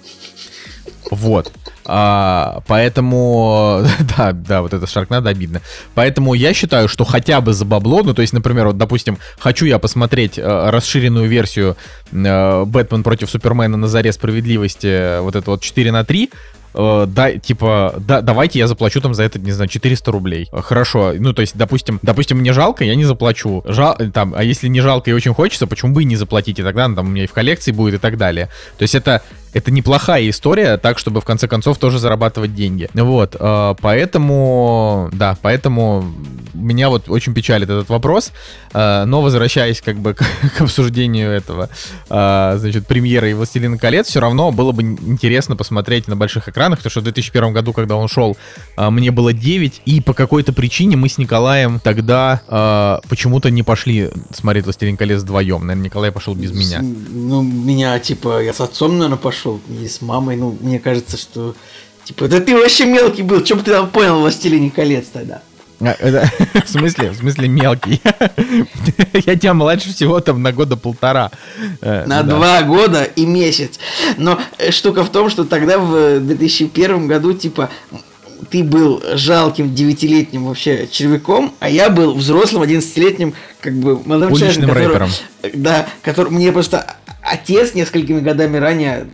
[1.11, 1.51] Вот.
[1.85, 3.83] А, поэтому,
[4.17, 5.61] да, да, вот это Шаркнадо обидно.
[5.93, 9.65] Поэтому я считаю, что хотя бы за бабло, ну, то есть, например, вот, допустим, хочу
[9.65, 11.77] я посмотреть э, расширенную версию
[12.11, 16.31] э, Бэтмен против Супермена на заре справедливости, э, вот это вот 4 на 3,
[16.73, 20.49] э, да, типа, да, давайте я заплачу там за это, не знаю, 400 рублей.
[20.51, 23.63] Э, Хорошо, ну, то есть, допустим, допустим, мне жалко, я не заплачу.
[23.67, 26.63] Жал, там, а если не жалко и очень хочется, почему бы и не заплатить, и
[26.63, 28.49] тогда ну, там у меня и в коллекции будет и так далее.
[28.79, 29.21] То есть это
[29.55, 32.89] это неплохая история, так, чтобы в конце концов тоже зарабатывать деньги.
[32.93, 36.03] Вот, э, поэтому, да, поэтому
[36.53, 38.33] меня вот очень печалит этот вопрос,
[38.73, 40.13] э, но возвращаясь как бы
[40.57, 41.69] к, обсуждению этого,
[42.09, 46.79] э, значит, премьеры и «Властелина колец», все равно было бы интересно посмотреть на больших экранах,
[46.79, 48.35] потому что в 2001 году, когда он шел,
[48.77, 54.65] мне было 9, и по какой-то причине мы с Николаем тогда почему-то не пошли смотреть
[54.65, 55.61] «Властелин колец» вдвоем.
[55.61, 56.81] Наверное, Николай пошел без меня.
[56.81, 60.35] Ну, меня, типа, я с отцом, наверное, пошел, и с мамой.
[60.35, 61.55] Ну, мне кажется, что,
[62.03, 65.41] типа, да ты вообще мелкий был, что бы ты там понял «Властелине колец» тогда?
[65.81, 66.29] А, это-
[66.65, 67.11] в смысле?
[67.11, 68.01] В смысле мелкий?
[69.25, 71.31] Я тебя младше всего там на года полтора.
[71.81, 72.35] Э, На да.
[72.35, 73.79] два года и месяц.
[74.17, 77.69] Но э, штука в том, что тогда в 2001 году, типа,
[78.49, 84.67] ты был жалким девятилетним вообще червяком, а я был взрослым 11-летним, как бы, молодым человеком,
[84.69, 85.09] который- рэпером.
[85.55, 89.07] Да, который мне просто отец несколькими годами ранее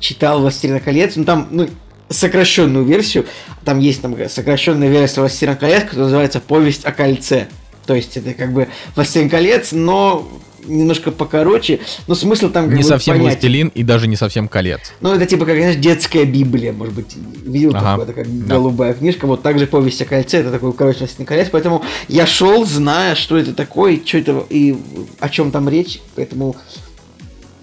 [0.00, 1.68] читал «Властелина колец», ну там, ну,
[2.08, 3.26] сокращенную версию,
[3.64, 7.48] там есть там сокращенная версия «Властелина колец», которая называется «Повесть о кольце».
[7.86, 10.28] То есть это как бы «Властелин колец», но
[10.68, 13.30] немножко покороче, но смысл там Не совсем понятен.
[13.30, 14.92] властелин и даже не совсем колец.
[15.00, 18.54] Ну, это типа, как, знаешь, детская Библия, может быть, видел Ага, такое, это как да.
[18.56, 22.64] голубая книжка, вот также повесть о кольце, это такой, короче, «Властелин колец», поэтому я шел,
[22.66, 24.76] зная, что это такое, что это и
[25.20, 26.56] о чем там речь, поэтому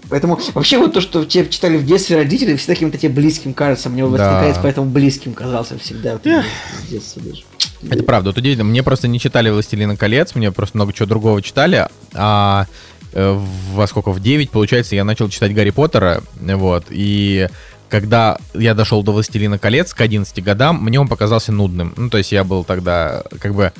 [0.08, 3.88] Поэтому вообще вот то, что тебе читали в детстве родители, всегда каким-то тебе близким кажется.
[3.88, 4.40] Мне «Властелин Да.
[4.40, 6.12] колец» поэтому близким казался всегда.
[6.12, 7.42] Вот, в детстве даже.
[7.90, 8.64] Это правда, вот удивительно.
[8.64, 12.66] Мне просто не читали «Властелина колец», мне просто много чего другого читали, а
[13.12, 13.38] э,
[13.72, 17.48] во сколько, в 9, получается, я начал читать Гарри Поттера, вот, и
[17.88, 21.94] когда я дошел до «Властелина колец» к 11 годам, мне он показался нудным.
[21.96, 23.72] Ну, то есть я был тогда, как бы,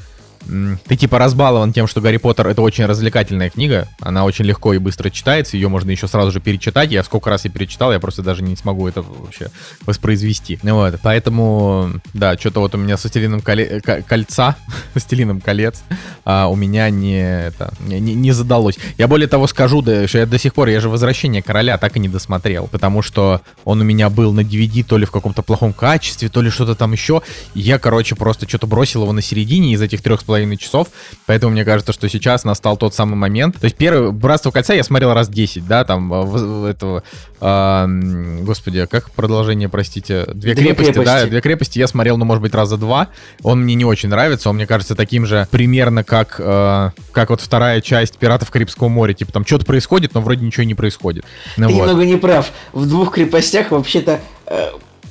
[0.87, 4.79] ты типа разбалован тем, что Гарри Поттер это очень развлекательная книга, она очень легко и
[4.79, 8.23] быстро читается, ее можно еще сразу же перечитать, я сколько раз и перечитал, я просто
[8.23, 9.51] даже не смогу это вообще
[9.85, 10.59] воспроизвести.
[10.63, 14.57] Вот, поэтому, да, что-то вот у меня с «Властелином коле- ко- кольца»,
[14.95, 15.83] «Властелином колец»
[16.25, 18.79] а, у меня не, это, не- не задалось.
[18.99, 21.97] Я более того скажу, да, что я до сих пор, я же «Возвращение короля» так
[21.97, 25.43] и не досмотрел, потому что он у меня был на DVD то ли в каком-то
[25.43, 27.23] плохом качестве, то ли что-то там еще,
[27.55, 30.89] и я, короче, просто что-то бросил его на середине из этих трех с половиной часов,
[31.27, 33.57] поэтому мне кажется, что сейчас настал тот самый момент.
[33.59, 37.03] То есть первое «Братство кольца» я смотрел раз 10, да, там, а, этого,
[37.41, 41.31] м, господи, а как продолжение, простите, «Две, «Две крепости», да, крепости.
[41.31, 43.09] «Две крепости» я смотрел, ну, может быть, раза два,
[43.43, 47.41] он мне не очень нравится, он мне кажется таким же примерно как, э, как вот
[47.41, 51.25] вторая часть «Пиратов Карибского моря», типа там что-то происходит, но вроде ничего не происходит.
[51.57, 51.81] Ну Ты вот.
[51.83, 52.51] немного не прав.
[52.73, 54.69] В двух крепостях вообще-то э,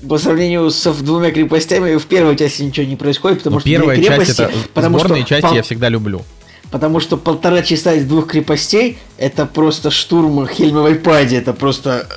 [0.07, 3.75] по сравнению с двумя крепостями в первой части ничего не происходит, потому Но что Ну,
[3.75, 6.21] первая две часть крепости, это потому сборные что части пол- я всегда люблю.
[6.71, 11.35] Потому что полтора часа из двух крепостей это просто штурм Хельмовой пади.
[11.35, 12.07] Это просто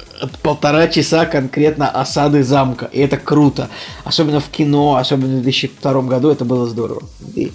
[0.43, 2.89] полтора часа конкретно осады замка.
[2.93, 3.69] И это круто.
[4.05, 7.03] Особенно в кино, особенно в 2002 году это было здорово.
[7.37, 7.53] И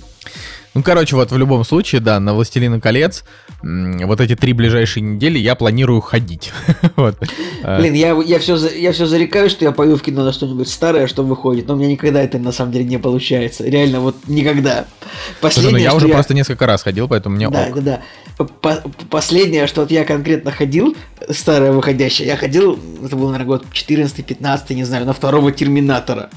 [0.76, 3.24] Ну, короче, вот в любом случае, да, на «Властелина колец»
[3.64, 6.51] вот эти три ближайшие недели я планирую ходить.
[6.95, 7.16] Вот.
[7.64, 10.68] Э, Блин, я, я, все, я все зарекаюсь, что я пою в кино на что-нибудь
[10.68, 13.64] старое, что выходит, но у меня никогда это на самом деле не получается.
[13.64, 14.86] Реально, вот никогда.
[14.99, 17.76] Слушай, ну Последнее, я уже просто несколько раз ходил, поэтому мне Да, ок.
[17.76, 18.01] да,
[18.38, 18.45] да.
[18.61, 20.95] По- Последнее, что вот я конкретно ходил,
[21.30, 26.30] старое выходящее, я ходил, это был, наверное, год 14-15, не знаю, на второго Терминатора.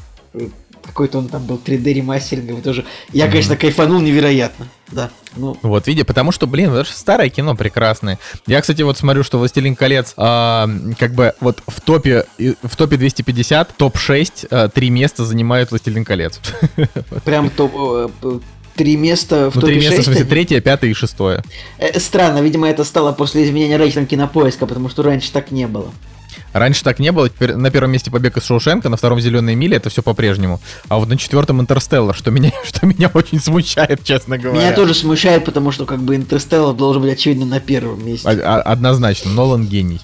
[0.87, 2.85] Какой-то он там был 3D ремастеринговый тоже.
[3.13, 4.69] Я, конечно, кайфанул невероятно.
[4.93, 5.11] Да.
[5.35, 8.19] Ну, Вот, види, потому что, блин, это же старое кино прекрасное.
[8.47, 10.69] Я, кстати, вот смотрю, что «Властелин колец» а,
[10.99, 16.41] как бы вот в топе, в топе 250, топ-6, а, три места занимают «Властелин колец».
[17.25, 17.73] прям топ...
[18.23, 18.39] э,
[18.77, 20.05] Три места в Ну, три топе места, в 6.
[20.05, 21.43] смысле, третье, пятое и шестое.
[21.79, 25.91] Э, Странно, видимо, это стало после изменения рейтинга кинопоиска, потому что раньше так не было.
[26.53, 27.29] Раньше так не было.
[27.29, 30.61] Теперь на первом месте побег из Шоушенка, на втором зеленые мили, это все по-прежнему.
[30.89, 34.61] А вот на четвертом Интерстеллар, что меня, что меня очень смущает, честно говоря.
[34.61, 38.29] Меня тоже смущает, потому что как бы Интерстеллар должен быть очевидно на первом месте.
[38.29, 40.01] А- а- Однозначно, Нолан гений.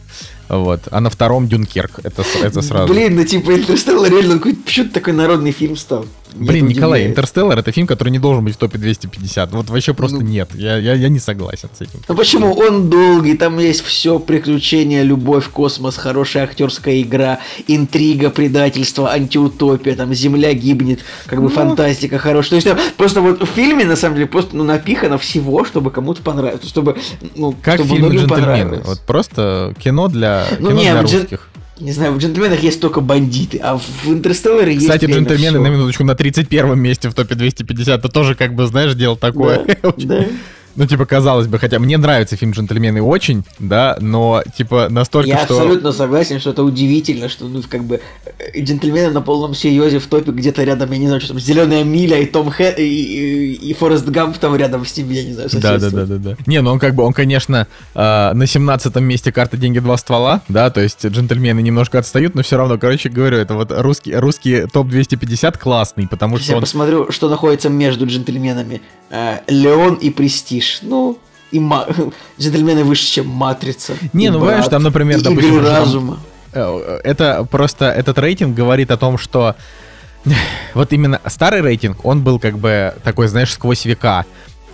[0.52, 0.80] Вот.
[0.90, 2.00] А на втором Дюнкерк.
[2.04, 2.92] Это, это сразу.
[2.92, 6.04] Блин, ну типа Интерстеллар реально какой-то почему-то такой народный фильм стал.
[6.34, 7.06] Блин, Николай.
[7.06, 9.52] Интерстеллар это фильм, который не должен быть в топе 250.
[9.52, 10.22] Вот вообще просто Ну.
[10.22, 10.48] нет.
[10.54, 12.00] Я, я, я не согласен с этим.
[12.08, 12.52] Ну почему?
[12.54, 20.14] Он долгий, там есть все, приключения, любовь, космос, хорошая актерская игра, интрига, предательство, антиутопия, там
[20.14, 21.44] земля гибнет, как Ну.
[21.44, 22.60] бы фантастика хорошая.
[22.62, 25.90] То есть там просто вот в фильме, на самом деле, просто ну, напихано всего, чтобы
[25.90, 26.96] кому-то понравилось, чтобы,
[27.36, 28.80] ну, Как чтобы фильм «Джентльмены».
[28.84, 31.48] Вот просто кино для, Ну, кино не, для «Джен- русских.
[31.80, 35.62] Не знаю, в «Джентльменах» есть только бандиты, а в «Интерстелларе» есть Кстати, «Джентльмены» всё.
[35.62, 37.98] на минуточку на 31 месте в топе 250.
[37.98, 39.64] Это тоже, как бы, знаешь, дело такое.
[39.96, 40.24] Да.
[40.76, 45.44] Ну, типа, казалось бы, хотя мне нравится фильм «Джентльмены» очень, да, но, типа, настолько, Я
[45.44, 45.58] что...
[45.58, 48.00] абсолютно согласен, что это удивительно, что, ну, как бы,
[48.38, 51.84] э, джентльмены на полном серьезе в топе где-то рядом, я не знаю, что там, Зеленая
[51.84, 55.32] миля и Том Хэ и, и, и Форест Гамп там рядом с ним, я не
[55.32, 56.22] знаю, Да, да, да, соседствуют.
[56.22, 56.36] да, да.
[56.46, 60.42] Не, ну он как бы, он, конечно, э, на 17 месте карта деньги два ствола,
[60.48, 64.66] да, то есть джентльмены немножко отстают, но все равно, короче говорю, это вот русский, русский
[64.72, 66.62] топ 250 классный, потому Сейчас что я он...
[66.62, 68.80] посмотрю, что находится между джентльменами.
[69.10, 70.61] Э, Леон и Престиж.
[70.82, 71.18] Ну,
[71.50, 71.86] и ма-
[72.40, 73.94] джентльмены выше, чем Матрица.
[74.12, 76.18] Не, ну, понимаешь, там, например, и допустим, Игры разума.
[76.52, 79.56] Э, Это просто, этот рейтинг говорит о том, что
[80.74, 84.24] вот именно старый рейтинг, он был как бы такой, знаешь, сквозь века.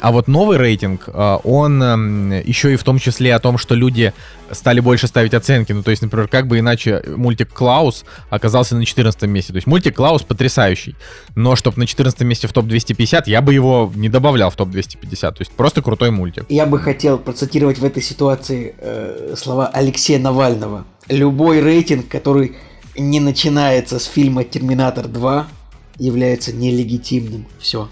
[0.01, 4.13] А вот новый рейтинг, э, он еще и в том числе о том, что люди
[4.51, 5.73] стали больше ставить оценки.
[5.73, 9.53] Ну, то есть, например, как бы иначе мультик «Клаус» оказался на 14 месте.
[9.53, 10.95] То есть мультик «Клаус» потрясающий.
[11.35, 15.21] Но чтобы на 14 месте в топ-250, я бы его не добавлял в топ-250.
[15.21, 16.45] То есть просто крутой мультик.
[16.49, 20.85] Я бы хотел процитировать в этой ситуации э, слова Алексея Навального.
[21.09, 22.57] Любой рейтинг, который
[22.97, 25.45] не начинается с фильма «Терминатор 2»,
[25.99, 27.47] является нелегитимным.
[27.59, 27.89] Все.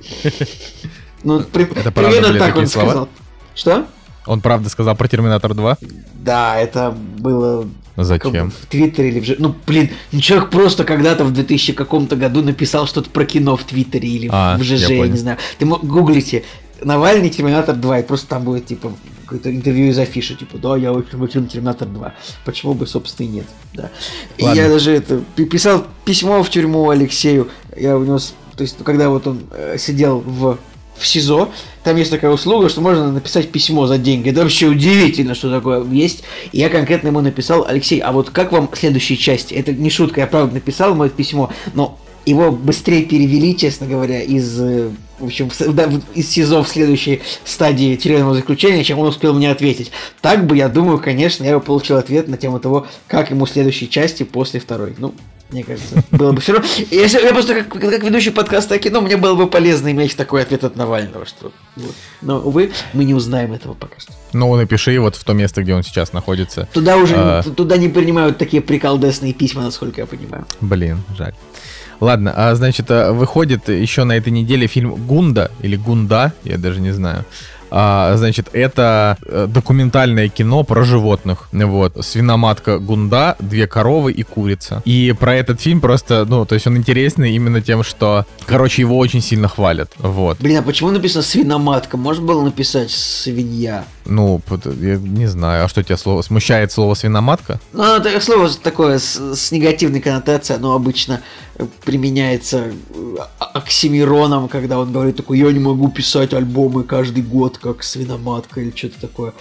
[1.24, 2.88] Ну, при- Это примерно так он слова?
[2.90, 3.08] сказал.
[3.54, 3.86] Что?
[4.26, 5.78] Он правда сказал про «Терминатор 2»?
[6.14, 7.66] Да, это было
[7.96, 8.50] Зачем?
[8.50, 12.42] в Твиттере или в Ж- Ну, блин, ну человек просто когда-то в 2000 каком-то году
[12.42, 15.38] написал что-то про кино в Твиттере или А, в ЖЖ, я я, не знаю.
[15.58, 16.44] Ты гуглите
[16.82, 18.92] Навальный Терминатор 2, и просто там будет, типа,
[19.24, 22.14] какое-то интервью из афиши, типа, да, я очень люблю Терминатор 2.
[22.44, 23.90] Почему бы, собственно, и нет, да.
[24.38, 24.58] И Ладно.
[24.60, 29.08] я даже это, пи- писал письмо в тюрьму Алексею, я у него, то есть, когда
[29.10, 30.58] вот он э, сидел в
[30.96, 31.50] в СИЗО,
[31.82, 34.30] там есть такая услуга, что можно написать письмо за деньги.
[34.30, 36.24] Это вообще удивительно, что такое есть.
[36.52, 39.54] И я конкретно ему написал, Алексей, а вот как вам следующие части?
[39.54, 44.22] Это не шутка, я правда написал ему это письмо, но его быстрее перевели, честно говоря,
[44.22, 49.34] из, э, в общем, да, из СИЗО в следующей стадии тюремного заключения, чем он успел
[49.34, 49.90] мне ответить.
[50.22, 53.90] Так бы, я думаю, конечно, я бы получил ответ на тему того, как ему следующие
[53.90, 54.94] части после второй.
[54.96, 55.14] Ну,
[55.54, 56.68] мне кажется, было бы все равно.
[56.90, 60.42] Если я просто как, как ведущий подкаста о кино, мне было бы полезно иметь такой
[60.42, 61.52] ответ от Навального, что.
[61.76, 61.94] вот.
[62.22, 64.12] Но, увы, мы не узнаем этого пока что.
[64.32, 66.68] Ну, напиши вот в то место, где он сейчас находится.
[66.72, 67.42] Туда уже А.
[67.44, 70.44] туда не принимают такие приколдесные письма, насколько я понимаю.
[70.60, 71.34] Блин, жаль.
[72.00, 76.80] Ладно, а значит, а, выходит еще на этой неделе фильм Гунда или Гунда, я даже
[76.80, 77.24] не знаю.
[77.76, 81.48] А, значит, это э, документальное кино про животных.
[81.50, 82.06] Вот.
[82.06, 84.80] Свиноматка Гунда, две коровы и курица.
[84.84, 88.96] И про этот фильм просто, ну, то есть он интересный именно тем, что, короче, его
[88.96, 89.90] очень сильно хвалят.
[89.98, 90.38] Вот.
[90.38, 91.96] Блин, а почему написано свиноматка?
[91.96, 93.84] Можно было написать свинья?
[94.06, 94.40] Ну,
[94.80, 97.60] я не знаю, а что тебя слово смущает слово свиноматка?
[97.72, 101.20] Ну, так- слово такое с, с негативной коннотацией, оно обычно
[101.56, 107.22] э, применяется э, а- оксимироном, когда он говорит такой, я не могу писать альбомы каждый
[107.22, 109.32] год, как свиноматка или что-то такое.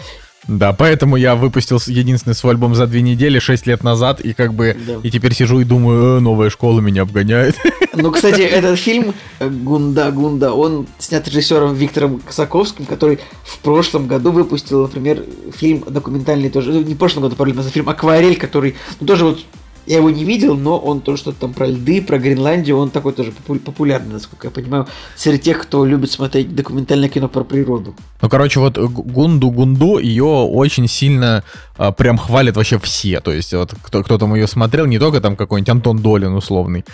[0.48, 4.54] Да, поэтому я выпустил единственный свой альбом за две недели, шесть лет назад, и как
[4.54, 4.96] бы, Да.
[5.04, 7.56] и теперь сижу и думаю, «Э, новая школа меня обгоняет.
[7.96, 14.08] Ну, кстати, этот фильм э, Гунда Гунда, он снят режиссером Виктором Косаковским, который в прошлом
[14.08, 15.24] году выпустил, например,
[15.56, 19.46] фильм документальный тоже, ну, не в прошлом году, параллельно, фильм Акварель, который, ну, тоже вот
[19.86, 23.14] я его не видел, но он тоже что-то там про льды, про Гренландию, он такой
[23.14, 27.96] тоже попу- популярный, насколько я понимаю, среди тех, кто любит смотреть документальное кино про природу.
[28.22, 31.44] Ну, короче, вот Гунду Гунду ее очень сильно
[31.78, 33.20] а, прям хвалят вообще все.
[33.20, 36.86] То есть, вот кто, кто там ее смотрел, не только там какой-нибудь Антон Долин условный.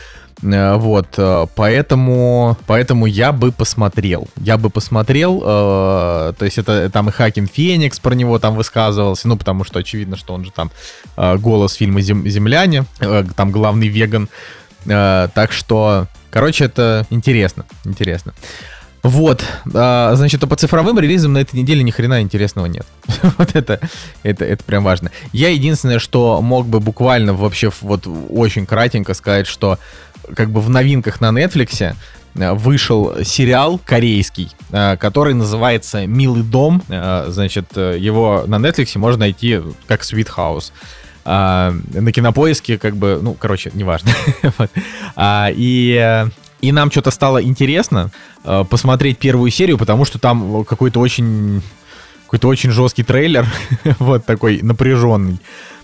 [0.42, 4.28] Э, Вот, э, поэтому, поэтому я бы посмотрел.
[4.38, 9.28] Я бы посмотрел, э, то есть это там и Хакин Феникс про него там высказывался,
[9.28, 10.72] ну, потому что очевидно, что он же там
[11.18, 14.30] э, голос фильма «Зем- «Земляне», э, там главный веган.
[14.86, 18.34] Э, Так что, короче, это интересно, интересно.
[19.02, 22.86] Вот, а, значит, а по цифровым релизам на этой неделе ни хрена интересного нет.
[23.38, 23.80] вот это,
[24.24, 25.10] это, это прям важно.
[25.32, 29.80] Я единственное, что мог бы буквально вообще вот очень кратенько сказать, что
[30.36, 31.96] как бы в новинках на Netflix
[32.36, 36.84] э, вышел сериал корейский, э, который называется «Милый дом».
[36.90, 40.72] Э, Значит, э, его на Netflix можно найти как Sweet House.
[41.32, 44.12] А, на кинопоиске, как бы, ну, короче, неважно.
[44.58, 44.72] Вот.
[45.16, 46.28] А, и, э,
[46.60, 48.10] и нам что-то стало интересно
[48.44, 51.62] э, посмотреть первую серию, потому что там какой-то очень
[52.26, 53.46] какой-то очень жесткий трейлер,
[54.00, 55.40] вот такой напряженный.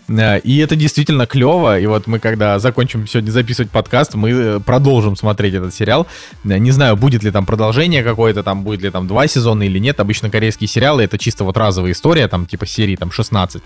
[0.08, 1.80] Э, И это действительно клево.
[1.80, 6.08] И вот мы, когда закончим сегодня записывать подкаст, мы э, продолжим смотреть этот сериал.
[6.44, 9.80] Э, Не знаю, будет ли там продолжение какое-то, там будет ли там два сезона или
[9.80, 10.00] нет.
[10.00, 13.62] Обычно корейские сериалы это чисто вот разовая история, там типа серии там 16.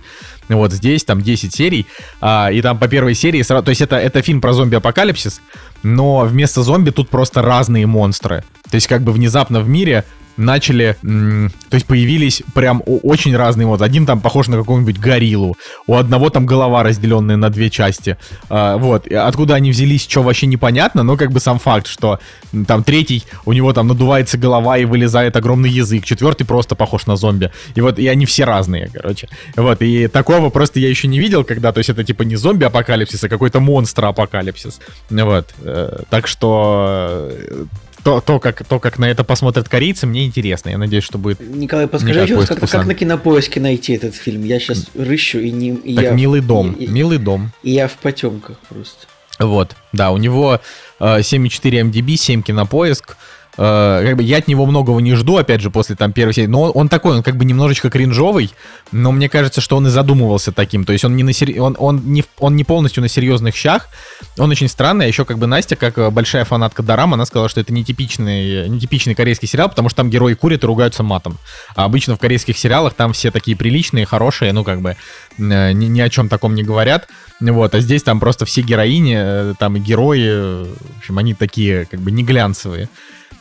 [0.49, 1.85] Вот здесь там 10 серий.
[2.21, 3.63] а, И там по первой серии сразу...
[3.65, 5.41] То есть это, это фильм про зомби-апокалипсис,
[5.83, 8.43] но вместо зомби тут просто разные монстры.
[8.69, 10.03] То есть как бы внезапно в мире
[10.39, 13.81] начали, то есть появились прям очень разные вот.
[13.81, 18.17] Один там похож на какую-нибудь гориллу, у одного там голова разделенная на две части.
[18.49, 22.19] А, вот, откуда они взялись, что вообще непонятно, но как бы сам факт, что
[22.67, 27.15] там третий, у него там надувается голова и вылезает огромный язык, четвертый просто похож на
[27.15, 27.51] зомби.
[27.75, 29.29] И вот, и они все разные, короче.
[29.55, 33.23] Вот, и такого просто я еще не видел, когда, то есть это типа не зомби-апокалипсис,
[33.23, 34.79] а какой-то монстр-апокалипсис.
[35.09, 37.65] Вот, э, так что э,
[38.03, 40.69] то, то, как, то, как на это посмотрят корейцы, мне интересно.
[40.69, 44.43] Я надеюсь, что будет Николай, подскажи еще как, как на кинопоиске найти этот фильм?
[44.43, 45.69] Я сейчас рыщу и не.
[45.75, 46.73] и так я, милый дом.
[46.73, 47.51] И, и- Милый дом.
[47.63, 49.07] и я в потемках просто.
[49.39, 50.59] Вот, да, у него
[50.99, 53.15] э, 7,4 MDB, 7 кинопоиск.
[53.57, 56.47] Э, как бы я от него многого не жду, опять же, после там первой серии.
[56.47, 58.51] Но он, он такой, он как бы немножечко кринжовый,
[58.91, 60.85] но мне кажется, что он и задумывался таким.
[60.85, 63.89] То есть он не, на сер- он, он, не, он не полностью на серьезных щах,
[64.37, 65.05] он очень странный.
[65.05, 68.69] А еще как бы Настя, как э, большая фанатка Дорам, она сказала, что это нетипичный,
[68.69, 71.37] нетипичный корейский сериал, потому что там герои курят и ругаются матом.
[71.75, 74.95] А обычно в корейских сериалах там все такие приличные, хорошие, ну как бы
[75.37, 77.07] э, ни, ни о чем таком не говорят.
[77.41, 81.85] Вот, а здесь там просто все героини, э, там и герои, в общем, они такие
[81.85, 82.89] как бы не глянцевые.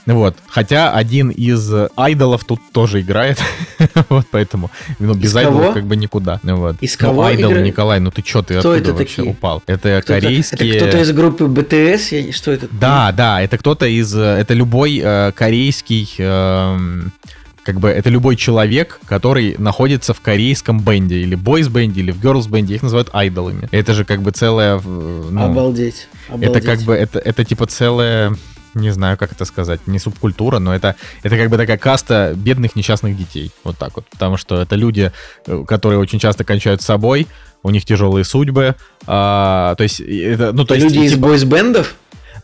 [0.06, 0.36] Вот.
[0.46, 3.38] Хотя один из э, айдолов тут тоже играет.
[4.08, 4.70] вот поэтому.
[4.98, 5.72] Ну, без Из айдолов кого?
[5.74, 6.40] как бы никуда.
[6.42, 6.76] Вот.
[6.80, 7.66] Из Ну, кого айдол, играет?
[7.66, 9.30] Николай, ну ты чё, ты Кто откуда это вообще такие?
[9.30, 9.62] упал?
[9.66, 10.76] Это Кто-то- корейские...
[10.76, 12.12] Это кто-то из группы БТС?
[12.12, 12.32] Я...
[12.32, 12.68] Что это?
[12.72, 14.14] Да, да, это кто-то из...
[14.16, 16.08] э, Это любой э, корейский...
[16.18, 17.12] эм,
[17.62, 22.76] как бы это любой человек, который находится в корейском бенде, или бойс-бенде, или в girls-бенде,
[22.76, 23.68] их называют айдолами.
[23.72, 24.78] Это же как бы целая...
[24.78, 24.80] э,
[25.30, 26.08] ну, Обалдеть.
[26.28, 26.64] это Обалдеть.
[26.64, 28.34] как бы, это, это типа целая,
[28.74, 32.76] не знаю, как это сказать, не субкультура, но это, это как бы такая каста бедных
[32.76, 33.50] несчастных детей.
[33.64, 34.06] Вот так вот.
[34.10, 35.12] Потому что это люди,
[35.46, 37.26] э, которые очень часто кончают с собой,
[37.62, 38.76] у них тяжелые судьбы.
[39.06, 41.94] а, то есть, это, ну, то есть, Люди из типа, бойсбендов?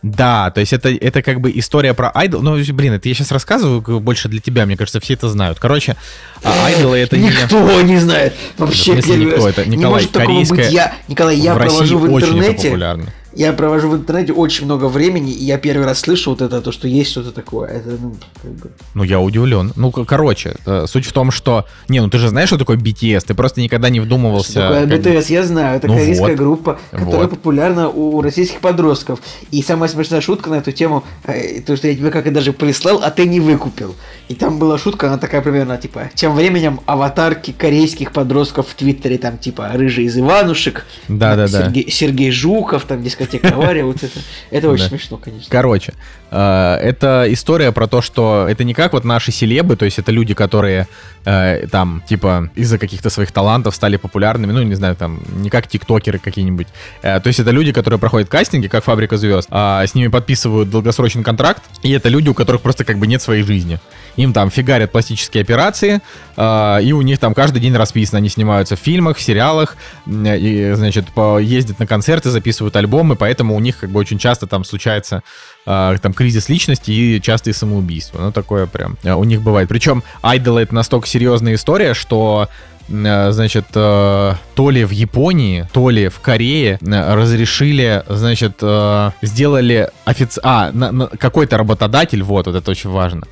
[0.01, 2.41] да, то есть это, это как бы история про айдол.
[2.41, 5.59] Ну, блин, это я сейчас рассказываю больше для тебя, мне кажется, все это знают.
[5.59, 5.95] Короче,
[6.43, 7.29] а айдолы это не...
[7.29, 8.35] Никто не знает.
[8.57, 9.49] Вообще, В смысле никто?
[9.49, 10.71] Это, не Николай, может такого корейская- быть.
[10.71, 12.67] Я, Николай, я в России в очень это интернете.
[12.69, 13.05] популярно.
[13.35, 16.71] Я провожу в интернете очень много времени, и я первый раз слышу вот это, то,
[16.71, 17.69] что есть что-то такое.
[17.69, 18.71] Это, ну, как бы...
[18.93, 19.73] Ну, я удивлен.
[19.75, 21.65] Ну, короче, э, суть в том, что...
[21.89, 24.51] Не, ну ты же знаешь, что такое BTS, ты просто никогда не вдумывался...
[24.51, 25.77] Что такое бы- БТС, я знаю.
[25.77, 26.35] Это Ну корейская вот.
[26.37, 27.29] группа, которая Вот.
[27.31, 29.19] популярна у российских подростков.
[29.51, 32.53] И самая смешная шутка на эту тему, э, то, что я тебе как и даже
[32.53, 33.95] прислал, а ты не выкупил.
[34.29, 39.17] И там была шутка, она такая примерно, типа, тем временем аватарки корейских подростков в Твиттере,
[39.17, 41.65] там, типа, Рыжий из Иванушек, Да-да-да.
[41.65, 44.19] Сергей, Сергей Жуков, там, дискотека Авария, вот это.
[44.51, 45.47] Это очень смешно, конечно.
[45.49, 45.93] Короче,
[46.31, 50.11] э, это история про то, что это не как вот наши селебы, то есть это
[50.11, 50.87] люди, которые
[51.25, 55.67] э, там, типа, из-за каких-то своих талантов стали популярными, ну, не знаю, там, не как
[55.67, 56.67] тиктокеры какие-нибудь.
[57.01, 60.69] Э, то есть это люди, которые проходят кастинги, как «Фабрика звезд», а с ними подписывают
[60.69, 63.79] долгосрочный контракт, и это люди, у которых просто как бы нет своей жизни.
[64.15, 65.99] Им там фигарят пластические операции,
[66.37, 68.19] и у них там каждый день расписано.
[68.19, 69.75] Они снимаются в фильмах, в сериалах,
[70.07, 71.07] и, значит,
[71.41, 75.23] ездят на концерты, записывают альбомы, поэтому у них как бы очень часто там случается
[75.65, 78.19] э, там кризис личности и частые самоубийства.
[78.19, 79.69] Ну, такое прям э, у них бывает.
[79.69, 82.49] Причем айдолы это настолько серьезная история, что
[82.87, 88.61] э, значит, то ли в Японии, то ли в Корее разрешили, значит,
[89.21, 90.39] сделали офици...
[90.43, 90.71] А,
[91.19, 93.23] какой-то работодатель, вот, вот это очень важно,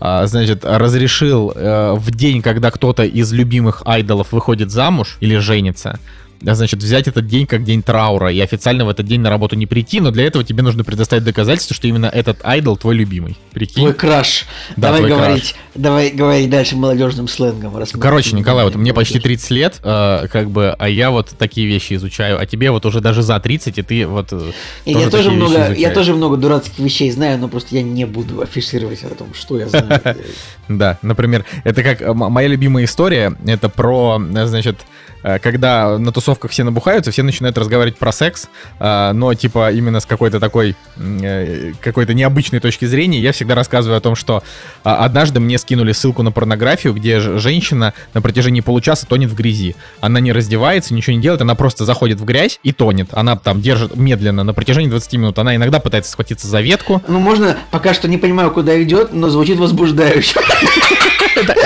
[0.00, 6.22] а, значит, разрешил в день, когда кто-то из любимых айдолов выходит замуж или женится, а,
[6.44, 9.66] значит, взять этот день как день траура и официально в этот день на работу не
[9.66, 13.36] прийти, но для этого тебе нужно предоставить доказательство, что именно этот айдол твой любимый.
[13.52, 13.82] Прикинь?
[13.82, 14.46] Твой краш.
[14.76, 17.76] Да, давай твой говорить, давай говорить дальше молодежным сленгом.
[17.76, 18.80] раз Короче, Николай, вот молодежь.
[18.80, 22.70] мне почти 30 лет, э, как бы, а я вот такие вещи изучаю, а тебе
[22.70, 24.52] вот уже даже за 30, и ты вот э,
[24.84, 28.40] И я тоже много, я тоже много дурацких вещей знаю, но просто я не буду
[28.40, 30.00] афишировать о том, что я знаю.
[30.68, 34.78] Да, например, это как моя любимая история, это про, э, значит,
[35.22, 38.48] когда на тусовках все набухаются, все начинают разговаривать про секс,
[38.78, 43.98] э, но типа именно с какой-то такой, э, какой-то необычной точки зрения, я всегда рассказываю
[43.98, 44.42] о том, что
[44.84, 49.76] э, однажды мне скинули ссылку на порнографию, где женщина на протяжении получаса тонет в грязи.
[50.00, 53.08] Она не раздевается, ничего не делает, она просто заходит в грязь и тонет.
[53.12, 55.38] Она там держит медленно на протяжении 20 минут.
[55.38, 57.02] Она иногда пытается схватиться за ветку.
[57.08, 60.40] Ну, можно, пока что не понимаю, куда идет, но звучит возбуждающе.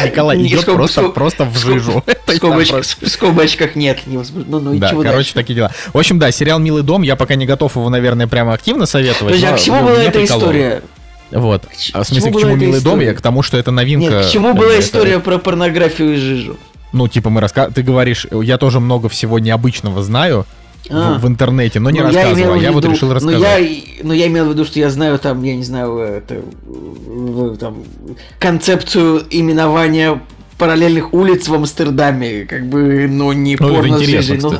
[0.05, 2.05] Николай идет просто, просто в жижу.
[2.27, 4.01] В скобочках, нет.
[4.07, 4.23] Ну,
[4.61, 5.71] ну Да, короче, такие дела.
[5.93, 9.35] В общем, да, сериал «Милый дом», я пока не готов его, наверное, прямо активно советовать.
[9.35, 10.83] Подожди, а к чему была эта история?
[11.31, 11.64] Вот.
[11.93, 13.01] А в смысле, к чему «Милый дом»?
[13.01, 14.11] Я к тому, что это новинка.
[14.11, 16.57] Нет, к чему была история про порнографию и жижу?
[16.93, 17.69] Ну, типа мы раска...
[17.71, 20.47] Ты говоришь, я тоже много всего необычного знаю
[20.91, 21.18] А.
[21.18, 22.53] в, интернете, но не Ну, рассказывал.
[22.55, 23.41] а в Я вот виду- решил ну, рассказать.
[23.41, 26.43] я, и- ну, я имел в виду, что я знаю там, я не знаю, это,
[27.59, 27.78] там,
[28.39, 30.20] концепцию именования
[30.59, 34.51] параллельных улиц в Амстердаме, как бы, но не Ну, это порно с интересно, жижей.
[34.51, 34.59] Ну,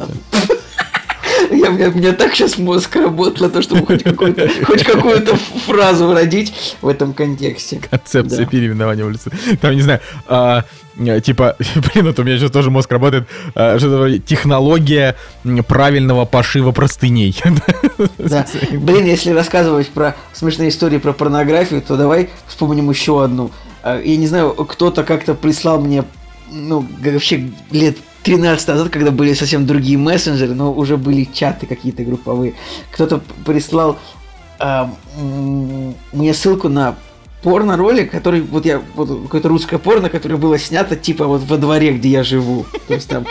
[1.51, 5.37] Я, у, меня, так сейчас мозг работал на то, чтобы хоть какую-то, хоть какую-то
[5.67, 7.81] фразу родить в этом контексте.
[7.91, 8.51] Концепция Да.
[8.51, 9.31] переименования улицы.
[9.61, 10.65] Там, не знаю, а,
[11.23, 11.57] типа,
[11.95, 15.17] блин, вот у меня сейчас тоже мозг работает, а, что-то технология
[15.67, 17.37] правильного пошива простыней.
[18.19, 18.47] Да.
[18.73, 23.51] Блин, если рассказывать про смешные истории про порнографию, то давай вспомним еще одну.
[23.83, 26.05] А, Я не знаю, кто-то как-то прислал мне,
[26.51, 27.97] ну, вообще лет
[28.27, 32.55] 13 назад, когда были совсем другие мессенджеры, но уже были чаты какие-то групповые.
[32.91, 33.99] Кто-то прислал
[34.59, 36.97] м, мне ссылку на
[37.43, 41.93] порно-ролик, который, вот я, вот какое-то русское порно, которое было снято типа вот во дворе,
[41.93, 42.67] где я живу.
[42.89, 43.27] То есть там...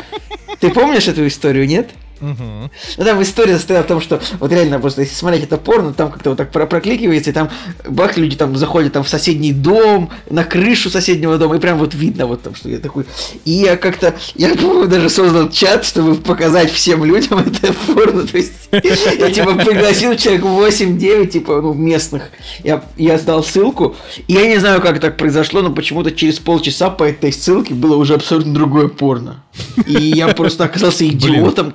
[0.62, 1.90] Ты помнишь эту историю, нет?
[2.26, 2.72] Мгм.
[2.98, 6.12] Ну, там история состояла в том, что вот реально просто, если смотреть это порно, там
[6.12, 7.52] как-то вот так про- прокликивается, и там
[7.88, 11.94] бах, люди там заходят там в соседний дом, на крышу соседнего дома, и прям вот
[11.94, 13.06] видно вот там, что я такой...
[13.46, 18.38] И я как-то, я, по-моему, даже создал чат, чтобы показать всем людям это порно, то
[18.38, 22.32] есть я типа пригласил человек 8-9, типа, ну, местных,
[22.64, 23.96] я, я сдал ссылку,
[24.28, 27.98] и я не знаю, как так произошло, но почему-то через полчаса по этой ссылке было
[27.98, 29.44] уже абсолютно другое порно.
[29.86, 31.72] И я просто оказался идиотом,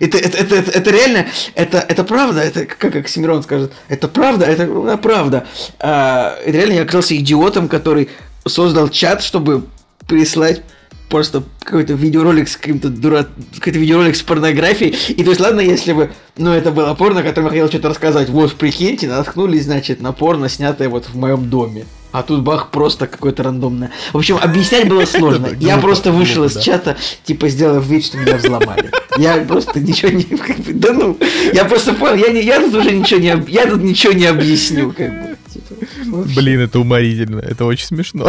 [0.00, 4.44] это, это, это, это, это реально, это, это правда, это как Оксимирон скажет, это правда,
[4.44, 5.46] это ну, правда.
[5.78, 8.08] А, это реально я оказался идиотом, который
[8.46, 9.64] создал чат, чтобы
[10.06, 10.62] прислать
[11.08, 13.26] просто какой-то видеоролик с каким-то дура...
[13.56, 14.96] какой-то видеоролик с порнографией.
[15.12, 18.28] И то есть, ладно, если бы, ну, это было порно, которым я хотел что-то рассказать.
[18.28, 21.86] Вот, прикиньте, наткнулись, значит, на порно, снятое вот в моем доме.
[22.10, 23.90] А тут бах, просто какое-то рандомное.
[24.12, 25.48] В общем, объяснять было сложно.
[25.60, 28.90] Я просто вышел из чата, типа, сделав вид, что меня взломали.
[29.18, 30.26] Я просто ничего не...
[30.72, 31.18] Да ну,
[31.52, 33.50] я просто понял, я, я тут уже ничего не...
[33.50, 35.37] Я тут ничего не объясню, как бы.
[36.08, 38.28] Блин, это уморительно, это очень смешно.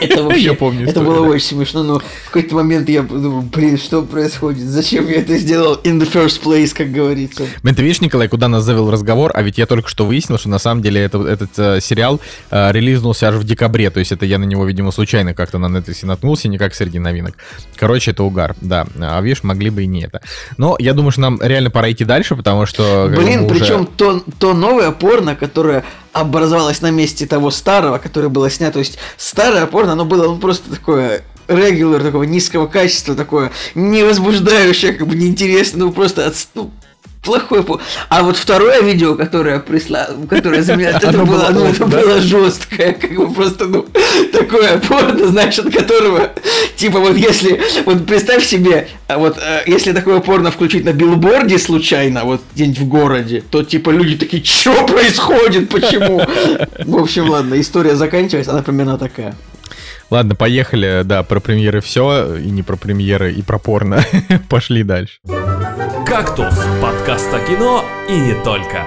[0.00, 3.78] Это вообще, Я помню это было очень смешно, но в какой-то момент я подумал, блин,
[3.78, 4.64] что происходит?
[4.64, 7.44] Зачем я это сделал in the first place, как говорится?
[7.62, 10.48] Блин, ты видишь, Николай, куда нас завел разговор, а ведь я только что выяснил, что
[10.48, 12.20] на самом деле это, этот э, сериал
[12.50, 15.66] э, релизнулся аж в декабре, то есть это я на него, видимо, случайно как-то на
[15.66, 17.36] Netflix наткнулся, не как среди новинок.
[17.76, 18.86] Короче, это угар, да.
[18.98, 20.20] А видишь, могли бы и не это.
[20.56, 23.08] Но я думаю, что нам реально пора идти дальше, потому что...
[23.08, 28.28] Блин, мы уже- причем то, то новое порно, которое образовалось на месте того старого, которое
[28.28, 33.14] было снято, то есть старое порно, оно было ну, просто такое регулар такого низкого качества,
[33.14, 36.70] такое не возбуждающее, как бы неинтересно, ну просто от, ну,
[37.22, 41.86] плохое по- А вот второе видео, которое прислал, которое за меня, это было, ну, это
[41.86, 43.86] было жесткое, как бы просто, ну,
[44.32, 46.30] такое порно, знаешь, от которого,
[46.76, 51.58] типа вот если, вот представь себе, а вот э, если такое порно включить на билборде
[51.58, 56.22] случайно, вот где-нибудь в городе, то типа люди такие, что происходит, почему?
[56.84, 59.34] В общем, ладно, история заканчивается, она примерно такая.
[60.10, 64.04] Ладно, поехали, да, про премьеры все, и не про премьеры, и про порно.
[64.50, 65.20] Пошли дальше.
[66.12, 68.84] «Кактус»– подкаст о кино и не только.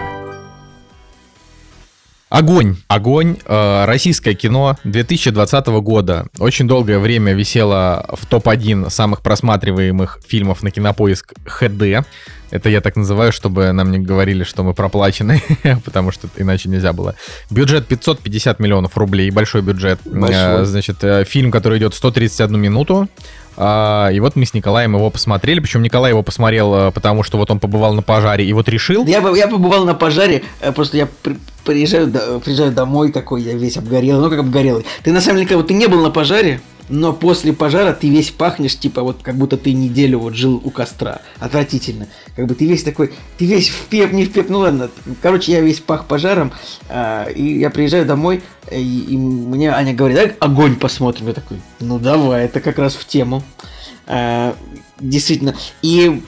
[2.29, 2.75] Огонь.
[2.87, 3.37] Огонь.
[3.47, 6.27] Э, российское кино 2020 года.
[6.37, 12.05] Очень долгое время висело в топ-1 самых просматриваемых фильмов на кинопоиск HD.
[12.51, 15.41] Это я так называю, чтобы нам не говорили, что мы проплачены,
[15.83, 17.15] потому что иначе нельзя было.
[17.49, 19.99] Бюджет 550 миллионов рублей, большой бюджет.
[20.05, 20.61] Большой.
[20.61, 23.07] Э, Значит, э, фильм, который идет 131 минуту.
[23.57, 25.59] А, И вот мы с Николаем его посмотрели.
[25.59, 29.05] Причем Николай его посмотрел, э, потому что вот он побывал на пожаре и вот решил.
[29.05, 32.11] Я, я побывал на пожаре, э, просто я при- приезжаю,
[32.43, 34.85] приезжаю домой такой, я весь обгорелый, ну как обгорелый.
[35.03, 36.59] Ты на самом деле, как бы ты не был на пожаре,
[36.89, 40.69] но после пожара ты весь пахнешь, типа вот как будто ты неделю вот жил у
[40.69, 41.21] костра.
[41.39, 42.07] Отвратительно.
[42.35, 44.89] Как бы ты весь такой, ты весь в пеп, не в пеп, ну ладно.
[45.21, 46.51] Короче, я весь пах пожаром,
[46.89, 51.27] а, и я приезжаю домой, э, и, и мне Аня говорит, давай огонь посмотрим.
[51.27, 53.43] Я такой, ну давай, это как раз в тему.
[54.07, 54.53] Э,
[54.99, 55.55] действительно.
[55.81, 56.21] И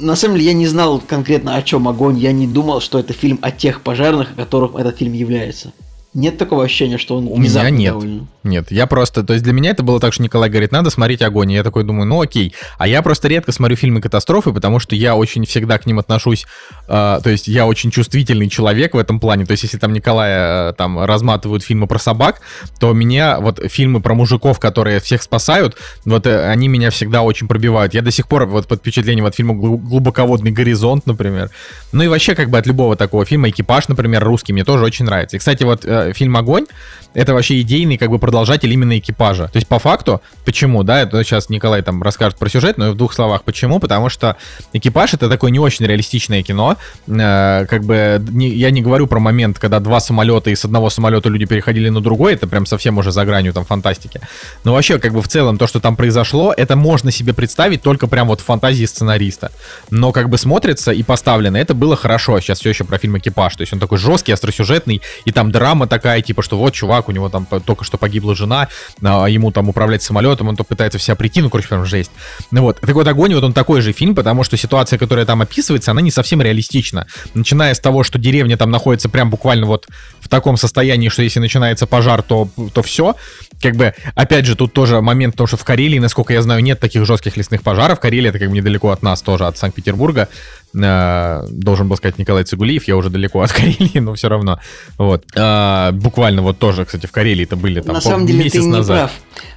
[0.00, 2.18] на самом деле я не знал конкретно о чем огонь.
[2.18, 5.72] Я не думал, что это фильм о тех пожарных, о которых этот фильм является.
[6.14, 7.94] Нет такого ощущения, что он У меня нет.
[7.94, 8.26] Довольно.
[8.44, 9.22] Нет, я просто...
[9.22, 11.52] То есть для меня это было так, что Николай говорит, надо смотреть огонь.
[11.52, 12.54] И я такой думаю, ну окей.
[12.76, 16.46] А я просто редко смотрю фильмы катастрофы, потому что я очень всегда к ним отношусь...
[16.86, 19.46] Э, то есть я очень чувствительный человек в этом плане.
[19.46, 22.42] То есть если там Николая э, там разматывают фильмы про собак,
[22.78, 27.48] то меня вот фильмы про мужиков, которые всех спасают, вот э, они меня всегда очень
[27.48, 27.94] пробивают.
[27.94, 31.50] Я до сих пор вот под впечатлением от фильма «Глубоководный горизонт», например.
[31.92, 35.04] Ну и вообще как бы от любого такого фильма «Экипаж», например, русский, мне тоже очень
[35.04, 35.36] нравится.
[35.36, 36.66] И, кстати, вот э, фильм «Огонь»—
[37.14, 39.44] это вообще идейный как бы продолжатель именно экипажа.
[39.44, 42.96] То есть по факту, почему, да, это сейчас Николай там расскажет про сюжет, но в
[42.96, 44.36] двух словах почему, потому что
[44.72, 46.76] «Экипаж»— это такое не очень реалистичное кино,
[47.06, 50.90] э, как бы не, я не говорю про момент, когда два самолета и с одного
[50.90, 54.20] самолета люди переходили на другой, это прям совсем уже за гранью там фантастики.
[54.64, 58.06] Но вообще, как бы в целом, то, что там произошло, это можно себе представить только
[58.06, 59.52] прям вот в фантазии сценариста.
[59.90, 62.40] Но как бы смотрится и поставлено, это было хорошо.
[62.40, 65.86] Сейчас все еще про фильм «Экипаж», то есть он такой жесткий, остросюжетный, и там драма
[65.92, 68.68] такая, типа, что вот чувак, у него там только что погибла жена,
[69.02, 72.10] а ему там управлять самолетом, он то пытается вся прийти, ну, короче, прям жесть.
[72.50, 75.42] Ну вот, так вот, «Огонь», вот он такой же фильм, потому что ситуация, которая там
[75.42, 77.06] описывается, она не совсем реалистична.
[77.34, 79.86] Начиная с того, что деревня там находится прям буквально вот
[80.32, 83.16] таком состоянии, что если начинается пожар, то, то все.
[83.60, 86.80] Как бы, опять же, тут тоже момент, потому что в Карелии, насколько я знаю, нет
[86.80, 88.00] таких жестких лесных пожаров.
[88.00, 90.28] Карелия это как бы недалеко от нас тоже, от Санкт-Петербурга.
[90.74, 94.58] Э, должен был сказать Николай Цигулиев, я уже далеко от Карелии, но все равно.
[94.96, 95.24] Вот.
[95.36, 98.68] Э, буквально вот тоже, кстати, в Карелии это были там На самом деле ты не
[98.68, 99.10] назад.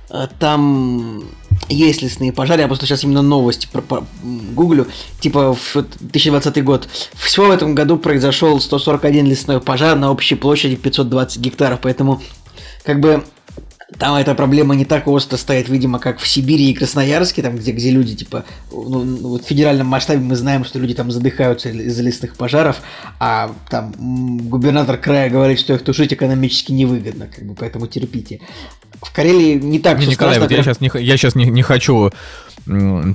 [0.09, 0.23] прав.
[0.23, 1.23] Э, там
[1.69, 4.87] есть лесные пожары, я просто сейчас именно новости про, про, гуглю,
[5.19, 6.87] типа в 2020 год.
[7.13, 12.21] Всего в этом году произошел 141 лесной пожар на общей площади 520 гектаров, поэтому
[12.83, 13.23] как бы
[13.99, 17.71] там эта проблема не так остро стоит, видимо, как в Сибири и Красноярске, там, где,
[17.71, 21.69] где люди, типа, ну, ну, вот в федеральном масштабе мы знаем, что люди там задыхаются
[21.69, 22.77] из-за лесных пожаров,
[23.19, 23.93] а там
[24.49, 28.41] губернатор края говорит, что их тушить экономически невыгодно, как бы, поэтому терпите.
[29.01, 30.49] В Карелии не так все Николай, страшно.
[30.49, 32.11] Вот я сейчас, не, я сейчас не, не хочу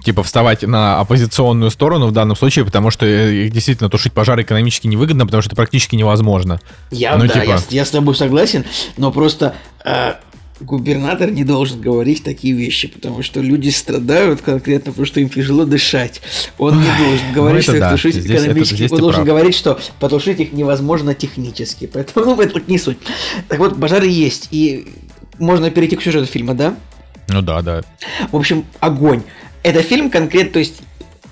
[0.05, 4.43] типа вставать на оппозиционную сторону в данном случае, потому что э, их действительно тушить пожары
[4.43, 6.61] экономически невыгодно, потому что это практически невозможно.
[6.93, 7.45] Я, ну, да, типа...
[7.45, 8.65] я, я с тобой согласен,
[8.97, 10.15] но просто э,
[10.61, 15.65] губернатор не должен говорить такие вещи, потому что люди страдают конкретно, потому что им тяжело
[15.65, 16.21] дышать.
[16.59, 17.87] Он не должен ну говорить, ну, что да.
[17.87, 18.83] их тушить здесь экономически.
[18.83, 19.29] Это, Он должен прав.
[19.29, 21.87] говорить, что потушить их невозможно технически.
[21.93, 22.99] Поэтому ну, это не суть.
[23.49, 24.49] Так вот, пожары есть.
[24.51, 24.87] И
[25.39, 26.77] можно перейти к сюжету фильма, да?
[27.29, 27.83] Ну да, да.
[28.31, 29.23] В общем, огонь.
[29.63, 30.83] Это фильм конкретно, то есть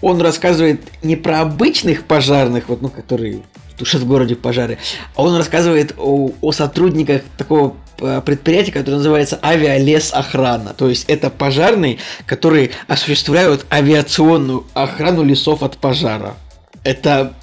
[0.01, 3.41] он рассказывает не про обычных пожарных, вот, ну, которые
[3.79, 4.79] тушат в городе пожары,
[5.15, 10.73] а он рассказывает о, о сотрудниках такого Э, предприятие, которое называется авиалесохрана.
[10.75, 16.37] То есть это пожарные, которые осуществляют авиационную охрану лесов от пожара.
[16.85, 17.35] Это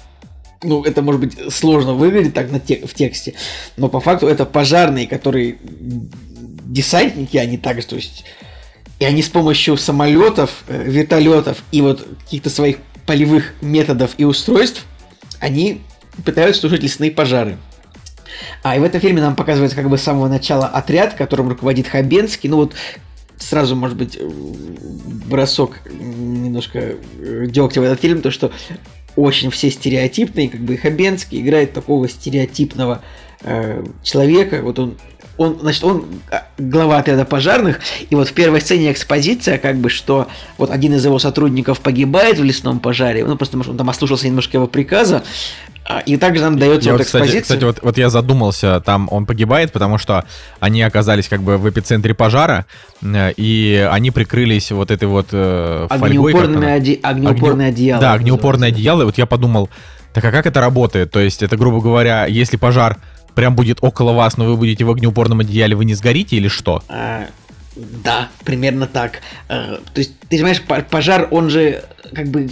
[0.62, 3.34] ну, это может быть сложно выглядит так на те, в тексте,
[3.76, 8.24] но по факту это пожарные, которые десантники, они также, то есть,
[8.98, 14.86] и они с помощью самолетов, э, вертолетов и вот каких-то своих полевых методов и устройств,
[15.38, 15.82] они
[16.24, 17.58] пытаются тушить лесные пожары.
[18.62, 21.88] А и в этом фильме нам показывается как бы с самого начала отряд, которым руководит
[21.88, 22.48] Хабенский.
[22.48, 22.74] Ну вот
[23.38, 24.18] сразу, может быть,
[25.26, 28.50] бросок немножко э, дегтя в этот фильм, то что
[29.14, 33.02] очень все стереотипные, как бы Хабенский играет такого стереотипного
[33.42, 34.98] э, человека, вот он
[35.36, 39.90] он, значит, он а, глава отряда пожарных, и вот в первой сцене экспозиция, как бы,
[39.90, 40.28] что
[40.58, 44.56] вот один из его сотрудников погибает в лесном пожаре, ну, просто он там ослушался немножко
[44.56, 45.22] его приказа,
[45.88, 47.42] а, и также нам дается вот, вот экспозиция.
[47.42, 50.24] Кстати, вот, вот я задумался, там он погибает, потому что
[50.58, 52.66] они оказались как бы в эпицентре пожара,
[53.02, 56.34] э, и они прикрылись вот этой вот э, фольгой.
[56.34, 56.98] Оде...
[57.02, 57.68] Огнеупорное Огню...
[57.68, 58.00] одеяло.
[58.00, 59.02] Да, огнеупорное одеяло.
[59.02, 59.70] И вот я подумал,
[60.12, 61.12] так а как это работает?
[61.12, 62.96] То есть это, грубо говоря, если пожар
[63.36, 66.82] прям будет около вас, но вы будете в огнеупорном одеяле, вы не сгорите или что?
[66.88, 67.26] А,
[67.76, 69.20] да, примерно так.
[69.48, 72.48] А, то есть, ты понимаешь, пожар, он же как бы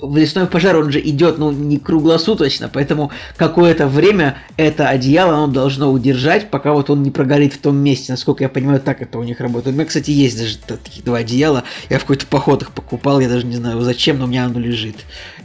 [0.00, 5.46] в лесной пожар он же идет, ну, не круглосуточно, поэтому какое-то время это одеяло оно
[5.46, 8.12] должно удержать, пока вот он не прогорит в том месте.
[8.12, 9.74] Насколько я понимаю, так это у них работает.
[9.74, 11.64] У меня, кстати, есть даже таких два одеяла.
[11.90, 14.58] Я в какой-то поход их покупал, я даже не знаю зачем, но у меня оно
[14.58, 14.96] лежит.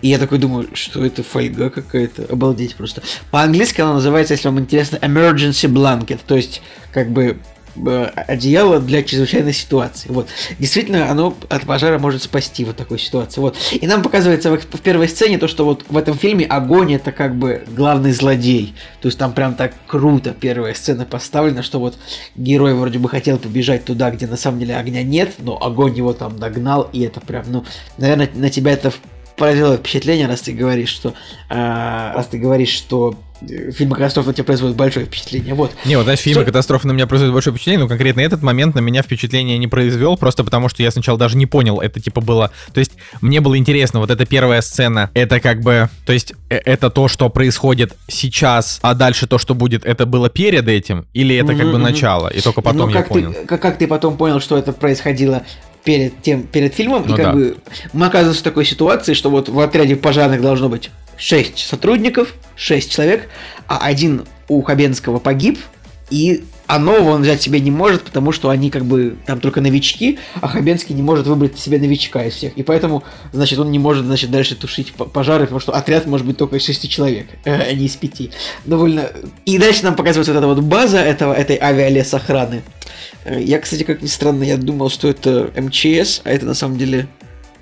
[0.02, 2.26] И я такой думаю, что это фольга какая-то.
[2.32, 3.02] Обалдеть просто.
[3.30, 6.20] По-английски оно называется, если вам интересно, emergency blanket.
[6.26, 6.62] То есть,
[6.92, 7.38] как бы
[7.76, 10.10] одеяло для чрезвычайной ситуации.
[10.10, 10.28] Вот.
[10.60, 13.42] Действительно, оно от пожара может спасти вот такой ситуации.
[13.42, 13.58] Вот.
[13.72, 17.12] И нам показывается в, в первой сцене то, что вот в этом фильме огонь это
[17.12, 18.76] как бы главный злодей.
[19.02, 21.98] То есть там прям так круто первая сцена поставлена, что вот
[22.36, 26.14] герой вроде бы хотел побежать туда, где на самом деле огня нет, но огонь его
[26.14, 27.66] там догнал, и это прям, ну,
[27.98, 28.92] наверное, на тебя это
[29.38, 31.14] произвело впечатление, раз ты говоришь, что
[31.50, 33.16] э, раз ты говоришь, что
[33.48, 35.54] фильмы катастрофы на тебя производят большое впечатление.
[35.54, 35.72] Вот.
[35.86, 38.80] Не, вот, знаешь, фильмы катастрофы на меня производят большое впечатление, но конкретно этот момент на
[38.80, 42.52] меня впечатление не произвел, просто потому что я сначала даже не понял, это типа было...
[42.74, 45.90] То есть мне было интересно, вот эта первая сцена, это как бы...
[46.06, 50.30] То есть э, это то, что происходит сейчас, а дальше то, что будет, это было
[50.30, 53.34] перед этим, или это как бы начало, и только потом ну, я понял.
[53.34, 55.44] Ты, как, как ты потом понял, что это происходило
[55.84, 57.34] перед тем, перед фильмом, ну, и как да.
[57.34, 57.58] бы
[57.94, 60.92] мы оказываемся в такой ситуации, что вот в отряде пожарных должно быть
[61.22, 63.30] 6 сотрудников, 6 человек,
[63.68, 65.60] а один у Хабенского погиб,
[66.10, 69.62] и а нового он взять себе не может, потому что они как бы там только
[69.62, 72.58] новички, а Хабенский не может выбрать себе новичка из всех.
[72.58, 73.04] И поэтому,
[73.34, 76.66] значит, он не может, значит, дальше тушить пожары, потому что отряд может быть только из
[76.66, 78.32] шести человек, а не из пяти.
[78.66, 79.12] Довольно...
[79.46, 82.64] И дальше нам показывается вот эта вот база этого, этой авиалесохраны.
[83.26, 86.78] Э, я, кстати, как ни странно, я думал, что это МЧС, а это на самом
[86.78, 87.08] деле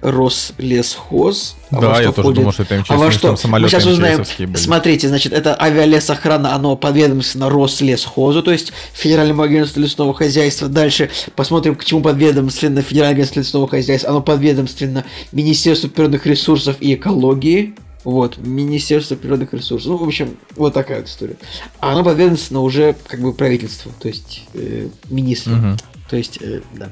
[0.01, 1.55] Рослесхоз.
[1.71, 3.35] А да, я тоже думал, что это МЧС, а во что?
[3.47, 4.23] Мы сейчас узнаем.
[4.37, 4.55] Были.
[4.55, 10.67] Смотрите, значит, это авиалесохрана, оно подведомственно Рослесхозу, то есть Федеральному агентству лесного хозяйства.
[10.67, 14.11] Дальше посмотрим, к чему подведомственно Федеральное агентство лесного хозяйства.
[14.11, 17.75] Оно подведомственно Министерству природных ресурсов и экологии.
[18.05, 19.91] Вот, Министерство природных ресурсов.
[19.91, 21.35] Ну, в общем, вот такая вот история.
[21.81, 25.53] А оно подведомственно уже как бы правительству, то есть э, министру.
[25.53, 25.77] Угу.
[26.09, 26.89] То есть, э, да.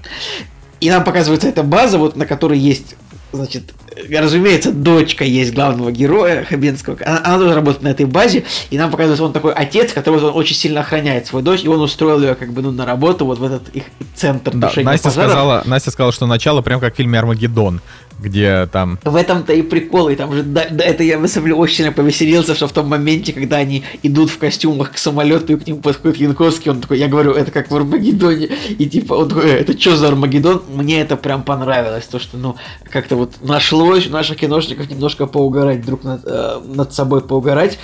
[0.80, 2.96] И нам показывается эта база, вот на которой есть,
[3.32, 3.74] значит,
[4.10, 6.98] разумеется, дочка есть главного героя Хабенского.
[7.06, 10.36] Она, она тоже работает на этой базе, и нам показывается, он такой отец, который он
[10.36, 13.40] очень сильно охраняет свою дочь, и он устроил ее как бы ну, на работу вот
[13.40, 13.84] в этот их
[14.16, 15.12] центр да, Настя пожаров.
[15.12, 17.82] сказала, Настя сказала, что начало прям как в фильме Армагеддон
[18.20, 19.00] где там...
[19.04, 21.92] В этом-то и прикол, и там же, да, да, это я, на самом очень сильно
[21.92, 25.82] повеселился, что в том моменте, когда они идут в костюмах к самолету, и к ним
[25.82, 29.60] подходит Янковский, он такой, я говорю, это как в Армагеддоне, и типа, он такой, «Э,
[29.60, 30.64] это что за Армагеддон?
[30.74, 32.56] Мне это прям понравилось, то, что, ну,
[32.90, 37.78] как-то вот нашлось у наших киношников немножко поугарать друг над, э, над собой, поугарать,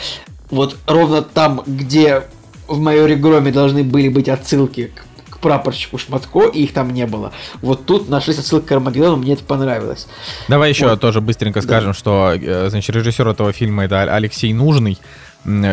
[0.49, 2.23] вот ровно там, где
[2.67, 5.12] в майоре Громе должны были быть отсылки к
[5.43, 7.31] прапорщику Шматко, и их там не было.
[7.61, 10.07] Вот тут нашлись отсылки к Армагеддону, мне это понравилось.
[10.47, 11.01] Давай еще вот.
[11.01, 11.67] тоже быстренько да.
[11.67, 14.97] скажем, что э, значит, режиссер этого фильма это Алексей Нужный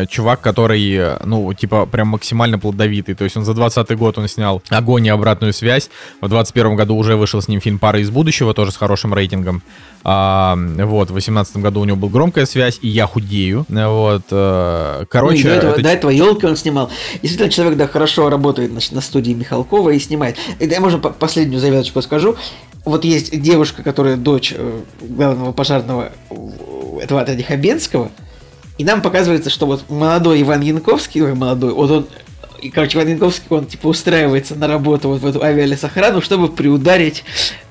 [0.09, 3.15] чувак, который, э, ну, типа, прям максимально плодовитый.
[3.15, 5.89] То есть он за 20 год он снял «Огонь и обратную связь».
[6.19, 9.61] В 21 году уже вышел с ним фильм «Пара из будущего», тоже с хорошим рейтингом.
[10.03, 13.65] А, вот, в 18 году у него был «Громкая связь» и «Я худею».
[13.69, 15.43] Вот, э, короче...
[15.43, 15.81] Ну, до этого, это...
[15.83, 16.89] до этого «Елки» он снимал.
[17.21, 20.37] Действительно, человек, да, хорошо работает значит, на студии Михалкова и снимает.
[20.59, 22.35] И да, я, можно, последнюю завязочку скажу.
[22.83, 26.11] Вот есть девушка, которая дочь э, главного пожарного
[26.99, 28.09] этого отряда Хабенского–
[28.81, 32.07] и нам показывается, что вот молодой Иван Янковский, ой, молодой, вот он
[32.63, 37.23] и, короче, Иван Янковский, он, типа, устраивается на работу вот в эту авиалесохрану, чтобы приударить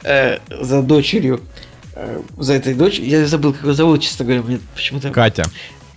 [0.04, 1.40] э, за дочерью,
[1.96, 3.10] э, за этой дочерью.
[3.10, 5.10] Я забыл, как его зовут, честно говоря, мне почему-то...
[5.10, 5.46] Катя.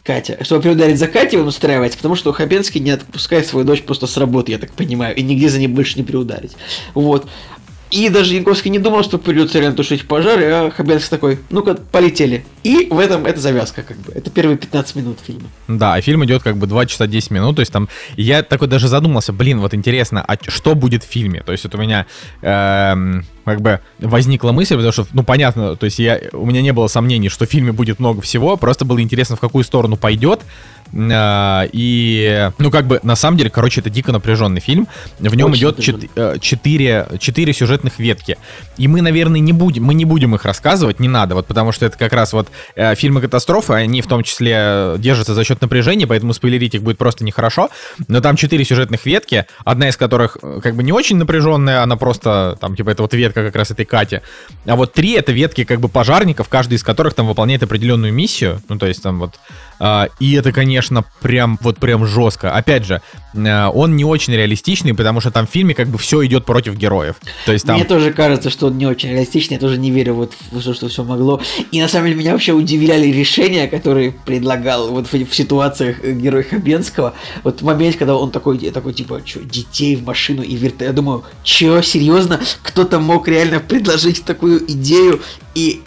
[0.03, 0.44] Катя.
[0.44, 4.18] Чтобы приударить за Катей, он устраивается, потому что Хабенский не отпускает свою дочь просто с
[4.18, 6.56] работы, я так понимаю, и нигде за ней больше не приударить.
[6.95, 7.27] Вот.
[7.94, 12.44] И даже Янковский не думал, что придется реально тушить пожары, а Хабенский такой, ну-ка, полетели.
[12.64, 14.11] И в этом это завязка, как бы.
[14.14, 15.44] Это первые 15 минут фильма.
[15.68, 17.88] Да, а фильм идет как бы 2 часа 10 минут, то есть там...
[18.18, 21.44] Я такой даже задумался, блин, вот интересно, а что будет в фильме?
[21.44, 22.07] То есть вот у меня...
[22.41, 26.72] Эм как бы возникла мысль, потому что, ну, понятно, то есть я, у меня не
[26.72, 30.41] было сомнений, что в фильме будет много всего, просто было интересно, в какую сторону пойдет,
[30.94, 34.88] и, ну, как бы, на самом деле, короче, это дико напряженный фильм.
[35.20, 38.38] В нем Очень идет э, четыре, четыре сюжетных ветки.
[38.78, 41.86] И мы, наверное, не будем, мы не будем их рассказывать, не надо, вот потому что
[41.86, 46.06] это как раз вот э, фильмы катастрофы, они в том числе держатся за счет напряжения,
[46.06, 47.70] поэтому спойлерить их будет просто нехорошо.
[48.07, 51.95] Но там четыре сюжетных ветки, одна из которых э, как бы не очень напряженная, она
[51.95, 54.22] просто, там, типа, это вот ветка как раз этой Кати.
[54.65, 58.61] А вот три это ветки как бы пожарников, каждый из которых там выполняет определенную миссию.
[58.70, 59.40] Ну, то есть там вот
[59.72, 59.72] а,
[60.19, 62.51] и это, конечно, прям вот прям жестко.
[62.51, 63.01] Опять же,
[63.35, 66.75] а, он не очень реалистичный, потому что там в фильме как бы все идет против
[66.75, 67.15] героев.
[67.45, 67.75] То есть там...
[67.75, 70.73] Мне тоже кажется, что он не очень реалистичный, я тоже не верю вот в то,
[70.73, 71.41] что все могло.
[71.71, 76.43] И на самом деле меня вообще удивляли решения, которые предлагал вот в, в ситуациях герой
[76.43, 77.13] Хабенского.
[77.43, 80.89] Вот момент, когда он такой, такой типа, что, детей в машину и вертолет.
[80.89, 82.39] Я думаю, че, серьезно?
[82.61, 85.21] Кто-то мог реально предложить такую идею
[85.55, 85.81] и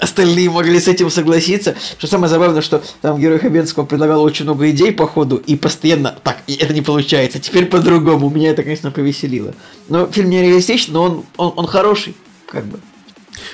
[0.00, 1.74] остальные могли с этим согласиться.
[1.98, 6.14] Что самое забавное, что там герой Хабенского предлагал очень много идей по ходу, и постоянно,
[6.22, 8.28] так, и это не получается, теперь по-другому.
[8.30, 9.54] Меня это, конечно, повеселило.
[9.88, 12.14] Но фильм не реалистичный, но он, он, он хороший,
[12.46, 12.80] как бы.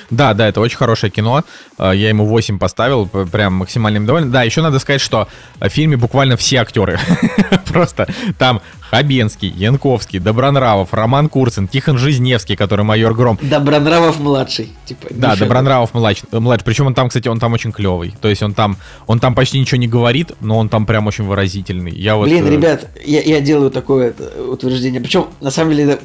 [0.09, 1.43] Да, да, это очень хорошее кино.
[1.77, 4.31] Э, Я ему 8 поставил, прям максимально им доволен.
[4.31, 5.27] Да, еще надо сказать, что
[5.59, 6.99] в фильме буквально все актеры.
[7.65, 8.07] Просто
[8.37, 13.37] там Хабенский, Янковский, Добронравов, Роман Курцин, Тихон Жизневский, который майор Гром.
[13.41, 14.71] Добронравов младший.
[14.85, 15.35] Типа, Да.
[15.35, 16.65] Добронравов младший, младший.
[16.65, 18.15] Причем он там, кстати, он там очень клевый.
[18.21, 21.25] То есть он там, он там почти ничего не говорит, но он там прям очень
[21.25, 21.91] выразительный.
[21.91, 24.13] Я вот, Блин, э, ребят, я, я делаю такое
[24.49, 25.01] утверждение.
[25.01, 25.99] Причем, на самом деле,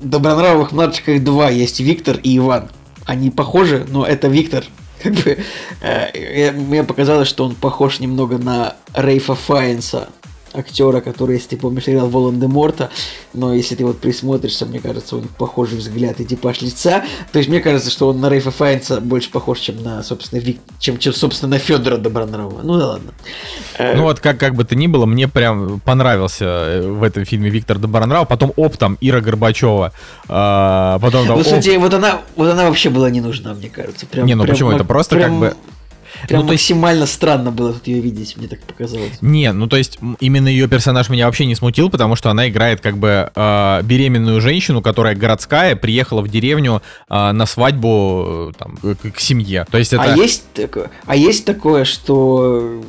[0.00, 1.50] Добронравовых младших их два.
[1.50, 2.68] Есть Виктор и Иван.
[3.10, 4.64] Они похожи, но это Виктор.
[5.02, 5.38] Как бы,
[5.80, 10.10] э, мне показалось, что он похож немного на Рейфа Файнса,
[10.52, 12.90] актера, который, если ты помнишь, играл Волан-де-Морта,
[13.34, 17.04] но если ты вот присмотришься, мне кажется, у них похожий взгляд и типаж лица.
[17.32, 20.58] То есть мне кажется, что он на Рейфа Файнса больше похож, чем на, собственно, Вик...
[20.78, 22.62] чем, чем, собственно, на Федора Добронравова.
[22.62, 23.12] Ну да ладно.
[23.78, 27.24] Э, Ну вот как, как бы то ни было, мне прям понравился э, в этом
[27.24, 29.92] фильме Виктор Добронрав, потом оптом Ира Горбачева,
[30.28, 33.68] а, потом там Ну, оп- кстати, вот она, вот она вообще была не нужна, мне
[33.68, 34.06] кажется.
[34.06, 34.70] Прям, Не, ну прям почему?
[34.72, 35.56] Это просто прям- как бы-
[36.28, 39.20] Прям Ну, то есть- максимально странно было тут ее видеть, мне так показалось.
[39.20, 42.80] Не, ну то есть именно ее персонаж меня вообще не смутил, потому что она играет
[42.80, 48.76] как бы э, беременную женщину, которая городская, приехала в деревню э, на свадьбу э, там,
[48.76, 49.66] к, к семье.
[49.70, 50.12] То есть это...
[50.12, 52.82] А есть такое, а есть такое, что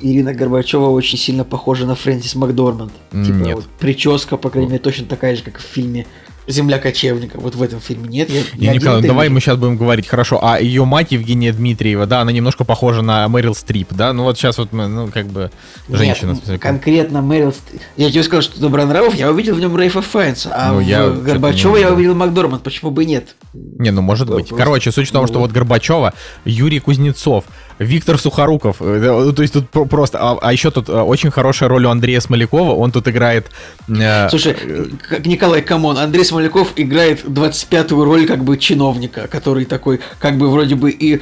[0.00, 2.92] Ирина Горбачева очень сильно похожа на Фрэнсис Макдорманд.
[3.10, 3.56] Типа Нет.
[3.56, 6.06] вот прическа, по крайней мере, точно такая же, как в фильме
[6.48, 7.38] Земля кочевника.
[7.38, 8.30] Вот в этом фильме нет.
[8.30, 9.34] Я, Я понял, один-то давай вижу.
[9.34, 13.28] мы сейчас будем говорить, хорошо, а ее мать Евгения Дмитриева, да, она немножко похожа на
[13.28, 15.50] Мэрил Стрип, да, ну вот сейчас вот мы, ну как бы
[15.90, 16.30] женщина.
[16.30, 17.82] Нет, смотри, конкретно Мэрил Стрип.
[17.96, 21.08] Я тебе сказал, что Добронравов, я увидел в нем Рейфа Файнса, а Ну, в я
[21.08, 22.14] Горбачева я увидел.
[22.14, 23.36] Макдорманд, почему бы и нет?
[23.52, 24.48] Не, ну может Да, быть.
[24.48, 26.14] просто- Короче, суть в том, что ну, вот Горбачева,
[26.46, 27.44] Юрий Кузнецов,
[27.78, 31.30] Виктор Сухоруков, э, да, то есть тут про- просто, а, а еще тут э, очень
[31.30, 33.46] хорошая роль у Андрея Смолякова, он тут играет...
[33.88, 34.56] э, Слушай,
[35.08, 40.38] как Николай come on, Андрей Смоляков играет 25-ю роль как бы чиновника, который такой, как
[40.38, 41.20] бы вроде бы и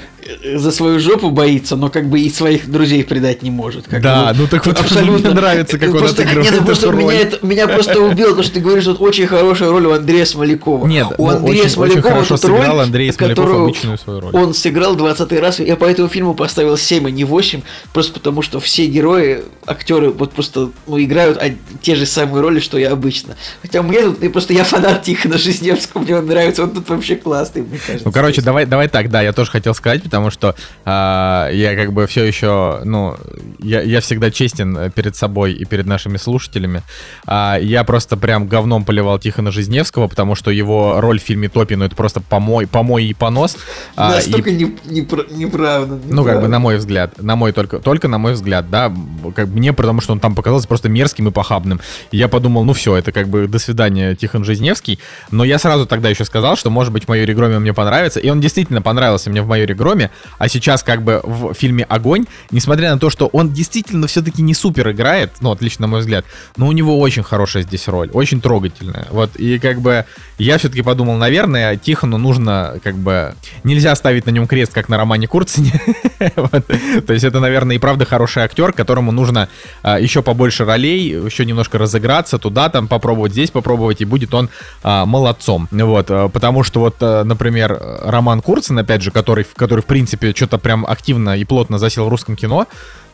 [0.57, 3.87] за свою жопу боится, но как бы и своих друзей предать не может.
[3.87, 6.67] Как Да, бы ну так вот абсолютно мне нравится, как он Просто- отыгрывает нет, ну
[6.67, 7.15] просто эту меня, роль.
[7.17, 10.87] это- меня просто убило, то, что ты говоришь, вот очень хорошая роль у Андрея Смолякова.
[10.89, 14.21] Нет, у ну, Андрея очень- очень Смолякова хорошо тут роль, сыграл Андрей Смоляков обычную свою
[14.21, 14.31] роль.
[14.35, 17.63] Он сыграл 20 раз, я по этому фильму поставил 7, а не 8,
[17.93, 21.43] просто потому что все герои, актеры вот просто ну, играют
[21.83, 23.35] те же самые роли, что и обычно.
[23.63, 27.17] Хотя мне тут, и просто я фанат Тихона Жизневского, мне он нравится, он тут вообще
[27.17, 28.07] классный, мне кажется.
[28.07, 30.55] Ну, короче, давай, давай так, да, я тоже хотел сказать, потому что
[30.85, 33.17] а, я как бы все еще, ну,
[33.59, 36.83] я, я всегда честен э, перед собой и перед нашими слушателями.
[37.27, 41.75] А, я просто прям говном поливал Тихона Жизневского, потому что его роль в фильме Топи,
[41.75, 43.57] ну, это просто помой, помой и понос.
[43.97, 45.99] А, и- Настолько не, непра- неправда.
[46.09, 46.53] ну, как бы, неправда.
[46.53, 48.93] на мой взгляд, на мой только, только на мой взгляд, да,
[49.35, 51.81] как бы мне, потому что он там показался просто мерзким и похабным.
[52.11, 54.99] И я подумал, ну все, это как бы до свидания, Тихон Жизневский.
[55.31, 58.21] Но я сразу тогда еще сказал, что, может быть, в майоре Громе он мне понравится.
[58.21, 60.11] И он действительно понравился мне в майоре Громе.
[60.39, 64.55] А сейчас, как бы, в фильме Огонь, несмотря на то, что он действительно все-таки не
[64.55, 66.25] супер играет, ну, отлично, на мой взгляд,
[66.57, 69.07] но у него очень хорошая здесь роль, очень трогательная.
[69.11, 70.05] Вот, и как бы
[70.39, 73.35] я все-таки подумал, наверное, Тихону нужно, как бы,
[73.65, 75.73] нельзя ставить на нем крест, как на Романе Курцине.
[77.07, 79.49] То есть это, наверное, и правда хороший актер, которому нужно
[79.83, 84.49] а, еще побольше ролей, еще немножко разыграться, туда там попробовать, здесь попробовать, и будет он
[84.83, 85.69] а, молодцом.
[85.71, 90.59] Вот, а, потому что вот, например, Роман Курцин, опять же, который, который в принципе, что-то
[90.59, 92.67] прям активно и плотно засел в русском кино,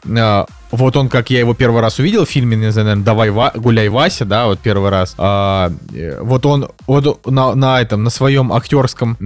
[0.04, 3.88] вот он, как я его первый раз увидел в фильме, не знаю, «Давай, Ва- гуляй,
[3.88, 8.52] Вася», да, вот первый раз, а, э, вот он, вот на, на этом, на своем
[8.52, 9.16] актерском,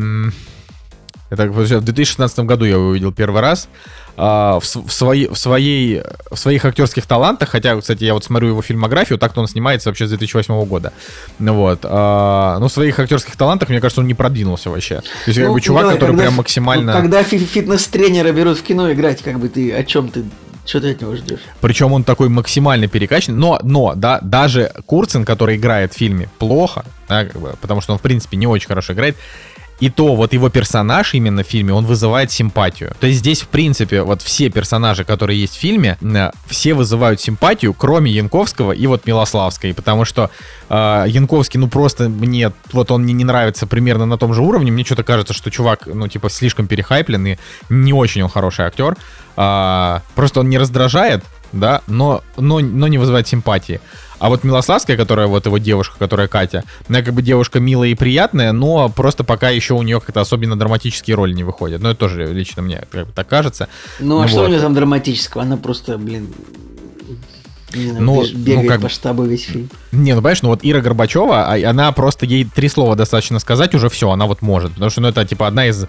[1.30, 3.68] это в 2016 году я его увидел первый раз.
[4.18, 8.48] А, в, в, своей, в, своей, в своих актерских талантах, хотя, кстати, я вот смотрю
[8.48, 10.92] его фильмографию, так-то он снимается вообще с 2008 года.
[11.38, 11.80] Ну Вот.
[11.82, 15.00] А, но в своих актерских талантах, мне кажется, он не продвинулся вообще.
[15.00, 16.92] То есть, как Ну, бы чувак, давай, который когда прям максимально.
[16.94, 20.24] ну, Когда фи- фитнес-тренера берут в кино играть, как бы ты, о чем ты,
[20.64, 21.40] что ты от него ждешь?
[21.60, 23.38] Причем он такой максимально перекачан.
[23.38, 27.92] Но, но, да, даже Курцин, который играет в фильме, плохо, да, как бы, потому что
[27.92, 29.16] он, в принципе, не очень хорошо играет.
[29.78, 32.94] И то вот его персонаж именно в фильме, он вызывает симпатию.
[32.98, 37.20] То есть здесь, в принципе, вот все персонажи, которые есть в фильме, э, все вызывают
[37.20, 39.74] симпатию, кроме Янковского и вот Милославской.
[39.74, 40.30] Потому что
[40.70, 44.72] э, Янковский, ну просто мне, вот он мне не нравится примерно на том же уровне.
[44.72, 47.36] Мне что-то кажется, что чувак, ну типа, слишком перехайплен и
[47.68, 48.96] не очень он хороший актер.
[49.36, 51.22] А, просто он не раздражает,
[51.52, 53.80] да, но, но, но не вызывает симпатии.
[54.18, 57.94] А вот Милославская, которая вот его девушка, которая Катя, она как бы девушка милая и
[57.94, 61.82] приятная, но просто пока еще у нее как-то особенно драматические роли не выходят.
[61.82, 63.68] Ну, это тоже лично мне как бы так кажется.
[64.00, 64.46] Ну, а Ну что вот.
[64.46, 65.42] у нее там драматического?
[65.42, 66.28] Она просто, блин,
[67.74, 69.68] не знаю, Ну, беж- бегает ну, как- по штабу весь фильм.
[69.92, 73.74] Не, ну понимаешь, ну вот Ира Горбачева, а- она просто ей три слова достаточно сказать,
[73.74, 74.72] уже все, она вот может.
[74.72, 75.86] Потому что, ну, это типа одна из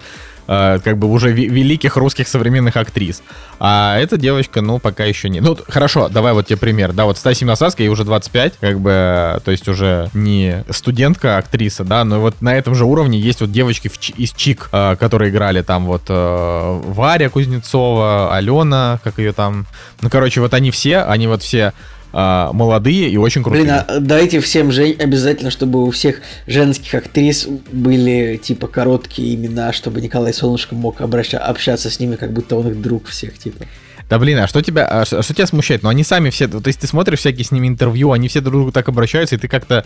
[0.48, 3.22] э, как бы уже великих русских современных актрис.
[3.60, 5.40] А эта девочка, ну, пока еще не.
[5.40, 6.92] Ну, хорошо, давай вот тебе пример.
[6.92, 11.38] Да, вот Стасия Милосавская, ей уже 25, как бы, то есть уже не студентка, а
[11.38, 14.96] актриса, да, но вот на этом же уровне есть вот девочки в из ЧИК, э,
[14.98, 19.66] которые играли там вот э, Варя Кузнецова, Алена, как ее там.
[20.00, 21.72] Ну, короче, вот они все, они вот все
[22.12, 23.64] э, молодые и очень крутые.
[23.64, 29.72] Блин, а дайте всем же обязательно, чтобы у всех женских актрис были типа короткие имена,
[29.72, 33.64] чтобы Николай Солнышко мог обраща- общаться с ними, как будто он их друг всех, типа.
[34.08, 35.82] Да блин, а что тебя, а что, а что тебя смущает?
[35.82, 38.54] Ну они сами все, то есть ты смотришь всякие с ними интервью, они все друг
[38.54, 39.84] другу так обращаются, и ты как-то,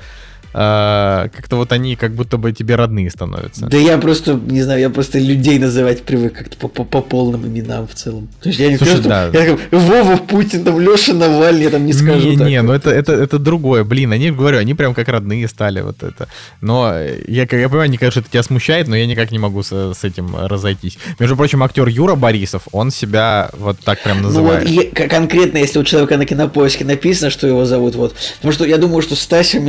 [0.55, 3.67] э, как-то вот они как будто бы тебе родные становятся.
[3.67, 7.47] Да я просто, не знаю, я просто людей называть привык как-то по, по- по полным
[7.47, 8.29] именам в целом.
[8.43, 9.29] То есть я не Слушай, скажу, да.
[9.29, 12.49] что я Вова Путин, там Леша Навальный, я там не скажу не, так.
[12.49, 16.03] не, ну это, это, это другое, блин, они, говорю, они прям как родные стали, вот
[16.03, 16.29] это.
[16.61, 19.63] Но э, я, я понимаю, не конечно, это тебя смущает, но я никак не могу
[19.63, 20.99] с, с этим разойтись.
[21.19, 24.69] Между прочим, актер Юра Борисов, он себя вот так прям Ну называет.
[24.69, 28.15] вот е- к- конкретно, если у человека на кинопоиске написано, что его зовут, вот.
[28.37, 29.61] Потому что я думаю, что Стася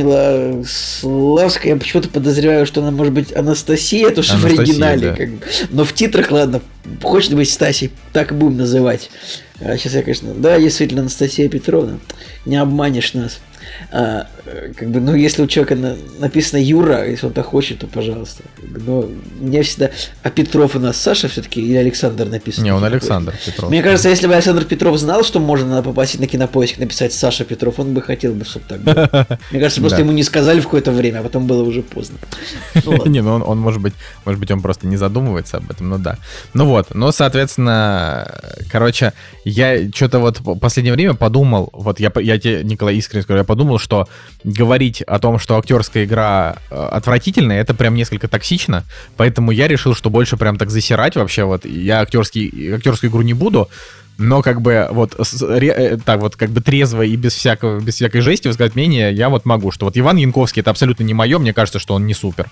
[1.02, 5.10] Милославская, я почему-то подозреваю, что она может быть Анастасия, то что в оригинале.
[5.10, 5.16] да.
[5.16, 5.40] Как бы.
[5.70, 6.60] Но в титрах, ладно,
[7.02, 9.10] хочет быть Стасей, так и будем называть.
[9.60, 11.98] А, сейчас я, конечно, да, действительно, Анастасия Петровна,
[12.46, 13.40] не обманешь нас.
[13.90, 17.78] А, э, как бы, ну, если у человека на- написано Юра, если он так хочет,
[17.78, 18.44] то пожалуйста.
[18.62, 19.08] Но
[19.40, 19.90] мне всегда...
[20.22, 22.64] А Петров у нас Саша все-таки или Александр написан?
[22.64, 22.84] Не, он?
[22.84, 23.70] Александр Петров.
[23.70, 27.44] Мне кажется, если бы Александр Петров знал, что можно надо попросить на кинопоиск написать Саша
[27.44, 29.26] Петров, он бы хотел бы, чтобы так было.
[29.50, 32.18] Мне кажется, просто ему не сказали в какое-то время, а потом было уже поздно.
[33.06, 33.94] Не, ну он, может быть,
[34.24, 36.18] может быть, он просто не задумывается об этом, ну да.
[36.54, 38.40] Ну вот, ну, соответственно,
[38.70, 39.12] короче,
[39.44, 43.44] я что-то вот в последнее время подумал, вот я, я тебе, Николай, искренне скажу, я
[43.44, 44.08] подумал, что
[44.44, 48.84] говорить о том, что актерская игра э, отвратительная, это прям несколько токсично,
[49.16, 53.34] поэтому я решил, что больше прям так засирать вообще, вот, я актерский, актерскую игру не
[53.34, 53.68] буду,
[54.18, 57.80] но как бы вот с- ре- э, так вот как бы трезво и без всякого
[57.80, 61.14] без всякой жести высказать мнение я вот могу, что вот Иван Янковский это абсолютно не
[61.14, 62.48] мое, мне кажется, что он не супер.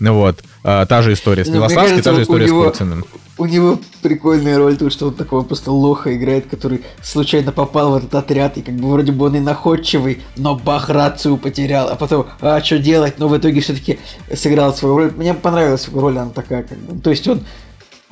[0.00, 3.04] Ну вот, а, та же история с Ну, кажется, та же история него- с Курциным.
[3.38, 7.94] У него прикольная роль тут, что он такого просто лоха играет, который случайно попал в
[7.96, 11.96] этот отряд, и как бы вроде бы он и находчивый, но бах, рацию потерял, а
[11.96, 13.98] потом, а что делать, но в итоге все-таки
[14.34, 15.12] сыграл свою роль.
[15.16, 17.40] Мне понравилась его роль, она такая, как бы, то есть он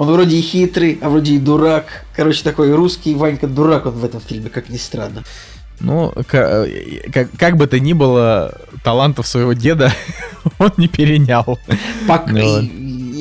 [0.01, 1.85] он вроде и хитрый, а вроде и дурак.
[2.17, 5.25] Короче, такой русский Ванька дурак он в этом фильме, как ни странно.
[5.79, 9.93] Ну, ка- э, как, как бы то ни было, талантов своего деда
[10.59, 11.59] он не перенял.
[12.09, 12.63] Пока, Ну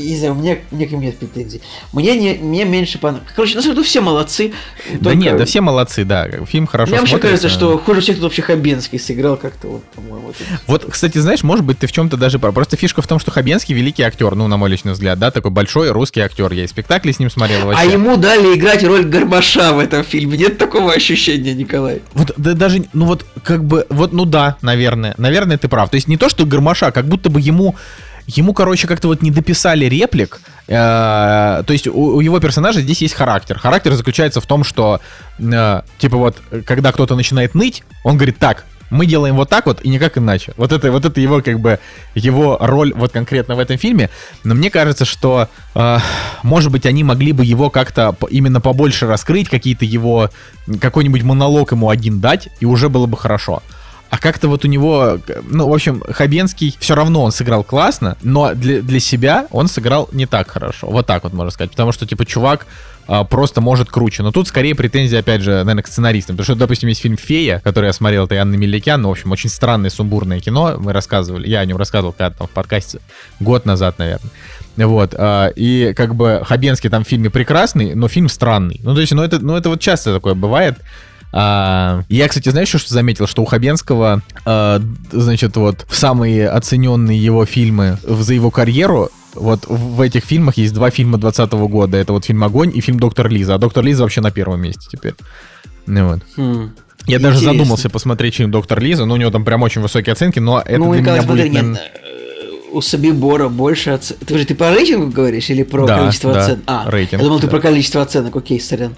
[0.02, 1.62] не знаю, мне, мне к ним нет претензий.
[1.94, 3.32] Мне, не, мне меньше понравилось.
[3.36, 4.54] Короче, на самом деле все молодцы.
[4.94, 8.16] Да только- нет, да все молодцы, да, фильм хорошо Мне вообще кажется, что хуже всех
[8.16, 10.30] тут вообще Хабенский сыграл как-то, вот, по-моему.
[10.30, 10.48] тут.
[10.68, 12.40] Вот, кстати, знаешь, может быть, ты в чем-то даже.
[12.40, 15.52] Просто фишка в том, что Хабенский великий актер, ну, на мой личный взгляд, да, такой
[15.52, 16.52] большой русский актер.
[16.52, 17.82] Я и спектакли с ним смотрел вообще.
[17.82, 20.38] А ему дали играть роль Горбаша в этом фильме.
[20.38, 22.02] Нет такого ощущения, Николай?
[22.14, 25.90] Вот да, даже, ну вот, как бы, вот, ну да, наверное, наверное, ты прав.
[25.90, 27.76] То есть не то, что Гармаша, как будто бы ему,
[28.38, 30.42] ему, короче, как-то вот не дописали реплик.
[30.68, 33.58] Э, то есть у, у его персонажа здесь есть характер.
[33.58, 35.02] Характер заключается в том, что,
[35.40, 39.82] э, типа вот, когда кто-то начинает ныть, он говорит, так, мы делаем вот так вот
[39.84, 40.54] и никак иначе.
[40.58, 41.80] Вот это, вот это его, как бы,
[42.16, 44.10] его роль вот конкретно в этом фильме.
[44.44, 45.98] Но мне кажется, что, э,
[46.44, 50.30] может быть, они могли бы его как-то именно побольше раскрыть, какие-то его,
[50.80, 53.62] какой-нибудь монолог ему один дать, и уже было бы хорошо.
[54.10, 58.54] А как-то вот у него, ну, в общем, Хабенский все равно он сыграл классно, но
[58.56, 60.88] для, для себя он сыграл не так хорошо.
[60.88, 61.72] Вот так вот можно сказать.
[61.72, 62.66] Потому что, типа, чувак
[63.12, 64.22] а, просто может круче.
[64.22, 66.36] Но тут скорее претензии, опять же, наверное, к сценаристам.
[66.36, 69.02] Потому что, допустим, есть фильм «Фея», который я смотрел, это Анна Меликян.
[69.02, 70.76] Ну, в общем, очень странное, сумбурное кино.
[70.80, 73.00] Мы рассказывали, я о нем рассказывал когда там в подкасте
[73.40, 74.30] год назад, наверное.
[74.78, 78.80] Вот, а, и как бы Хабенский там в фильме прекрасный, но фильм странный.
[78.84, 80.78] Ну, то есть, ну это, ну, это вот часто такое бывает.
[81.32, 83.28] А, я, кстати, знаешь, что заметил?
[83.28, 84.82] Что у Хабенского, а,
[85.12, 90.74] значит, вот в самые оцененные его фильмы за его карьеру, вот в этих фильмах есть
[90.74, 91.98] два фильма 20 года.
[91.98, 93.56] Это вот фильм «Огонь» и фильм «Доктор Лиза».
[93.56, 95.14] А «Доктор Лиза» вообще на первом месте теперь.
[95.86, 96.20] Ну вот.
[96.36, 96.72] Хм.
[97.06, 97.54] Я даже Интересно.
[97.54, 100.78] задумался посмотреть фильм «Доктор Лиза», но у него там прям очень высокие оценки, но это
[100.80, 104.26] ну, для Николай, меня смотри, будет, нет, наверное, э, у Собибора больше оценок.
[104.26, 106.64] Ты, же- ты по рейтингу говоришь или про Да, количество да, оценок?
[106.68, 107.52] А, рейтинг, я думал, ты да.
[107.52, 108.36] про количество оценок.
[108.36, 108.96] Окей, сорян.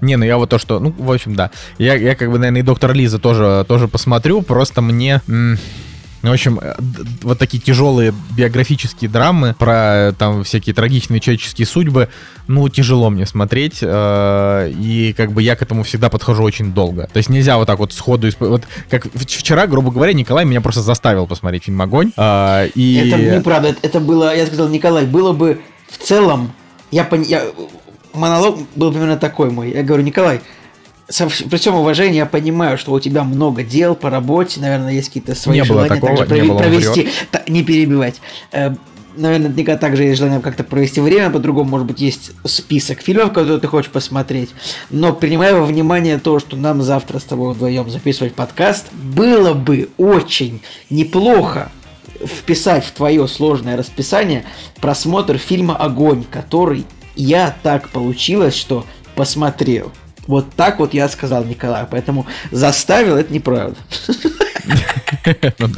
[0.00, 1.50] Не, ну я вот то, что, ну, в общем, да.
[1.78, 5.20] Я, я как бы, наверное, и доктор Лиза тоже, тоже посмотрю, просто мне...
[5.26, 6.74] ну, в общем, э,
[7.22, 12.08] вот такие тяжелые биографические драмы про там всякие трагичные человеческие судьбы,
[12.48, 17.08] ну, тяжело мне смотреть, э, и как бы я к этому всегда подхожу очень долго.
[17.12, 18.26] То есть нельзя вот так вот сходу...
[18.26, 23.10] исп- Вот как вчера, грубо говоря, Николай меня просто заставил посмотреть фильм «Огонь», э, и...
[23.10, 23.68] Это неправда.
[23.68, 25.60] Это, это было, я сказал, Николай, было бы
[25.90, 26.52] в целом,
[26.90, 27.42] я, пон- я
[28.14, 29.70] монолог был примерно такой мой.
[29.70, 30.40] Я говорю, Николай,
[31.08, 35.08] со, при всем уважении я понимаю, что у тебя много дел по работе, наверное, есть
[35.08, 38.20] какие-то свои Не было желания такого, также не было, провести, та- не перебивать.
[38.52, 38.74] Э,
[39.16, 43.60] наверное, наверняка также есть желание как-то провести время, по-другому, может быть, есть список фильмов, которые
[43.60, 44.50] ты хочешь посмотреть.
[44.90, 49.90] Но принимая во внимание то, что нам завтра с тобой вдвоем записывать подкаст, было бы
[49.98, 51.70] очень неплохо
[52.24, 54.44] вписать в твое сложное расписание
[54.80, 58.84] просмотр фильма «Огонь», который я так получилось, что
[59.14, 59.92] посмотрел.
[60.26, 63.76] Вот так вот я сказал Николаю, поэтому заставил, это неправда.
[65.58, 65.68] Ну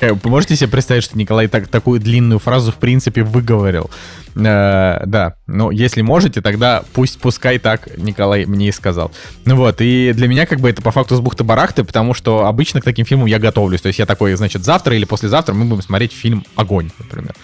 [0.00, 3.90] Вы можете себе представить, что Николай так, такую длинную фразу, в принципе, выговорил?
[4.34, 5.34] Э, да.
[5.46, 9.10] Ну, если можете, тогда пусть, пускай так Николай мне и сказал.
[9.44, 12.80] Ну вот, и для меня как бы это по факту с бухты-барахты, потому что обычно
[12.80, 13.80] к таким фильмам я готовлюсь.
[13.80, 17.34] То есть я такой, значит, завтра или послезавтра мы будем смотреть фильм «Огонь», например.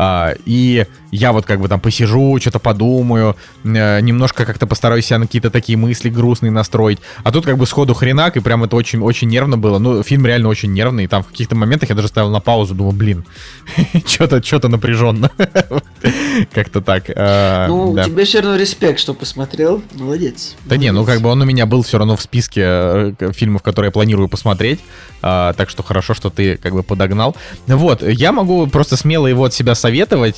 [0.00, 5.18] А, и я вот как бы там посижу, что-то подумаю, э, немножко как-то постараюсь себя
[5.18, 7.00] на какие-то такие мысли грустные настроить.
[7.24, 9.80] А тут как бы сходу хренак, и прям это очень, очень нервно было.
[9.80, 12.76] Ну, фильм реально очень нервный, и там в каких-то моментах я даже ставил на паузу,
[12.76, 13.24] думаю, блин,
[14.06, 15.32] что-то что напряженно.
[16.52, 17.04] Как-то так.
[17.08, 19.82] э, Ну, тебе все равно респект, что посмотрел.
[19.94, 20.54] Молодец.
[20.66, 23.62] Да не, ну как бы он у меня был все равно в списке э, фильмов,
[23.62, 24.78] которые я планирую посмотреть,
[25.22, 27.34] а, так что хорошо, что ты как бы подогнал.
[27.66, 29.87] Вот, я могу просто смело его от себя советовать.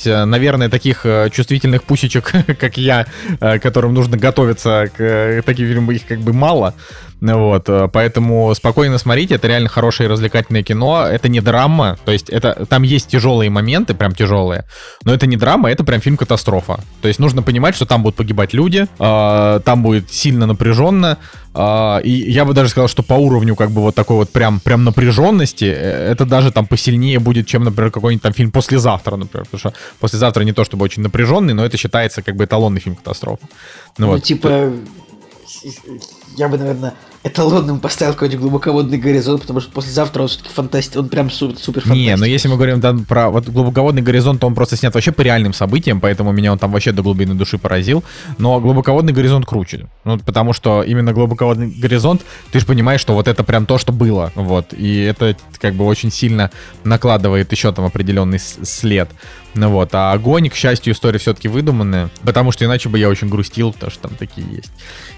[0.05, 3.05] Э, Наверное, таких э, чувствительных пусечек, как я,
[3.39, 6.73] э, которым нужно готовиться к таким фильмам, их как бы мало.
[7.21, 12.29] Вот, э, поэтому спокойно смотрите, это реально хорошее развлекательное кино, это не драма, то есть
[12.29, 14.65] это, там есть тяжелые моменты, прям тяжелые,
[15.03, 16.79] но это не драма, это прям фильм-катастрофа.
[17.01, 21.19] То есть нужно понимать, что там будут погибать люди, э, там будет сильно напряженно,
[21.53, 24.59] э, и я бы даже сказал, что по уровню как бы вот такой вот прям,
[24.59, 29.45] прям напряженности, э, это даже там посильнее будет, чем, например, какой-нибудь там фильм «Послезавтра», например,
[29.45, 33.47] потому что «Послезавтра» не то чтобы очень напряженный, но это считается как бы эталонный фильм-катастрофа.
[33.99, 34.23] Ну, Ну, вот.
[34.23, 34.71] типа,
[36.35, 36.93] я бы, наверное,
[37.23, 41.87] эталонным поставил какой-нибудь глубоководный горизонт, потому что послезавтра он все-таки фантастик, он прям супер, супер
[41.87, 45.11] Не, но если мы говорим там про вот глубоководный горизонт, то он просто снят вообще
[45.11, 48.03] по реальным событиям, поэтому меня он там вообще до глубины души поразил.
[48.37, 49.87] Но глубоководный горизонт круче.
[50.03, 53.93] Ну, потому что именно глубоководный горизонт, ты же понимаешь, что вот это прям то, что
[53.93, 54.31] было.
[54.35, 54.73] Вот.
[54.73, 56.49] И это как бы очень сильно
[56.83, 59.09] накладывает еще там определенный след.
[59.53, 59.93] Ну вот.
[59.93, 62.09] А огонь, к счастью, история все-таки выдуманная.
[62.23, 64.71] Потому что иначе бы я очень грустил, потому что там такие есть,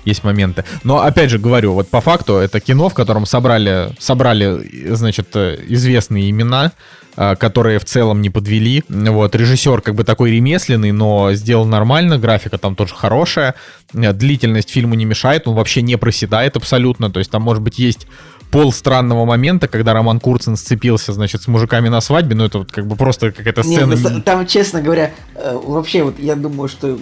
[0.06, 0.66] есть моменты.
[0.84, 5.60] Но опять же говорю, вот по факту это кино, в котором собрали, собрали значит, э,
[5.68, 6.72] известные имена,
[7.16, 8.84] э, которые в целом не подвели.
[8.90, 13.56] Вот, режиссер как бы такой ремесленный, но сделал нормально, графика там тоже хорошая,
[13.94, 17.80] Э, длительность фильму не мешает, он вообще не проседает абсолютно, то есть там, может быть,
[17.80, 18.08] есть
[18.54, 22.72] пол странного момента, когда Роман Курцин сцепился, значит, с мужиками на свадьбе, ну это вот
[22.72, 23.96] как бы просто какая-то Не, сцена...
[23.98, 26.98] ну, с- там, честно говоря, э, вообще, вот я думаю, что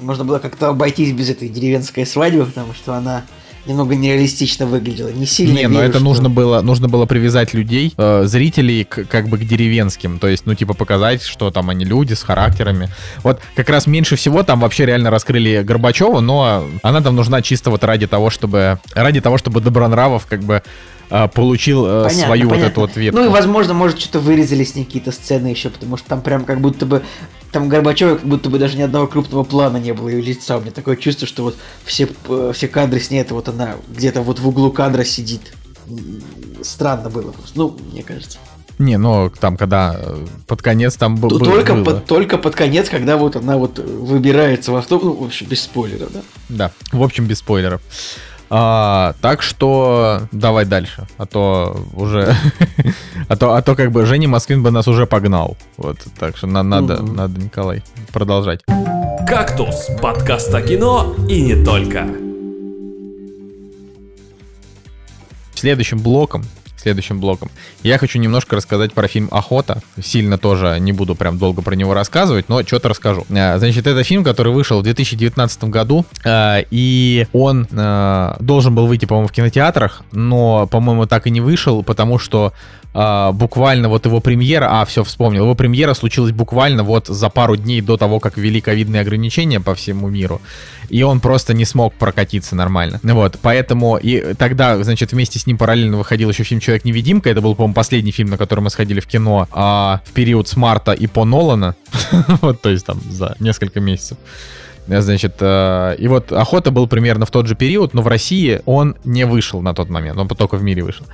[0.00, 3.24] можно было как-то обойтись без этой деревенской свадьбы, потому что она
[3.70, 5.08] немного нереалистично выглядела.
[5.08, 8.84] Не сильно Не, но верю, это что- нужно было, нужно было привязать людей, э, зрителей
[8.84, 12.22] к, как бы к деревенским, то есть, ну, типа, показать, что там они люди с
[12.22, 12.88] характерами.
[13.22, 17.70] Вот как раз меньше всего там вообще реально раскрыли Горбачева, но она там нужна чисто
[17.70, 20.62] вот ради того, чтобы, ради того, чтобы Добронравов как бы
[21.10, 22.70] э, получил э, Понятно, свою вот понятно.
[22.70, 23.20] эту вот ветку.
[23.20, 26.44] Ну и, возможно, может, что-то вырезали с ней какие-то сцены еще, потому что там прям
[26.44, 27.02] как будто бы...
[27.52, 30.56] Там Горбачева как будто бы даже ни одного крупного плана не было ее лица.
[30.56, 33.76] У меня такое чувство, что вот все, э, все кадры с ней, это вот она
[33.88, 35.52] где-то вот в углу кадра сидит.
[36.62, 37.58] Странно было просто.
[37.58, 38.38] Ну, мне кажется.
[38.80, 43.18] Не, ну там, когда э, под конец там был, только, под, только под конец, когда
[43.18, 46.20] вот она вот выбирается в автобус, ну, в общем, без спойлеров, да?
[46.48, 47.82] Да, в общем, без спойлеров.
[48.52, 52.34] А, так что давай дальше, а то уже,
[53.28, 56.48] а то, а то как бы Женя Москвин бы нас уже погнал, вот, так что
[56.48, 57.14] на- надо, Мгм.
[57.14, 58.60] надо, Николай, продолжать.
[59.28, 62.08] «Кактус»– подкаст о кино и не только.
[65.54, 66.44] Следующим блоком,
[66.80, 67.50] следующим блоком.
[67.82, 69.82] Я хочу немножко рассказать про фильм «Охота».
[70.02, 73.26] Сильно тоже не буду прям долго про него рассказывать, но что-то расскажу.
[73.30, 78.86] Э, значит, это фильм, который вышел в 2019 году, э, и он э, должен был
[78.86, 82.52] выйти, по-моему, в кинотеатрах, но, по-моему, так и не вышел, потому что
[82.92, 87.80] буквально вот его премьера, а, все, вспомнил, его премьера случилась буквально вот за пару дней
[87.80, 90.40] до того, как ввели ковидные ограничения по всему миру,
[90.88, 92.98] и он просто не смог прокатиться нормально.
[93.04, 97.56] Вот, поэтому и тогда, значит, вместе с ним параллельно выходил еще фильм «Человек-невидимка», это был,
[97.56, 101.08] по-моему, последний фильм, на который мы сходили в кино а, в период с марта и
[101.08, 101.74] по Нолана,
[102.42, 104.18] вот, то есть там за несколько месяцев.
[104.86, 108.96] Значит, э, и вот «Охота» был примерно в тот же период, но в России он
[109.04, 111.06] не вышел на тот момент, он только в мире вышел.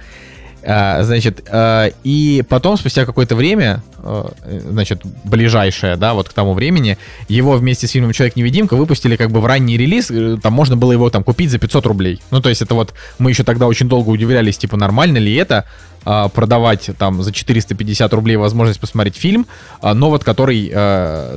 [0.63, 3.83] А, значит, а, и потом, спустя какое-то время,
[4.47, 9.41] значит, ближайшее, да, вот к тому времени, его вместе с фильмом «Человек-невидимка» выпустили как бы
[9.41, 12.21] в ранний релиз, э, там можно было его там купить за 500 рублей.
[12.31, 15.65] Ну, то есть это вот, мы еще тогда очень долго удивлялись, типа, нормально ли это,
[16.09, 19.45] а, продавать там за 450 рублей возможность посмотреть фильм,
[19.83, 20.69] но вот который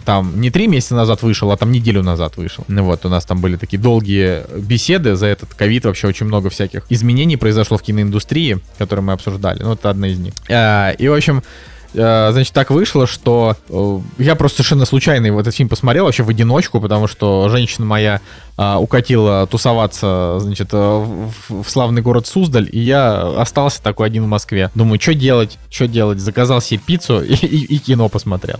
[0.05, 2.65] там не три месяца назад вышел, а там неделю назад вышел.
[2.67, 6.51] Ну вот, у нас там были такие долгие беседы за этот ковид, вообще очень много
[6.51, 9.63] всяких изменений произошло в киноиндустрии, которые мы обсуждали.
[9.63, 10.33] Ну, это одна из них.
[10.47, 15.70] И, в общем, Э, значит, так вышло, что э, я просто совершенно случайно этот фильм
[15.70, 18.22] посмотрел, вообще в одиночку, потому что женщина моя
[18.57, 24.28] э, укатила тусоваться, значит, в, в славный город Суздаль, и я остался такой один в
[24.28, 24.70] Москве.
[24.76, 26.20] Думаю, что делать, что делать?
[26.20, 28.60] Заказал себе пиццу и, и, и кино посмотрел.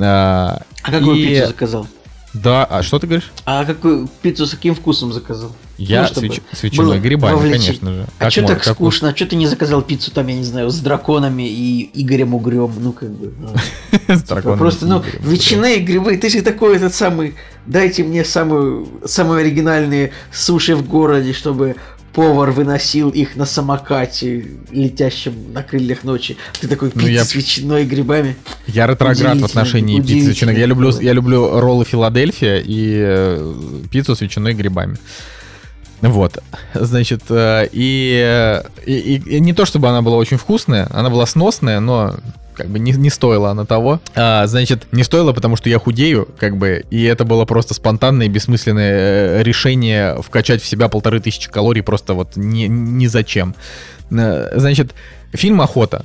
[0.00, 1.26] А какую и...
[1.28, 1.86] пиццу заказал?
[2.42, 3.30] Да, а что ты говоришь?
[3.44, 5.52] А какую пиццу с каким вкусом заказал?
[5.76, 7.60] Я ну, с, с ветчиной грибами, вовлечен.
[7.60, 8.06] конечно же.
[8.18, 9.10] А что так как скучно?
[9.10, 12.72] А что ты не заказал пиццу там, я не знаю, с драконами и Игорем Угрем?
[12.80, 13.32] Ну, как бы.
[13.38, 13.54] Ну.
[14.14, 14.58] С драконами.
[14.58, 17.34] Просто, ну, ветчина и грибы, ты же такой этот самый,
[17.66, 21.76] дайте мне самые оригинальные суши в городе, чтобы
[22.18, 26.36] повар выносил их на самокате, летящем на крыльях ночи.
[26.60, 27.24] Ты такой пицца ну, я...
[27.24, 28.34] с ветчиной и грибами.
[28.66, 30.58] Я ретроград в отношении пиццы с ветчиной.
[30.58, 33.54] Я люблю, я люблю роллы Филадельфия и э,
[33.92, 34.96] пиццу с ветчиной и грибами.
[36.00, 36.38] Вот,
[36.74, 41.78] значит, э, и, и, и не то чтобы она была очень вкусная, она была сносная,
[41.78, 42.16] но
[42.58, 44.00] как бы не, не стоило она того.
[44.14, 48.26] А, значит, не стоило, потому что я худею, как бы, и это было просто спонтанное
[48.26, 53.54] и бессмысленное э, решение вкачать в себя полторы тысячи калорий просто вот ни, ни зачем.
[54.10, 54.92] Э, значит,
[55.32, 56.02] Фильм «Охота».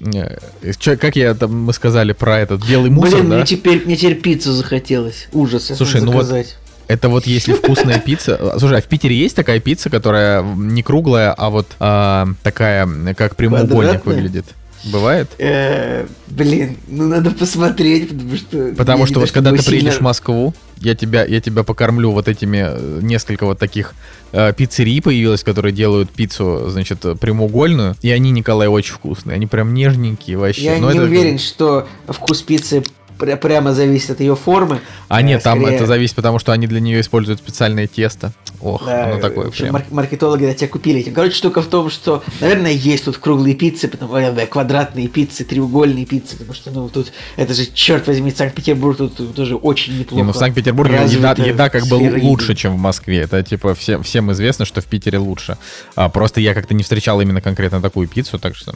[0.99, 3.35] Как я там мы сказали про этот белый мусор, Блин, да?
[3.37, 5.29] мне теперь, мне теперь пиццу захотелось.
[5.31, 5.71] Ужас.
[5.73, 6.57] Слушай, ну заказать.
[6.57, 8.55] вот это вот если вкусная пицца.
[8.59, 12.85] Слушай, а в Питере есть такая пицца, которая не круглая, а вот а, такая,
[13.15, 14.45] как прямоугольник выглядит?
[14.85, 15.29] Бывает?
[15.37, 18.73] Э, блин, ну надо посмотреть, потому что...
[18.75, 22.65] Потому что вот когда ты приедешь в Москву, я тебя, я тебя покормлю вот этими
[22.65, 23.93] э, несколько вот таких
[24.33, 29.73] э, пиццерий появилось, которые делают пиццу, значит, прямоугольную, и они, Николай, очень вкусные, они прям
[29.73, 30.65] нежненькие вообще.
[30.65, 31.07] Я Но не это...
[31.07, 32.83] уверен, что вкус пиццы
[33.17, 34.81] прямо зависит от ее формы.
[35.07, 35.65] А нет, скорее...
[35.65, 38.31] там это зависит, потому что они для нее используют специальное тесто.
[38.61, 39.73] Ох, да, оно такое прям.
[39.73, 41.13] Мар- маркетологи на тебя купили этим.
[41.13, 46.05] Короче, штука в том, что, наверное, есть тут круглые пиццы, потому, э, квадратные пиццы, треугольные
[46.05, 50.15] пиццы, потому что, ну, тут, это же, черт возьми, Санкт-Петербург тут, тут тоже очень неплохо.
[50.15, 52.61] Не, ну, в Санкт-Петербурге еда, еда как бы лучше, еды.
[52.61, 53.19] чем в Москве.
[53.21, 55.57] Это, типа, всем, всем известно, что в Питере лучше.
[55.95, 58.73] А, просто я как-то не встречал именно конкретно такую пиццу, так что...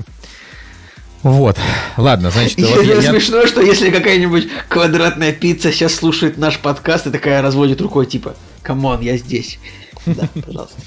[1.28, 1.58] Вот,
[1.98, 2.58] ладно, значит...
[2.58, 7.82] Вот я, смешно, что если какая-нибудь квадратная пицца сейчас слушает наш подкаст и такая разводит
[7.82, 9.60] рукой, типа, come on, я здесь.
[10.06, 10.78] Да, пожалуйста.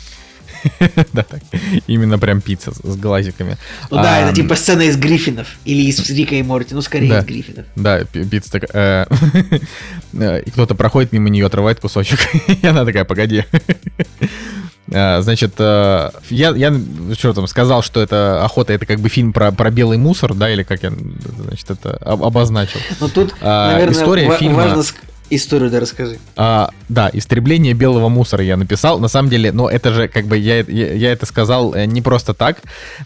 [1.12, 1.40] Да, так.
[1.86, 3.56] Именно прям пицца с глазиками.
[3.90, 5.46] Ну да, это типа сцена из Гриффинов.
[5.64, 6.74] Или из Рика и Морти.
[6.74, 7.66] Ну, скорее из Гриффинов.
[7.76, 9.08] Да, пицца такая...
[10.12, 12.18] Э, и кто-то проходит мимо нее, отрывает кусочек.
[12.62, 13.44] И она такая, погоди.
[14.92, 16.74] А, значит, э, я, я
[17.14, 20.50] что там сказал, что это охота, это как бы фильм про, про белый мусор, да,
[20.50, 20.92] или как я,
[21.38, 22.80] значит, это обозначил.
[23.00, 24.56] Но тут, а, наверное, история фильма...
[24.56, 24.82] важно
[25.32, 26.18] Историю, да, расскажи.
[26.36, 28.98] А, да, истребление белого мусора я написал.
[28.98, 32.02] На самом деле, но это же, как бы, я, я, я это сказал э, не
[32.02, 32.58] просто так.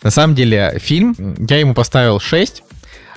[0.03, 2.74] На самом деле, фильм, я ему поставил 6, а,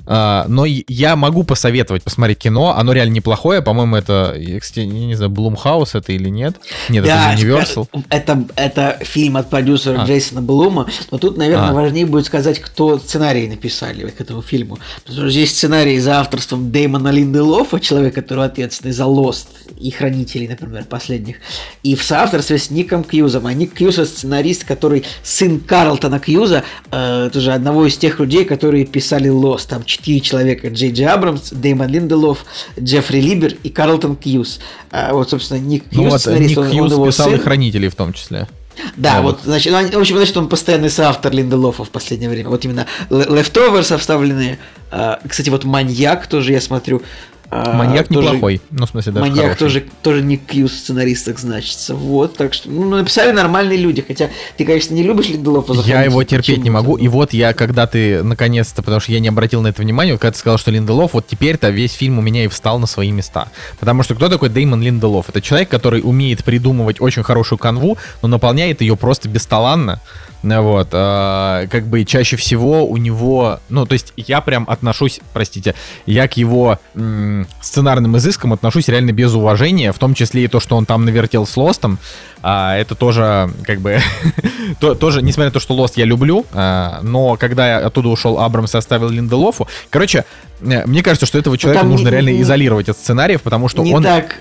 [0.08, 2.76] но я могу посоветовать посмотреть кино.
[2.78, 3.62] Оно реально неплохое.
[3.62, 6.56] По-моему, это, я, кстати, не знаю, Блумхаус это или нет.
[6.90, 7.88] Нет, да, это Universal.
[8.10, 10.06] Это, это фильм от продюсера а.
[10.06, 10.88] Джейсона Блума.
[11.12, 11.74] Но тут, наверное, а.
[11.74, 14.80] важнее будет сказать, кто сценарий написали к этому фильму.
[15.04, 19.48] Потому что здесь сценарий за авторством Дэймона Линделофа, человека, который ответственный за Lost
[19.80, 21.38] и Хранителей, например, последних.
[21.84, 23.48] И в соавторстве с Ником Кьюзом.
[23.48, 28.86] А Ник Кьюз– сценарист, который сын Карлтона Кьюза, э, тоже одного из тех людей, которые
[28.86, 29.68] писали Lost.
[29.70, 30.68] Там четыре человека.
[30.70, 32.46] Джей Джей Абрамс, Дэймон Линделов,
[32.80, 34.60] Джеффри Либер и Карлтон Кьюз.
[34.92, 37.36] А вот, собственно, Ник Кьюз, ну, вот, Ник он, Кьюз он писал сын.
[37.36, 38.48] и Хранителей в том числе.
[38.96, 42.50] Да, Да, вот, значит, ну, в общем, значит, он постоянный соавтор Линделофа в последнее время.
[42.50, 44.60] Вот именно Leftovers вставленные.
[44.92, 47.02] А, Кстати, вот Маньяк тоже я смотрю.
[47.50, 48.62] А, Маньяк тоже- неплохой.
[48.72, 49.60] Ну, в смысле, даже Маньяк хороший.
[49.60, 51.96] тоже, тоже не Кьюз сценаристах значится.
[51.96, 54.04] Вот, так что, ну, написали нормальные люди.
[54.06, 56.96] Хотя ты, конечно, не любишь Линделофа за Я его терпеть не могу.
[56.98, 60.32] И вот я, когда ты, наконец-то, потому что я не обратил на это внимания, когда
[60.32, 63.48] ты сказал, что Линделов, вот теперь-то весь фильм у меня и встал на свои места.
[63.80, 65.30] Потому что кто такой Деймон Линделов?
[65.30, 70.02] Это человек, который умеет придумывать очень хорошую канву, но наполняет ее просто бесталанно.
[70.44, 75.74] Вот, а, как бы чаще всего у него, ну, то есть я прям отношусь, простите,
[76.06, 80.60] я к его м, сценарным изыскам отношусь реально без уважения, в том числе и то,
[80.60, 81.98] что он там навертел с Лостом,
[82.44, 84.00] а, это тоже, как бы,
[84.80, 88.40] то- тоже, несмотря на то, что Лост я люблю, а, но когда я оттуда ушел,
[88.40, 90.24] Абрамс оставил Линделофу, короче,
[90.62, 93.68] э, мне кажется, что этого человека там нужно не- реально не- изолировать от сценариев, потому
[93.70, 94.04] что не он...
[94.04, 94.36] так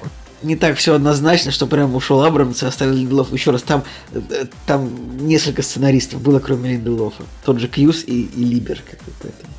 [0.46, 3.34] не так все однозначно, что прям ушел Абрамс и оставил Линделофа.
[3.34, 3.82] Еще раз, там,
[4.12, 4.90] э, там
[5.26, 7.24] несколько сценаристов было, кроме Линделофа.
[7.44, 8.80] Тот же Кьюз и, и Либер.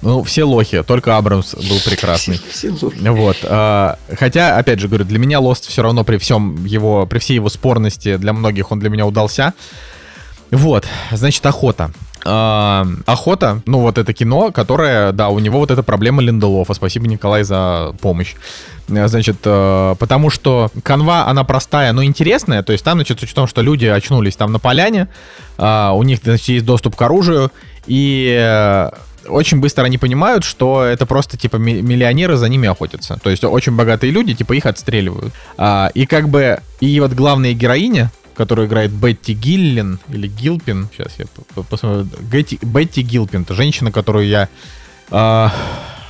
[0.01, 2.39] Ну, все лохи, только Абрамс был прекрасный.
[2.49, 2.97] Все, все лохи.
[3.09, 3.37] Вот.
[3.43, 7.35] а, Хотя, опять же, говорю, для меня Lost все равно при всем его, при всей
[7.35, 9.53] его спорности, для многих он для меня удался.
[10.51, 11.91] Вот, значит, охота.
[12.25, 16.73] А, охота, ну вот это кино, которое, да, у него вот эта проблема Линделофа.
[16.73, 18.35] Спасибо, Николай, за помощь.
[18.89, 22.63] Э, Значит, э, потому что канва, она простая, но интересная.
[22.63, 25.07] То есть там, значит, суть в том, что люди очнулись там на поляне,
[25.57, 27.51] а, у них, значит, есть доступ к оружию,
[27.85, 28.89] и э,
[29.27, 33.19] очень быстро они понимают, что это просто, типа, ми- миллионеры за ними охотятся.
[33.21, 35.33] То есть очень богатые люди, типа, их отстреливают.
[35.57, 41.13] А, и как бы, и вот главная героиня, которую играет Бетти Гиллин, или Гилпин, сейчас
[41.17, 44.47] я по- по- посмотрю, Гетти- Бетти Гилпин, это женщина, которую я
[45.11, 45.51] а,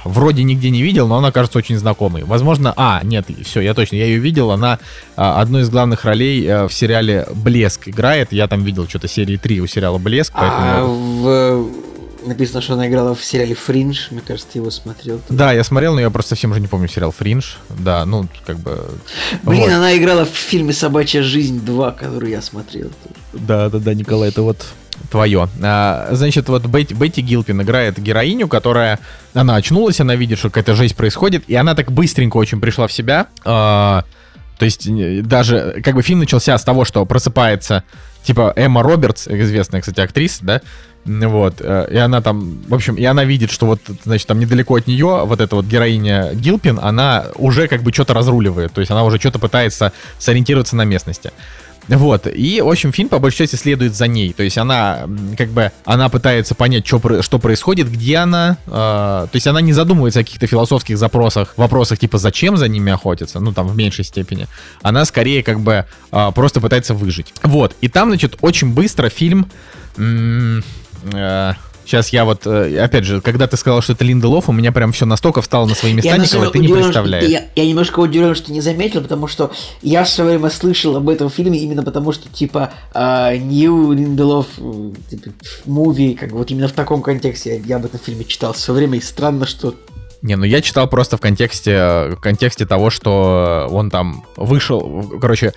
[0.08, 2.24] вроде нигде не видел, но она кажется очень знакомой.
[2.24, 4.80] Возможно, а, нет, все, я точно, я ее видел, она
[5.16, 9.38] а, одну из главных ролей а, в сериале «Блеск» играет, я там видел что-то серии
[9.38, 11.22] 3 у сериала «Блеск», А поэтому...
[11.22, 12.28] в...
[12.28, 14.08] написано, что она играла в сериале Фриндж.
[14.12, 15.22] Мне кажется, ты его смотрел.
[15.30, 17.56] Да, я смотрел, но я просто совсем уже не помню сериал «Фриндж».
[17.70, 18.90] Да, ну, как бы...
[19.44, 19.72] Блин, вот.
[19.72, 22.90] она играла в фильме «Собачья жизнь 2», который я смотрел.
[23.34, 24.66] Да, да, да, Николай, это вот
[25.10, 25.48] твое.
[25.62, 29.00] А, значит, вот Бетти, Бетти Гилпин играет героиню, которая...
[29.34, 32.92] Она очнулась, она видит, что какая-то жизнь происходит, и она так быстренько очень пришла в
[32.92, 33.28] себя.
[33.46, 34.04] А,
[34.58, 34.88] то есть
[35.24, 37.84] даже, как бы фильм начался с того, что просыпается,
[38.24, 40.62] типа, Эмма Робертс, известная, кстати, актриса, да,
[41.06, 44.76] вот, э, и она там, в общем, и она видит, что вот, значит, там недалеко
[44.76, 48.92] от нее вот эта вот героиня Гилпин, она уже как бы что-то разруливает, то есть
[48.92, 51.32] она уже что-то пытается сориентироваться на местности.
[51.88, 54.34] Вот, и, в общем, фильм по большей части следует за ней.
[54.34, 55.08] То есть она,
[55.38, 58.58] как бы, она пытается понять, что, что происходит, где она.
[58.68, 62.92] э, то есть она не задумывается о каких-то философских запросах, вопросах, типа, зачем за ними
[62.92, 64.48] охотиться, ну, там, в меньшей степени.
[64.82, 67.34] Она скорее, как бы, э, просто пытается выжить.
[67.44, 69.50] Вот, и там, значит, очень быстро фильм...
[69.98, 71.54] э,
[71.88, 74.92] Сейчас я вот, э, опять же, когда ты сказал, что это Линделов, у меня прям
[74.92, 77.30] все настолько встало на свои места, Я, Николай, ты не удивлен, представляешь.
[77.30, 79.52] Я, я немножко удивлен, что не заметил, потому что
[79.82, 84.48] я в свое время слышал об этом фильме именно потому, что типа э, Нью Линделов
[84.58, 85.30] э, типа,
[85.64, 88.98] муви, как вот именно в таком контексте я, об этом фильме читал в свое время,
[88.98, 89.74] и странно, что
[90.22, 95.54] Не, ну я читал просто в контексте, в контексте того, что он там вышел, короче,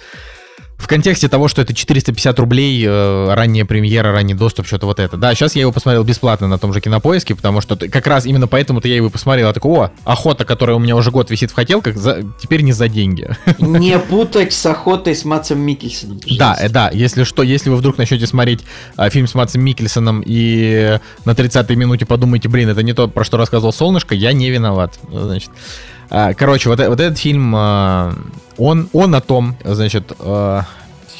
[0.80, 5.16] в контексте того, что это 450 рублей, э, ранняя премьера, ранний доступ, что-то вот это.
[5.18, 8.46] Да, сейчас я его посмотрел бесплатно на том же кинопоиске, потому что как раз именно
[8.46, 9.48] поэтому-то я его посмотрел.
[9.48, 12.72] Я такой, о, охота, которая у меня уже год висит в хотелках, за- теперь не
[12.72, 13.28] за деньги.
[13.58, 16.18] не путать с охотой с Матсом Микельсоном.
[16.18, 16.64] Да, пожалуйста.
[16.64, 18.60] э, да, если что, если вы вдруг начнете смотреть
[18.96, 23.24] а, фильм с Матсом Микельсоном и на 30-й минуте подумаете, блин, это не то, про
[23.24, 24.98] что рассказывал Солнышко, я не виноват.
[25.12, 25.89] Значит, а,
[26.34, 28.14] короче, вот, э- вот этот фильм, а,
[28.58, 30.64] он, он о том, значит, а,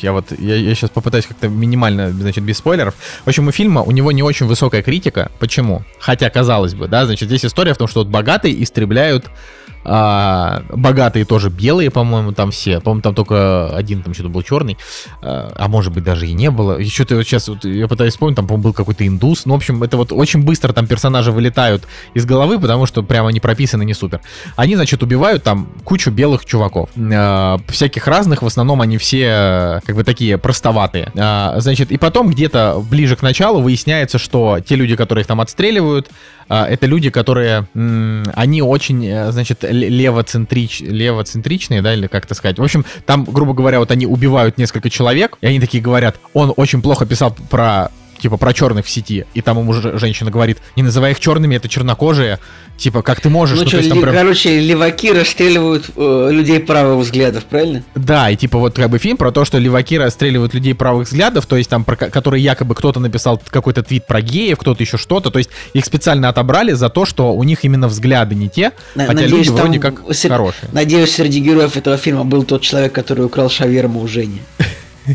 [0.03, 2.95] я вот, я, сейчас попытаюсь как-то минимально, значит, без спойлеров.
[3.25, 5.31] В общем, у фильма, у него не очень высокая критика.
[5.39, 5.83] Почему?
[5.99, 9.27] Хотя, казалось бы, да, значит, здесь история в том, что вот богатые истребляют
[9.85, 12.81] а, богатые тоже белые, по-моему, там все.
[12.81, 14.77] По-моему, там только один там что-то был черный.
[15.23, 16.79] А, а может быть, даже и не было.
[16.79, 19.47] Еще ты вот сейчас, вот, я пытаюсь вспомнить, там, по-моему, был какой-то индус.
[19.47, 21.85] Ну, в общем, это вот очень быстро там персонажи вылетают
[22.15, 24.21] из головы, потому что прямо они прописаны не супер.
[24.57, 26.91] Они, значит, убивают там кучу белых чуваков.
[26.97, 31.13] А, всяких разных, в основном они все как бы такие простоватые.
[31.17, 35.41] А, значит, и потом где-то ближе к началу выясняется, что те люди, которые их там
[35.41, 36.11] отстреливают,
[36.53, 37.69] а, это люди, которые,
[38.35, 42.59] они очень, э, значит, левоцентрич, левоцентричные, да, или как это сказать.
[42.59, 46.53] В общем, там, грубо говоря, вот они убивают несколько человек, и они такие говорят, он
[46.57, 47.91] очень плохо писал про
[48.21, 51.57] типа про черных в сети, и там ему же женщина говорит, не называй их черными,
[51.57, 52.39] это чернокожие,
[52.77, 53.57] типа, как ты можешь?
[53.59, 57.83] Ну, Ну, что, ли- прям- короче, леваки расстреливают э, людей правых взглядов, правильно?
[57.95, 61.47] Да, и типа вот как бы фильм про то, что леваки расстреливают людей правых взглядов,
[61.47, 64.97] то есть там, про, ко- которые якобы кто-то написал какой-то твит про геев, кто-то еще
[64.99, 68.73] что-то, то есть их специально отобрали за то, что у них именно взгляды не те,
[68.95, 70.69] На- хотя надеюсь, люди вроде как сре- хорошие.
[70.73, 74.41] Надеюсь, среди героев этого фильма был тот человек, который украл шаверму у Жени.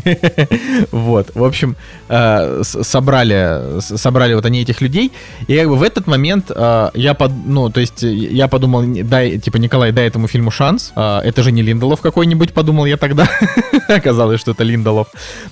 [0.92, 1.76] Вот, в общем,
[2.08, 5.12] э, собрали, собрали вот они этих людей,
[5.46, 8.84] и как бы в этот момент э, я под, ну, то есть э, я подумал,
[8.86, 13.28] дай, типа, Николай, дай этому фильму шанс, это же не Линдолов какой-нибудь, подумал я тогда,
[13.88, 15.08] оказалось, что это Линдолов,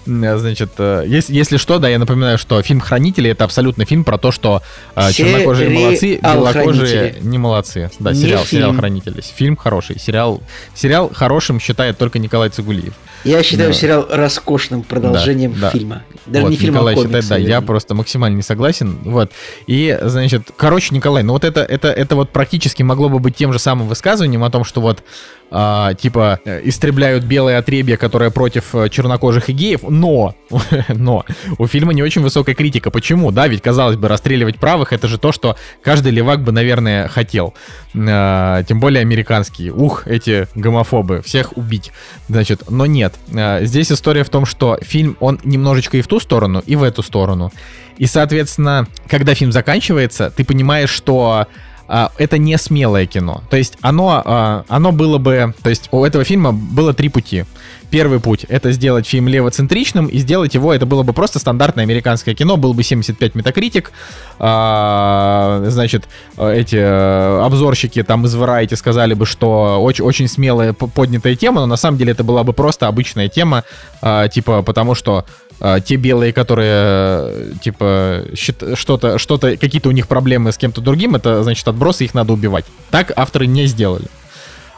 [0.06, 4.30] значит, если, если что, да, я напоминаю, что фильм «Хранители» это абсолютно фильм про то,
[4.30, 4.62] что
[5.12, 8.74] чернокожие молодцы, белокожие не молодцы, да, сериал, сериал.
[8.74, 10.42] «Хранители», фильм хороший, сериал,
[10.74, 12.94] сериал хорошим считает только Николай Цигулиев.
[13.24, 15.70] Я считаю сериал роскошным продолжением Да, да.
[15.70, 16.02] фильма.
[16.27, 17.23] Даже Вот, не фильма, Николай а комикса.
[17.23, 18.98] считает, да, я просто максимально не согласен.
[19.05, 19.31] Вот.
[19.66, 23.52] И, значит, короче, Николай, ну вот это, это, это вот практически могло бы быть тем
[23.52, 25.02] же самым высказыванием о том, что вот
[25.51, 30.35] а, типа э, истребляют белое отребье, которое против э, чернокожих и геев, но,
[30.89, 31.24] но
[31.59, 32.90] у фильма не очень высокая критика.
[32.90, 33.31] Почему?
[33.31, 37.55] Да, ведь казалось бы, расстреливать правых это же то, что каждый левак бы, наверное, хотел.
[37.94, 39.73] А, тем более американские.
[39.73, 41.93] Ух, эти гомофобы, всех убить.
[42.28, 43.15] Значит, но нет.
[43.32, 46.82] А, здесь история в том, что фильм, он немножечко и в ту сторону, и в
[46.82, 47.53] эту сторону.
[47.97, 51.47] И, соответственно, когда фильм заканчивается, ты понимаешь, что
[51.86, 53.43] а, это не смелое кино.
[53.51, 55.55] То есть оно, а, оно было бы...
[55.62, 57.44] То есть у этого фильма было три пути.
[57.90, 62.35] Первый путь— это сделать фильм левоцентричным, и сделать его, это было бы просто стандартное американское
[62.35, 63.93] кино, был бы 75 метакритик,
[64.40, 71.36] а, значит, эти э, обзорщики там из Variety сказали бы, что очень, очень смелая поднятая
[71.36, 73.62] тема, но на самом деле это была бы просто обычная тема,
[74.32, 75.24] типа, потому что
[75.66, 81.15] а, те белые, которые, э, типа, что-то, что-то, какие-то у них проблемы с кем-то другим,
[81.15, 82.66] это, значит, отбросы, их надо убивать.
[82.91, 84.05] Так авторы не сделали.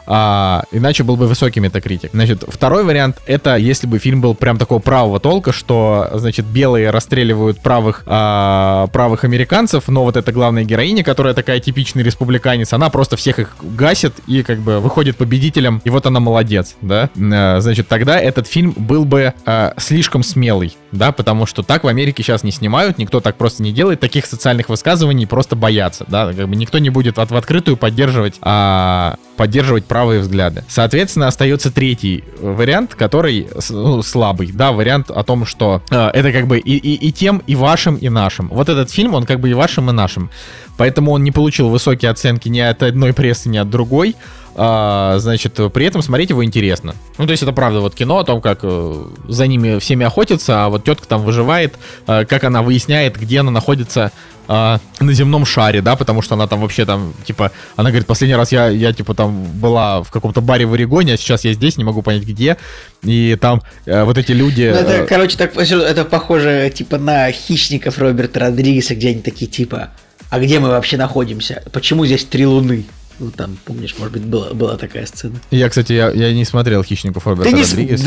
[0.07, 2.11] А, иначе был бы высокий метакритик.
[2.13, 6.89] Значит, второй вариант это если бы фильм был прям такого правого толка, что, значит, белые
[6.89, 12.89] расстреливают правых, а, правых американцев, но вот эта главная героиня, которая такая типичный республиканец, она
[12.89, 17.09] просто всех их гасит и как бы выходит победителем, и вот она молодец, да.
[17.17, 21.87] А, значит, тогда этот фильм был бы а, слишком смелый, да, потому что так в
[21.87, 26.33] Америке сейчас не снимают, никто так просто не делает, таких социальных высказываний просто боятся, да,
[26.33, 30.63] как бы никто не будет от, в открытую поддерживать, а, поддерживать правые взгляды.
[30.69, 36.45] Соответственно, остается третий вариант, который ну, слабый, да, вариант о том, что э, это как
[36.45, 38.47] бы и, и, и тем, и вашим, и нашим.
[38.49, 40.29] Вот этот фильм, он как бы и вашим, и нашим.
[40.77, 44.15] Поэтому он не получил высокие оценки ни от одной прессы, ни от другой.
[44.53, 46.93] А, значит, при этом смотреть его интересно.
[47.17, 50.65] Ну, то есть это правда вот кино о том, как э, за ними всеми охотятся,
[50.65, 51.73] а вот тетка там выживает,
[52.05, 54.11] э, как она выясняет, где она находится
[54.47, 58.35] а, на земном шаре, да, потому что она там вообще там, типа, она говорит, последний
[58.35, 61.77] раз я, я типа, там была в каком-то баре в Орегоне, а сейчас я здесь,
[61.77, 62.57] не могу понять где,
[63.03, 64.71] и там э, вот эти люди...
[64.73, 69.49] Ну, это, э, короче, так это похоже, типа, на хищников Роберта Родригеса, где они такие,
[69.49, 69.91] типа,
[70.29, 71.63] а где мы вообще находимся?
[71.71, 72.85] Почему здесь три луны?
[73.19, 75.35] Ну, там, помнишь, может быть, была, была такая сцена.
[75.49, 78.03] Я, кстати, я, я не смотрел «Хищников Роберта Ты не с- Родригеса.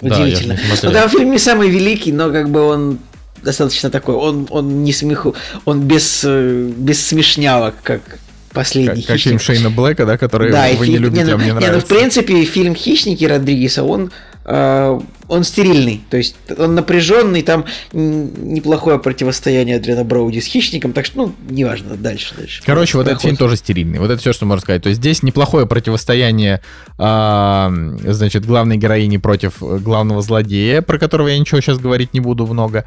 [0.00, 0.52] да, Да, удивительно.
[0.52, 2.98] не ну, там фильм не самый великий, но как бы он
[3.42, 5.34] достаточно такой, он, он не смеху,
[5.64, 8.00] он без, э, без смешнявок, как
[8.52, 9.56] последний Как, как фильм «Хищник».
[9.56, 11.60] Шейна Блэка, да, который Да, вы не фильм- любите, не, а ну- мне не, ну,
[11.60, 11.86] нравится.
[11.86, 14.10] в принципе, фильм «Хищники» Родригеса, он,
[14.46, 21.04] э, он стерильный, то есть он напряженный, там неплохое противостояние Адриана Броуди с «Хищником», так
[21.04, 22.62] что, ну, неважно, дальше, дальше.
[22.64, 23.98] Короче, вот этот фильм тоже стерильный.
[23.98, 24.82] Вот это все, что можно сказать.
[24.82, 26.62] То есть здесь неплохое противостояние,
[26.96, 27.70] а,
[28.04, 32.46] значит, главной героини против э, главного злодея, про которого я ничего сейчас говорить не буду
[32.46, 32.84] много.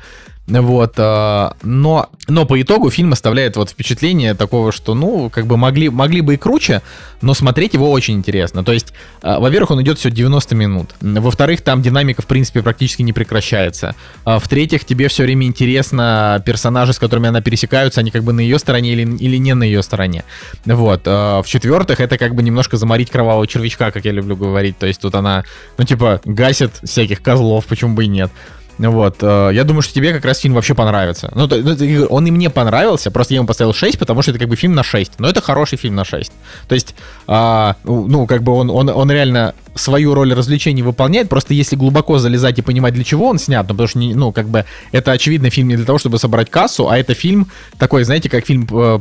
[0.49, 5.57] Вот, а, но, но по итогу фильм оставляет вот впечатление такого, что, ну, как бы
[5.57, 6.81] могли, могли бы и круче,
[7.21, 8.63] но смотреть его очень интересно.
[8.63, 10.89] То есть, а, во-первых, он идет все 90 минут.
[11.01, 13.95] Во-вторых, там динамика, в принципе, практически не прекращается.
[14.25, 18.39] А, В-третьих, тебе все время интересно персонажи, с которыми она пересекаются, они как бы на
[18.39, 20.23] ее стороне или, или не на ее стороне.
[20.65, 21.01] Вот.
[21.05, 24.77] А, В-четвертых, это как бы немножко заморить кровавого червячка, как я люблю говорить.
[24.79, 25.43] То есть тут она,
[25.77, 28.31] ну, типа, гасит всяких козлов, почему бы и нет.
[28.79, 31.29] Вот, э, я думаю, что тебе как раз фильм вообще понравится.
[31.35, 34.47] Ну, ну, он и мне понравился, просто я ему поставил 6, потому что это как
[34.47, 35.19] бы фильм на 6.
[35.19, 36.31] Но это хороший фильм на 6.
[36.67, 36.95] То есть,
[37.27, 42.19] а, ну, как бы он, он, он реально свою роль развлечений выполняет, просто если глубоко
[42.19, 45.49] залезать и понимать, для чего он снят, ну, потому что, ну, как бы, это очевидно
[45.49, 47.47] фильм не для того, чтобы собрать кассу, а это фильм
[47.77, 48.99] такой, знаете, как фильм э,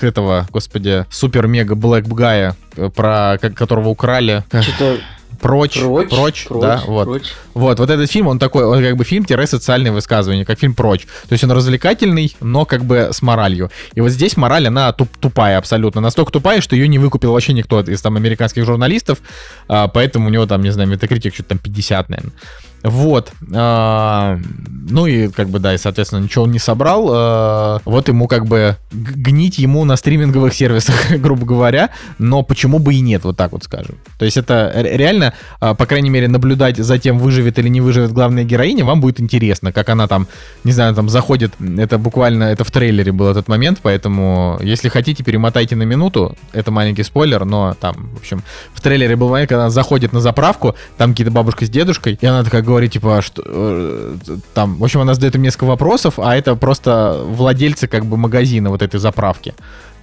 [0.00, 4.44] этого, господи, супер-мега Блэк Гая, э, про ко- которого украли.
[4.48, 4.98] Что-то
[5.40, 7.04] Прочь, прочь, прочь, прочь да, вот.
[7.04, 7.32] Прочь.
[7.54, 11.06] Вот, вот этот фильм, он такой, он как бы фильм-социальное высказывание, как фильм «Прочь».
[11.28, 13.70] То есть он развлекательный, но как бы с моралью.
[13.94, 16.00] И вот здесь мораль, она туп тупая абсолютно.
[16.00, 19.18] Настолько тупая, что ее не выкупил вообще никто из там американских журналистов,
[19.68, 22.32] а, поэтому у него там, не знаю, метакритик что-то там 50, наверное.
[22.86, 23.32] Вот.
[23.52, 24.38] А,
[24.88, 27.08] ну и как бы, да, и, соответственно, ничего он не собрал.
[27.10, 32.94] А, вот ему как бы гнить ему на стриминговых сервисах, грубо говоря, но почему бы
[32.94, 33.96] и нет, вот так вот скажем.
[34.18, 38.12] То есть это реально, а, по крайней мере, наблюдать за тем, выживет или не выживет
[38.12, 40.28] главная героиня, вам будет интересно, как она там,
[40.62, 45.24] не знаю, там заходит, это буквально, это в трейлере был этот момент, поэтому, если хотите,
[45.24, 48.44] перемотайте на минуту, это маленький спойлер, но там, в общем,
[48.74, 52.26] в трейлере был момент, когда она заходит на заправку, там какие-то бабушка с дедушкой, и
[52.26, 54.16] она такая говорит, типа, что э,
[54.54, 58.70] там, в общем, она задает им несколько вопросов, а это просто владельцы как бы магазина
[58.70, 59.54] вот этой заправки.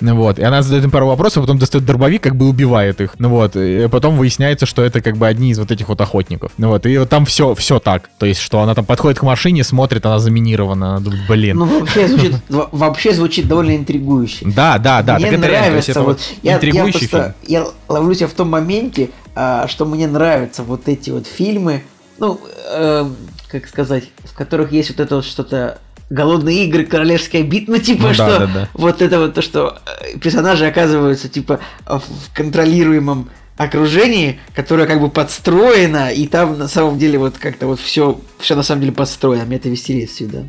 [0.03, 3.15] Ну вот, и она задает им пару вопросов, потом достает дробовик, как бы убивает их.
[3.19, 6.51] Ну вот, и потом выясняется, что это как бы одни из вот этих вот охотников.
[6.57, 8.09] Ну вот, и вот там все, все так.
[8.17, 11.57] То есть, что она там подходит к машине, смотрит, она заминирована, она думает, блин.
[11.57, 14.45] Ну, вообще звучит, вообще звучит довольно интригующе.
[14.45, 15.15] Да, да, да.
[15.15, 18.49] Мне так это нравится, это вот, я, интригующий я, просто, я ловлю себя в том
[18.49, 21.83] моменте, а, что мне нравятся вот эти вот фильмы,
[22.17, 23.09] ну, э,
[23.49, 25.79] как сказать, в которых есть вот это вот что-то
[26.09, 28.69] голодные игры, королевская битва, типа, ну, что да, да, да.
[28.73, 35.09] вот это вот то, что э, персонажи оказываются, типа, в контролируемом окружении, которое как бы
[35.09, 39.45] подстроено, и там на самом деле вот как-то вот все, все на самом деле подстроено.
[39.45, 40.43] Мне это веселит всегда.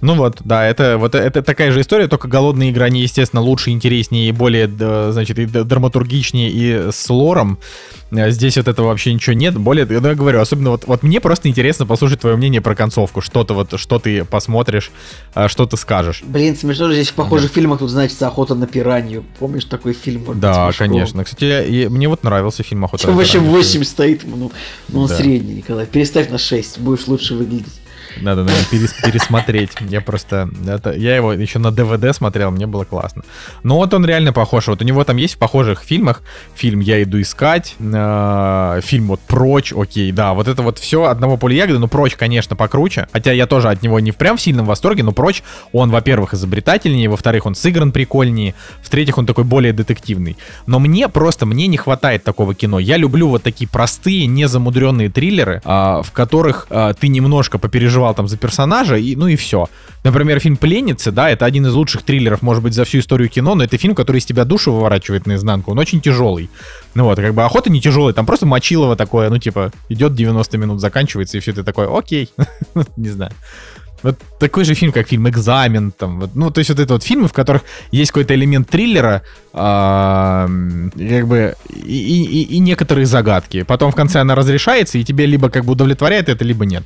[0.00, 3.70] Ну вот, да, это вот это такая же история, только голодные игры, они, естественно, лучше,
[3.70, 4.68] интереснее и более,
[5.12, 7.58] значит, и драматургичнее и с лором.
[8.14, 9.56] А здесь вот этого вообще ничего нет.
[9.56, 13.22] Более, я говорю, особенно вот, вот мне просто интересно послушать твое мнение про концовку.
[13.22, 14.90] Что ты вот, что ты посмотришь,
[15.32, 16.22] а, что ты скажешь.
[16.22, 17.54] Блин, смешно же здесь в похожих да.
[17.54, 19.24] фильмах тут значится «Охота на пиранью».
[19.38, 20.38] Помнишь такой фильм?
[20.38, 21.24] Да, конечно.
[21.24, 23.40] Кстати, я, мне вот нравился фильм «Охота на пиранью».
[23.50, 24.52] Вообще 8 стоит, ну,
[24.88, 25.16] ну он да.
[25.16, 25.86] средний, Николай.
[25.86, 27.81] Переставь на 6, будешь лучше выглядеть.
[28.20, 29.70] Надо, наверное, перес, пересмотреть.
[29.80, 30.48] Я просто...
[30.66, 33.22] Это, я его еще на ДВД смотрел, мне было классно.
[33.62, 34.68] Но вот он реально похож.
[34.68, 36.22] Вот у него там есть в похожих фильмах
[36.54, 41.36] фильм «Я иду искать», э, фильм вот «Прочь», окей, да, вот это вот все одного
[41.36, 43.08] поля ягоды, но «Прочь», конечно, покруче.
[43.12, 46.34] Хотя я тоже от него не в прям в сильном восторге, но «Прочь», он, во-первых,
[46.34, 50.36] изобретательнее, во-вторых, он сыгран прикольнее, в-третьих, он такой более детективный.
[50.66, 52.78] Но мне просто, мне не хватает такого кино.
[52.78, 55.68] Я люблю вот такие простые, незамудренные триллеры, э,
[56.04, 59.68] в которых э, ты немножко попереживаешь переживал там за персонажа, и, ну и все.
[60.04, 63.54] Например, фильм «Пленницы», да, это один из лучших триллеров, может быть, за всю историю кино,
[63.54, 66.48] но это фильм, который из тебя душу выворачивает наизнанку, он очень тяжелый.
[66.94, 70.58] Ну вот, как бы охота не тяжелая, там просто мочилово такое, ну типа, идет 90
[70.58, 72.28] минут, заканчивается, и все ты такой, окей,
[72.96, 73.32] не знаю.
[74.02, 77.04] Вот такой же фильм, как фильм «Экзамен», там, вот, ну, то есть вот это вот
[77.04, 77.62] фильмы, в которых
[77.92, 79.22] есть какой-то элемент триллера,
[79.52, 80.48] как
[81.28, 83.62] бы, и, и, и некоторые загадки.
[83.62, 86.82] Потом в конце она разрешается, и тебе либо как бы удовлетворяет это, либо нет.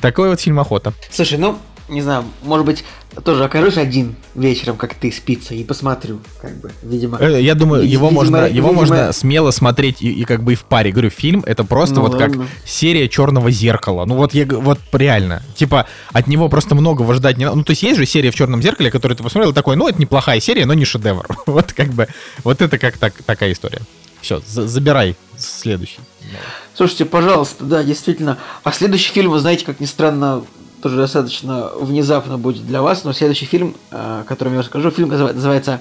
[0.00, 0.92] Такой вот фильм «Охота».
[1.10, 1.58] Слушай, ну,
[1.88, 2.84] не знаю, может быть,
[3.24, 7.18] тоже окажусь один вечером, как ты, спиться, и посмотрю, как бы, видимо.
[7.18, 8.72] Э, я думаю, его, видимо, можно, его видимо...
[8.72, 10.90] можно смело смотреть и, и как бы и в паре.
[10.90, 12.38] Говорю, фильм это просто ну, вот ладно.
[12.38, 14.04] как серия черного зеркала.
[14.04, 15.42] Ну вот я вот реально.
[15.54, 17.56] Типа, от него просто многого ждать не надо.
[17.56, 20.00] Ну, то есть есть же серия в черном зеркале, которую ты посмотрел, такой, ну, это
[20.00, 21.26] неплохая серия, но не шедевр.
[21.46, 22.08] вот как бы,
[22.42, 23.80] вот это как так, такая история.
[24.20, 26.00] Все, забирай следующий.
[26.74, 28.38] Слушайте, пожалуйста, да, действительно.
[28.64, 30.42] А следующий фильм, вы знаете, как ни странно,
[30.82, 35.80] тоже достаточно внезапно будет для вас, но следующий фильм, о котором я расскажу, фильм называется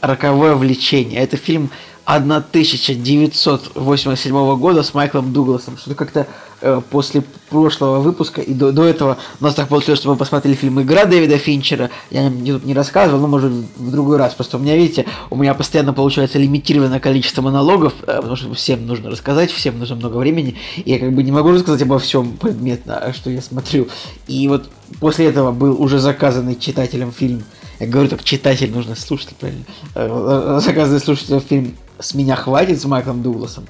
[0.00, 1.20] «Роковое влечение».
[1.20, 1.70] Это фильм
[2.04, 5.78] 1987 года с Майклом Дугласом.
[5.78, 6.26] Что-то как-то
[6.60, 10.54] э, после прошлого выпуска и до, до этого у нас так получилось, что мы посмотрели
[10.54, 11.90] фильм «Игра» Дэвида Финчера.
[12.10, 14.34] Я не, не рассказывал, но может в другой раз.
[14.34, 18.86] Просто у меня, видите, у меня постоянно получается лимитированное количество монологов, э, потому что всем
[18.86, 20.56] нужно рассказать, всем нужно много времени.
[20.76, 23.88] И я как бы не могу рассказать обо всем предметно, что я смотрю.
[24.26, 24.68] И вот
[24.98, 27.44] после этого был уже заказанный читателем фильм
[27.82, 29.64] я говорю, так читатель нужно слушать, правильно?
[29.96, 33.66] Э, заказанный слушатель фильм с меня хватит с Майклом Дугласом.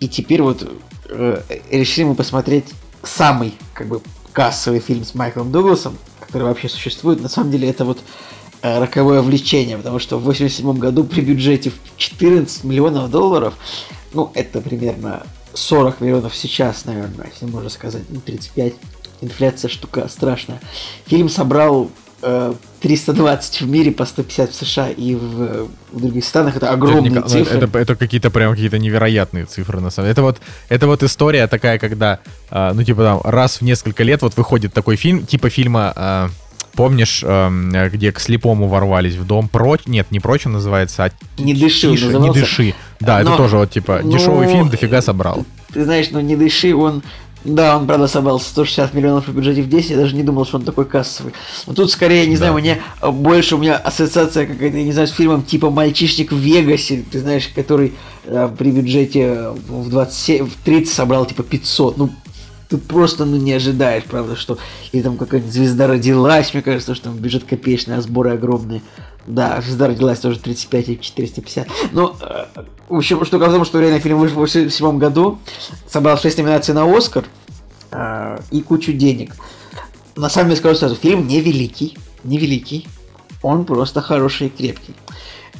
[0.00, 0.68] И теперь вот
[1.08, 2.66] э, решили мы посмотреть
[3.02, 4.00] самый как бы
[4.32, 7.20] кассовый фильм с Майклом Дугласом, который вообще существует.
[7.20, 8.00] На самом деле это вот
[8.62, 13.54] э, роковое влечение, потому что в 87 году при бюджете в 14 миллионов долларов,
[14.12, 15.24] ну это примерно
[15.54, 18.74] 40 миллионов сейчас, наверное, если можно сказать, ну 35.
[19.22, 20.60] Инфляция штука страшная.
[21.06, 21.90] Фильм собрал
[22.20, 27.12] 320 э, в мире по 150 в США и в, в других странах это огромные
[27.12, 27.58] это, цифры.
[27.58, 30.12] Это, это какие-то прям какие-то невероятные цифры на самом деле.
[30.12, 32.20] Это вот, это вот история такая, когда,
[32.50, 36.28] э, ну типа там раз в несколько лет вот выходит такой фильм, типа фильма, э,
[36.74, 39.48] Помнишь, эм, где к слепому ворвались в дом?
[39.48, 39.80] Прочь?
[39.86, 41.10] Нет, не прочь он называется, а
[41.42, 42.74] Не дыши Тише, не дыши.
[43.00, 45.44] Да, это Но- тоже вот типа ну, дешевый фильм дофига собрал.
[45.72, 47.02] Ты знаешь, ну не дыши, он...
[47.44, 50.58] Да, он, правда, собрал 160 миллионов при бюджете в 10, я даже не думал, что
[50.58, 51.32] он такой кассовый.
[51.66, 52.60] Но тут скорее, не знаю, Да.
[52.60, 56.36] мне э, больше у меня ассоциация какая-то, я не знаю, с фильмом типа «Мальчишник в
[56.36, 57.94] Вегасе», ты знаешь, который
[58.24, 61.96] э, при бюджете в 27, в 30 собрал типа 500.
[61.96, 62.10] Ну,
[62.68, 64.58] ты просто ну, не ожидаешь, правда, что...
[64.92, 68.82] Или там какая-нибудь «Звезда родилась», мне кажется, что там бюджет копеечный, а сборы огромные.
[69.26, 71.68] Да, «Звезда родилась» тоже 35 или 450.
[71.92, 72.46] Ну, э,
[72.88, 75.38] в общем, штука в что реально фильм вышел в 87 году,
[75.86, 77.24] собрал 6 номинаций на «Оскар»
[77.90, 79.36] э, и кучу денег.
[80.16, 82.88] На самом деле, скажу сразу, фильм не великий, не великий,
[83.42, 84.94] он просто хороший и крепкий.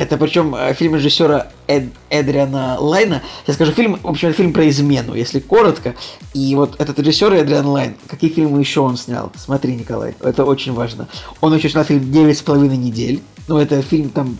[0.01, 3.22] Это причем э, фильм режиссера Эд- Эдриана Лайна.
[3.47, 5.94] Я скажу, фильм, в общем, фильм про измену, если коротко.
[6.32, 9.31] И вот этот режиссер Эдриан Лайн, какие фильмы еще он снял?
[9.36, 11.06] Смотри, Николай, это очень важно.
[11.43, 13.20] Он еще снял фильм «Девять с половиной недель».
[13.47, 14.39] Ну, это фильм там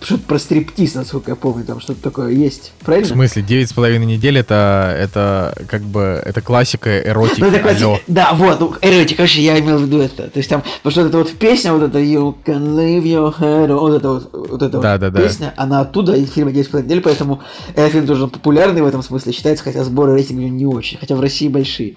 [0.00, 2.72] что-то про стриптиз, насколько я помню, там что-то такое есть.
[2.80, 3.08] В Правильно?
[3.08, 7.40] смысле, девять с половиной недель это, это как бы, это классика эротики.
[7.40, 7.98] Ну, это класси- алло.
[8.06, 10.28] Да, вот, ну, эротик, короче, я имел в виду это.
[10.28, 13.34] То есть там, потому что вот эта вот песня, вот эта You can leave your
[13.38, 15.20] head, on», вот эта вот, вот эта Да, вот да, да.
[15.22, 17.40] песня, она оттуда, из фильма «10 недель», поэтому
[17.74, 21.20] этот фильм тоже популярный в этом смысле считается, хотя сборы рейтинга не очень, хотя в
[21.20, 21.96] России большие.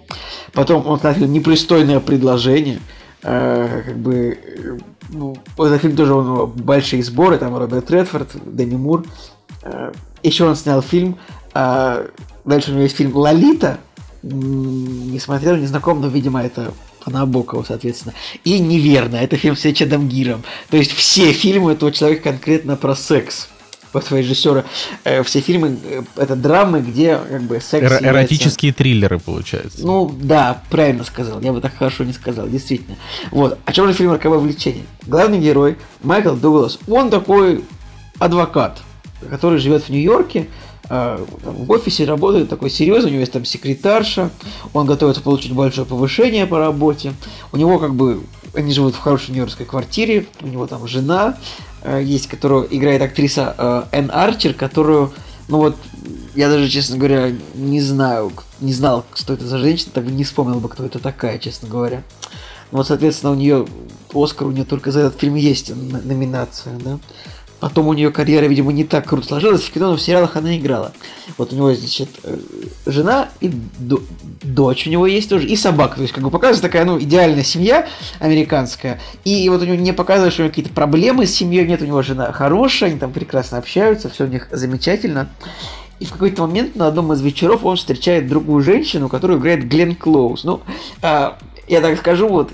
[0.54, 2.80] Потом он снял фильм «Непристойное предложение»,
[3.24, 4.38] э, как бы,
[5.10, 9.06] ну, этот фильм тоже него большие сборы, там Роберт Редфорд, Деми Мур.
[9.64, 9.92] Э,
[10.24, 11.18] еще он снял фильм,
[11.54, 12.08] э,
[12.46, 13.80] дальше у него есть фильм «Лолита»,
[14.22, 16.74] не смотрел, не знаком, но, видимо, это
[17.04, 18.14] по Набокову, соответственно.
[18.44, 20.44] И «Неверно», это фильм с Эчедом Гиром.
[20.70, 23.50] То есть все фильмы этого человека конкретно про секс.
[23.94, 24.66] Этого режиссера.
[25.04, 29.86] Э, все фильмы э, это драмы, где как бы секс является- эротические триллеры, получается.
[29.86, 31.42] ну да, правильно сказал.
[31.42, 32.98] Я бы так хорошо не сказал, действительно.
[33.32, 33.58] Вот.
[33.66, 34.84] О чем же фильм «Роковое влечение»?
[35.08, 37.64] Главный герой Майкл Дуглас, он такой
[38.20, 38.80] адвокат,
[39.30, 40.48] который живет в Нью-Йорке,
[40.90, 44.30] э, в офисе работает, такой серьезный, у него есть там секретарша,
[44.74, 47.14] он готовится получить большое повышение по работе,
[47.52, 51.38] у него как бы, они живут в хорошей нью-йоркской квартире, у него там жена
[52.00, 55.14] есть, которую играет актриса э, Энн Арчер, которую,
[55.48, 55.78] ну вот,
[56.36, 60.60] я даже, честно говоря, не знаю, не знал, что это за женщина, так не вспомнил
[60.60, 62.04] бы, кто это такая, честно говоря.
[62.72, 63.66] Вот, соответственно, у нее
[64.14, 67.00] Оскар у нее только за этот фильм есть номинация, да.
[67.60, 69.64] Потом у нее карьера, видимо, не так круто сложилась.
[69.64, 70.94] В кино, но в сериалах она играла.
[71.38, 72.38] Вот у него, значит, э,
[72.86, 74.02] жена и до-
[74.44, 75.98] дочь у него есть тоже, и собака.
[75.98, 77.88] То есть, как бы показывается такая, ну, идеальная семья
[78.20, 79.02] американская.
[79.26, 81.82] И вот у него не показывают, что у него какие-то проблемы с семьей нет.
[81.82, 85.30] У него жена хорошая, они там прекрасно общаются, все у них замечательно.
[86.00, 89.96] И в какой-то момент на одном из вечеров он встречает другую женщину, которую играет Глен
[89.96, 90.46] Клоуз.
[90.46, 90.62] Ну,
[91.02, 91.38] а,
[91.68, 92.52] я так скажу, вот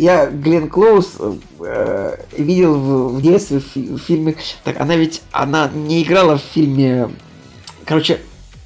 [0.00, 1.18] я Глен Клоуз
[1.60, 4.34] э, видел в, в детстве в, в фильме.
[4.64, 7.10] Так, она ведь она не играла в фильме.
[7.84, 8.18] Короче,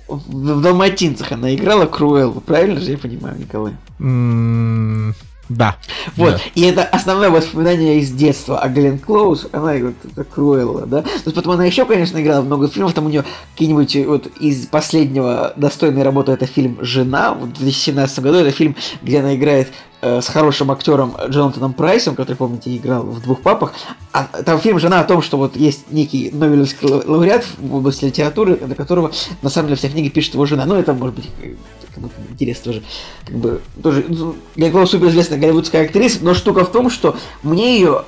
[0.06, 3.73] в, в Далматинцах она играла Круэллу, правильно же я понимаю, Николай?
[3.98, 5.15] М,
[5.48, 5.76] Да.
[6.16, 6.40] Вот, Да.
[6.54, 8.58] и это основное воспоминание из детства.
[8.60, 11.02] А Глен Клоуз, она вот это Круэлла, да?
[11.02, 14.26] То есть потом она еще, конечно, играла много фильмов, там у нее какие-нибудь э, вот
[14.40, 19.68] из последнего достойной работы это фильм «Жена», в 2017 году это фильм, где она играет
[20.00, 23.74] э, с хорошим актером Джонатаном Прайсом, который, помните, играл в «Двух папах».
[24.12, 28.06] А, там фильм «Жена» о том, что вот есть некий Нобелевский ла- лауреат в области
[28.06, 29.12] литературы, для которого
[29.42, 30.64] на самом деле вся книга пишет его жена.
[30.64, 31.28] Ну, это может быть
[31.94, 32.82] э, кому-то интересно тоже.
[33.24, 37.76] Как бы, тоже ну, для кого суперизвестная голливудская актриса, но штука в том, что мне
[37.76, 38.04] ее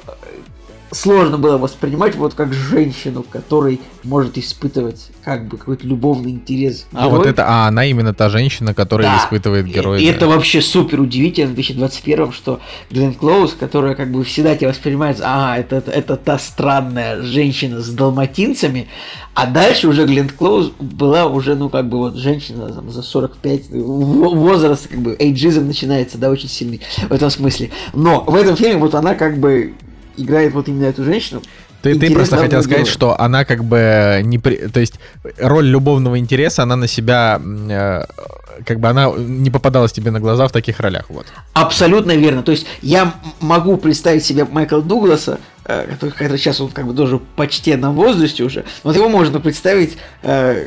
[0.96, 6.86] сложно было воспринимать вот как женщину, которой может испытывать как бы какой-то любовный интерес.
[6.92, 7.18] А герой.
[7.18, 9.18] вот это, а она именно та женщина, которая Да.
[9.24, 10.00] испытывает И- героя.
[10.00, 10.12] И, да.
[10.12, 12.60] это вообще супер удивительно в 2021, что
[12.90, 17.80] Глен Клоуз, которая как бы всегда тебя воспринимает, а, это, это, это та странная женщина
[17.80, 18.88] с далматинцами,
[19.34, 23.68] а дальше уже Глен Клоуз была уже, ну, как бы вот женщина там, за 45,
[23.70, 27.70] в- возраст, как бы, эйджизм начинается, да, очень сильный в этом смысле.
[27.92, 29.74] Но в этом фильме вот она как бы
[30.16, 31.42] играет вот именно эту женщину.
[31.82, 32.92] Ты, ты просто хотел сказать, героя.
[32.92, 34.38] что она как бы не...
[34.38, 34.94] при- То есть
[35.38, 37.40] роль любовного интереса, она на себя...
[37.44, 38.02] э,
[38.64, 41.26] Как бы она не попадалась тебе на глаза в таких ролях, вот.
[41.52, 42.42] Абсолютно верно.
[42.42, 46.94] То есть я могу представить себе Майкла Дугласа, э, который, который сейчас он как бы
[46.94, 50.66] тоже почти на возрасте уже, вот его можно представить, э,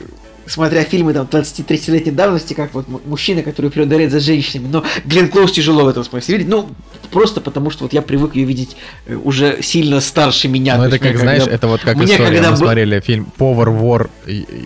[0.49, 4.67] смотря фильмы там 23-летней давности, как вот мужчина, который преударяет за женщинами.
[4.71, 6.49] Но Глен Клоуз тяжело в этом смысле видеть.
[6.49, 6.67] Ну,
[7.11, 10.75] просто потому что вот я привык ее видеть э, уже сильно старше меня.
[10.77, 12.25] Ну То это как, знаешь, когда- это вот как мне история.
[12.35, 14.09] когда Мы был- смотрели фильм «Повар, вор».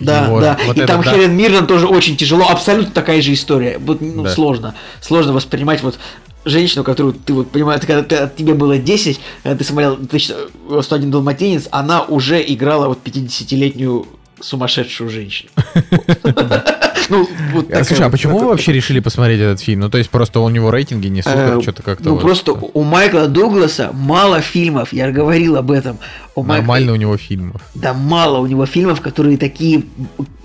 [0.00, 0.58] Да, его- да.
[0.66, 1.12] вот и это там да.
[1.12, 2.46] Хелен Миррен тоже очень тяжело.
[2.48, 3.78] Абсолютно такая же история.
[3.78, 4.30] Вот, ну, Да.
[4.30, 4.74] сложно.
[5.00, 5.98] Сложно воспринимать вот
[6.46, 11.10] женщину, которую ты вот понимаешь, когда ты, тебе было 10, когда ты смотрел ты, 101
[11.10, 14.06] Далматинец, она уже играла вот 50-летнюю
[14.40, 15.50] сумасшедшую женщину.
[17.10, 19.80] Ну, вот а, слушай, а почему вы вообще решили посмотреть этот фильм?
[19.80, 22.04] Ну, то есть просто у него рейтинги не супер, э, что-то как-то...
[22.04, 25.98] Ну, просто у Майкла Дугласа мало фильмов, я говорил об этом.
[26.34, 27.60] Нормально у него фильмов.
[27.74, 29.84] Да, мало у него фильмов, которые такие,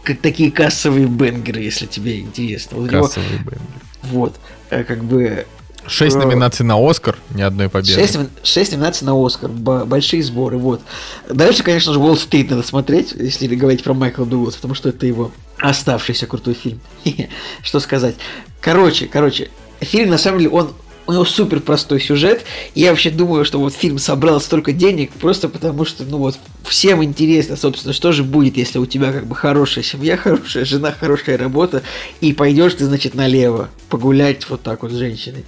[0.03, 2.85] как такие кассовые бенгеры, если тебе интересно.
[2.87, 3.61] Кассовые бенгеры.
[4.03, 4.35] Вот,
[4.69, 5.45] э, как бы
[5.89, 7.93] Шесть э, номинаций на Оскар, ни одной победы.
[7.93, 10.81] Шесть, шесть номинаций на Оскар, большие сборы, вот.
[11.27, 15.31] Дальше, конечно же, Уолл-стрит надо смотреть, если говорить про Майкла Дугласа, потому что это его
[15.59, 16.79] оставшийся крутой фильм.
[17.63, 18.15] Что сказать.
[18.61, 19.49] Короче, короче,
[19.81, 20.73] фильм, на самом деле, он
[21.09, 22.43] у него супер простой сюжет.
[22.75, 26.37] И я вообще думаю, что вот фильм собрал столько денег просто потому, что, ну вот,
[26.63, 30.91] всем интересно, собственно, что же будет, если у тебя как бы хорошая семья, хорошая жена,
[30.91, 31.81] хорошая работа,
[32.21, 35.45] и пойдешь ты, значит, налево погулять вот так вот с женщиной.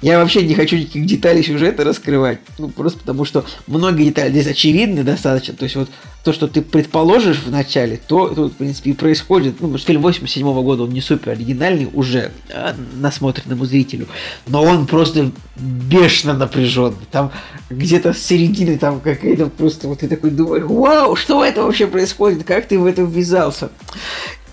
[0.00, 4.46] Я вообще не хочу никаких деталей сюжета раскрывать, ну, просто потому что многие детали здесь
[4.46, 5.90] очевидны достаточно, то есть вот
[6.24, 9.60] то, что ты предположишь в начале, то тут, в принципе, и происходит.
[9.60, 14.06] Ну, фильм 87 -го года, он не супер оригинальный уже а, насмотренному зрителю,
[14.46, 17.06] но он просто бешено напряженный.
[17.10, 17.32] Там
[17.70, 22.44] где-то с середины там какая-то просто вот ты такой думаешь, вау, что это вообще происходит,
[22.44, 23.70] как ты в это ввязался?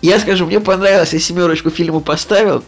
[0.02, 2.64] Я скажу, мне понравилось, я семерочку фильму поставил.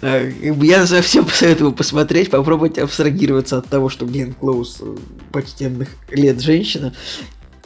[0.00, 0.32] Э,
[0.62, 4.96] я совсем посоветую посмотреть, попробовать абстрагироваться от того, что Глен Клоус э,
[5.30, 6.94] почтенных лет женщина,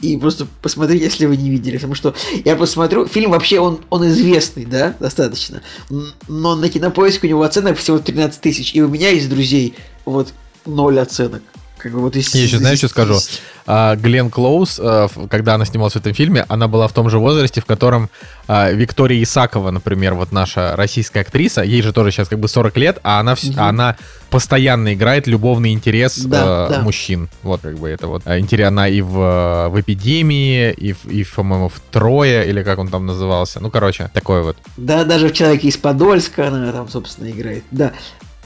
[0.03, 2.13] и просто посмотрите, если вы не видели, потому что
[2.43, 5.61] я посмотрю, фильм вообще, он, он известный, да, достаточно,
[6.27, 9.75] но на кинопоиске у него оценок всего 13 тысяч, и у меня есть друзей,
[10.05, 10.33] вот,
[10.65, 11.41] ноль оценок.
[11.83, 13.19] Как бы вот из, Я еще, знаешь, что скажу?
[13.65, 17.19] А, Глен Клоуз, а, когда она снималась в этом фильме, она была в том же
[17.19, 18.09] возрасте, в котором
[18.47, 22.77] а, Виктория Исакова, например, вот наша российская актриса, ей же тоже сейчас как бы 40
[22.77, 23.53] лет, а она, угу.
[23.57, 23.97] она
[24.29, 26.81] постоянно играет любовный интерес да, э, да.
[26.83, 27.27] мужчин.
[27.41, 28.25] Вот как бы это вот.
[28.25, 32.87] Интерес она и в, в «Эпидемии», и, в, и по-моему, в «Трое», или как он
[32.87, 33.59] там назывался.
[33.59, 34.55] Ну, короче, такой вот.
[34.77, 37.65] Да, даже в «Человеке из Подольска» она там, собственно, играет.
[37.71, 37.91] Да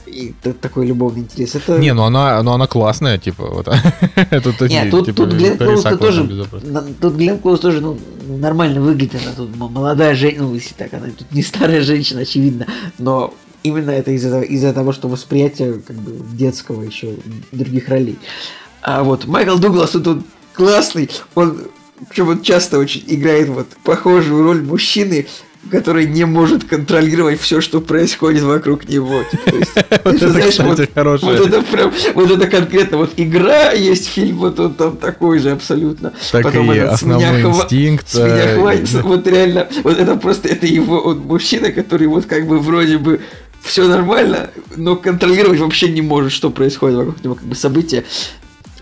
[0.08, 1.54] и такой любовный интерес.
[1.54, 1.78] Это...
[1.78, 3.64] Не, ну она, ну она классная, типа, вот.
[4.42, 6.46] тут, Нет, тут, типа, тут Глен Клоуз тоже,
[7.00, 7.98] тут Глен Клоуз тоже, ну,
[8.28, 12.66] нормально выглядит, она тут молодая женщина, ну, если так, она тут не старая женщина, очевидно,
[12.98, 13.32] но
[13.62, 17.16] именно это из-за из того, что восприятие как бы детского еще
[17.52, 18.18] других ролей.
[18.82, 20.24] А вот Майкл Дуглас тут
[20.54, 21.58] классный, он
[22.08, 25.26] причем вот часто очень играет вот похожую роль мужчины,
[25.68, 29.22] который не может контролировать все, что происходит вокруг него.
[31.26, 35.50] Вот это прям, вот это конкретно, вот игра есть фильм, вот он там такой же
[35.50, 36.12] абсолютно.
[36.32, 38.08] Так и основной инстинкт.
[38.08, 42.26] С меня э, хватит, вот реально, вот это просто, это его, он мужчина, который вот
[42.26, 43.20] как бы вроде бы
[43.62, 48.04] все нормально, но контролировать вообще не может, что происходит вокруг него, как бы события,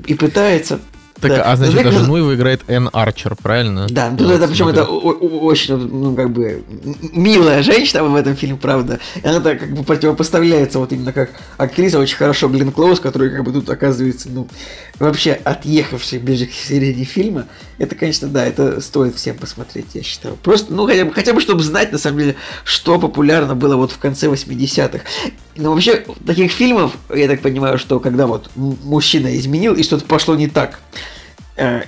[0.07, 0.81] и пытается
[1.21, 1.43] так, да.
[1.43, 3.87] а значит, даже жену его играет Энн Арчер, правильно?
[3.89, 6.63] Да, ну, это, причем это очень, ну, как бы,
[7.13, 9.01] милая женщина в этом фильме, правда.
[9.23, 13.31] И она так как бы противопоставляется вот именно как актриса очень хорошо Глен Клоуз, который
[13.31, 14.47] как бы тут оказывается, ну,
[14.99, 17.47] вообще отъехавший ближе к середине фильма.
[17.79, 20.37] Это, конечно, да, это стоит всем посмотреть, я считаю.
[20.37, 23.91] Просто, ну, хотя бы, хотя бы чтобы знать, на самом деле, что популярно было вот
[23.91, 25.01] в конце 80-х.
[25.57, 30.35] Ну, вообще, таких фильмов, я так понимаю, что когда вот мужчина изменил и что-то пошло
[30.35, 30.81] не так,
[31.57, 31.83] э,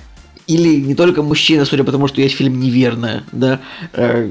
[0.47, 3.61] или не только мужчина, судя по тому, что есть фильм «Неверная», да,
[3.93, 4.31] э,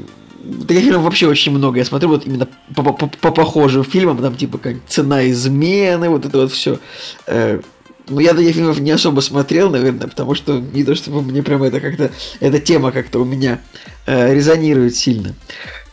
[0.68, 1.78] таких фильмов вообще очень много.
[1.78, 6.26] Я смотрю вот именно по, по, по похожим фильмам, там типа как «Цена измены», вот
[6.26, 6.80] это вот все.
[7.28, 7.62] Э,
[8.10, 11.62] ну, я таких фильмов не особо смотрел, наверное, потому что не то чтобы мне прям
[11.64, 13.60] это как-то, эта тема как-то у меня
[14.06, 15.36] э, резонирует сильно.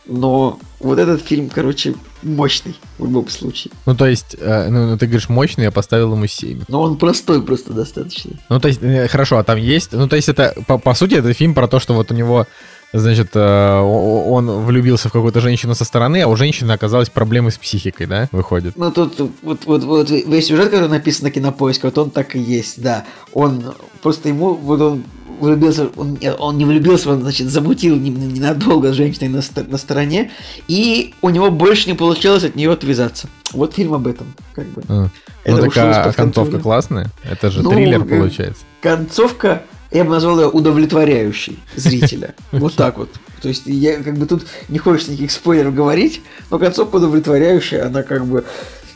[0.07, 3.71] Но вот этот фильм, короче, мощный в любом случае.
[3.85, 6.63] Ну, то есть, э, ну, ну ты говоришь мощный, я поставил ему 7.
[6.67, 8.31] Но он простой просто достаточно.
[8.49, 9.93] Ну, то есть, э, хорошо, а там есть...
[9.93, 12.45] Ну, то есть, это, по, по сути, это фильм про то, что вот у него
[12.93, 17.57] значит, э, он влюбился в какую-то женщину со стороны, а у женщины оказалась проблемы с
[17.57, 18.77] психикой, да, выходит?
[18.77, 22.39] Ну, тут вот, вот, вот весь сюжет, который написан на Кинопоиске, вот он так и
[22.39, 23.05] есть, да.
[23.33, 25.03] Он просто ему, вот он
[25.39, 30.31] влюбился, он, он не влюбился, он, значит, замутил ненадолго с женщиной на, на стороне,
[30.67, 33.27] и у него больше не получилось от нее отвязаться.
[33.51, 34.83] Вот фильм об этом, как бы.
[34.87, 35.07] А.
[35.45, 37.09] ну, такая концовка классная?
[37.23, 38.63] Это же ну, триллер, э, получается.
[38.81, 42.35] Концовка, я бы назвал ее удовлетворяющей зрителя.
[42.51, 43.09] Вот так вот.
[43.41, 48.03] То есть я как бы тут не хочется никаких спойлеров говорить, но концовка удовлетворяющая, она
[48.03, 48.43] как бы...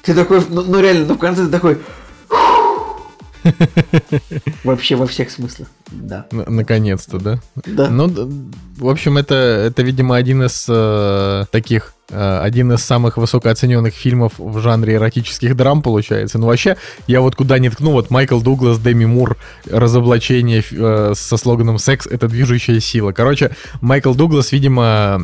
[0.02, 1.78] Ты такой, ну, ну реально, ну в конце ты такой...
[4.64, 6.28] Вообще во всех смыслах, да.
[6.32, 7.40] Наконец-то, да?
[7.66, 7.90] Да.
[7.90, 8.08] Ну,
[8.78, 14.60] в общем, это, это видимо, один из э, таких один из самых высокооцененных фильмов в
[14.60, 16.38] жанре эротических драм получается.
[16.40, 16.78] Ну вообще,
[17.08, 19.38] я вот куда ни ткну, вот Майкл Дуглас, Деми Мур,
[19.70, 23.12] разоблачение э, со слоганом «Секс— это движущая сила».
[23.12, 25.22] Короче, Майкл Дуглас, видимо,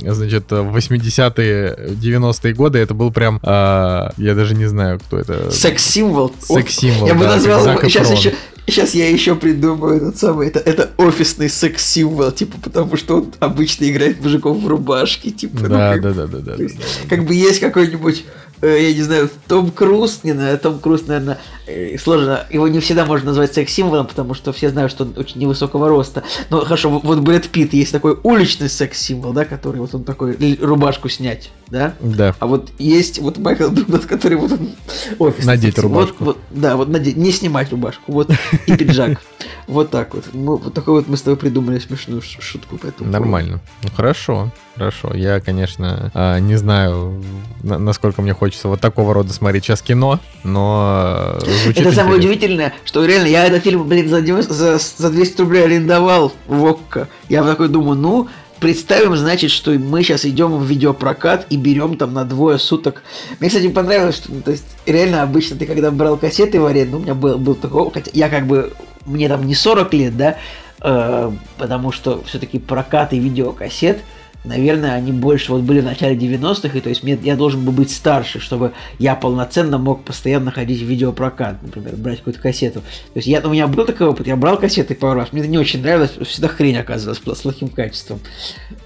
[0.00, 5.50] значит, в 80-е, 90-е годы это был прям, э, я даже не знаю, кто это.
[5.50, 6.32] Секс-символ.
[6.40, 7.72] Секс-символ, Я бы да, назвал его...
[7.74, 8.34] Зак Сейчас еще...
[8.66, 13.84] Сейчас я еще придумаю этот самый, это, это офисный секс-символ, типа, потому что он обычно
[13.90, 16.62] играет мужиков в рубашке, типа, ну, Да, как, да, да, да, да.
[16.62, 17.08] есть, да, да.
[17.16, 18.24] как бы есть какой-нибудь,
[18.66, 23.04] я не знаю, Том Круз, не знаю, Том Круз, наверное, э, сложно, его не всегда
[23.04, 26.22] можно назвать секс-символом, потому что все знают, что он очень невысокого роста.
[26.50, 31.08] Но хорошо, вот- Брэд Питт есть такой уличный секс-символ, да, который вот он такой, рубашку
[31.08, 31.94] снять, да?
[32.00, 32.34] Да.
[32.38, 34.70] А вот есть вот Майкл Дуглас, который вот он
[35.18, 35.44] офис.
[35.44, 36.24] Надеть рубашку.
[36.24, 38.30] Вот, вот, да, вот надеть, не снимать рубашку, вот,
[38.66, 39.20] и пиджак.
[39.66, 40.24] Вот так вот.
[40.32, 43.10] Мы- Вот такой вот мы с тобой придумали смешную шутку по этому.
[43.10, 43.60] Нормально.
[43.82, 45.14] Ну хорошо, хорошо.
[45.14, 47.22] Я, конечно, а, не знаю,
[47.62, 52.16] на- насколько мне хочется вот такого рода смотреть сейчас кино, но э, звучит Это самое
[52.16, 52.16] интересно.
[52.16, 56.64] удивительное, что реально я этот фильм, блин, за, 90 за, за 200 рублей арендовал в
[56.64, 57.08] ОККО.
[57.28, 58.28] Я такой думаю, ну,
[58.60, 63.02] представим, значит, что мы сейчас идем в видеопрокат и берем там на двое суток.
[63.38, 66.96] Мне, кстати, понравилось, что, ну, то есть, реально обычно ты когда брал кассеты в аренду,
[66.98, 68.72] у меня был, был такой, хотя я как бы,
[69.06, 70.36] мне там не 40 лет, да,
[70.80, 73.98] э, потому что все-таки прокат и видеокассет,
[74.44, 77.72] наверное, они больше вот были в начале 90-х, и то есть мне, я должен был
[77.72, 82.80] быть старше, чтобы я полноценно мог постоянно ходить в видеопрокат, например, брать какую-то кассету.
[82.80, 85.50] То есть я, у меня был такой опыт, я брал кассеты пару раз, мне это
[85.50, 88.20] не очень нравилось, всегда хрень оказывалась с плохим качеством.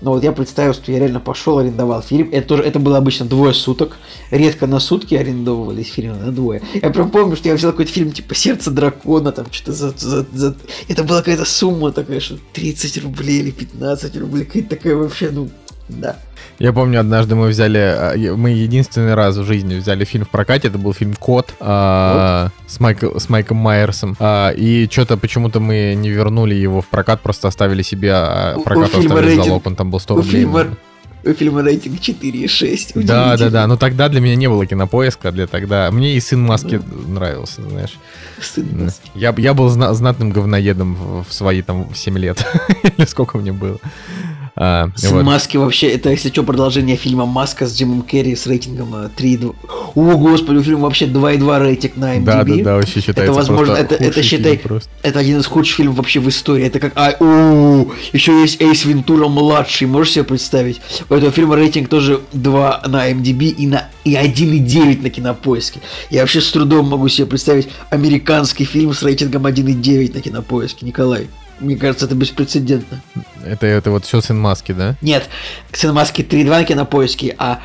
[0.01, 3.27] Но вот я представил, что я реально пошел, арендовал фильм, это тоже, это было обычно
[3.27, 3.97] двое суток,
[4.31, 6.63] редко на сутки арендовывались фильмы, на двое.
[6.75, 10.27] Я прям помню, что я взял какой-то фильм типа «Сердце дракона», там что-то за, за-
[10.33, 10.57] за-
[10.87, 15.48] Это была какая-то сумма такая, что 30 рублей или 15 рублей, какая-то такая вообще, ну,
[15.89, 16.17] да.
[16.59, 20.69] Я помню, однажды мы взяли, а, мы единственный раз в жизни взяли фильм в прокате,
[20.69, 25.95] это был фильм «Кот» а, с, Майк- с Майком Майерсом, А, и что-то почему-то мы
[25.97, 29.45] не вернули его в прокат, просто оставили себе, а У- у прокат фильма оставили рейтинг-
[29.45, 30.31] залог, он там был 100 У рублей.
[30.33, 30.67] фильма,
[31.25, 33.05] у фильма рейтинг 4,6.
[33.05, 33.67] Да, да, да.
[33.67, 35.91] Но тогда для меня не было кинопоиска, для тогда.
[35.93, 37.99] Мне и сын маски нравился, знаешь.
[38.41, 38.85] Сын М.
[38.87, 39.01] нас.
[39.15, 42.45] Я, я был зна- знатным говноедом в, в свои там 7 лет.
[42.97, 43.79] Или сколько мне было.
[44.61, 45.23] А, Сын вот.
[45.25, 49.55] Маски вообще, это, если что, продолжение фильма «Маска» с Джимом Керри с рейтингом э, 3,2.
[49.95, 52.25] О, господи, у фильма вообще 2,2 рейтинг на MDB.
[52.25, 54.91] Да, да, да, вообще считается возможно, просто это- это считай- просто.
[55.03, 56.67] Это один из худших фильмов вообще в истории.
[56.67, 56.93] Это как...
[56.97, 60.81] А, о, еще есть Эйс Вентура младший, можешь себе представить?
[61.09, 65.79] У этого фильма рейтинг тоже 2 на MDB и, на, и 1,9 на кинопоиске.
[66.11, 70.85] Я вообще с трудом могу себе представить американский фильм с рейтингом 1,9 на кинопоиске.
[70.85, 71.29] Николай,
[71.61, 73.01] мне кажется, это беспрецедентно.
[73.45, 74.97] Это, это вот все сын маски, да?
[75.01, 75.29] Нет,
[75.73, 77.61] Сын Маски 3,2 на кинопоиске, а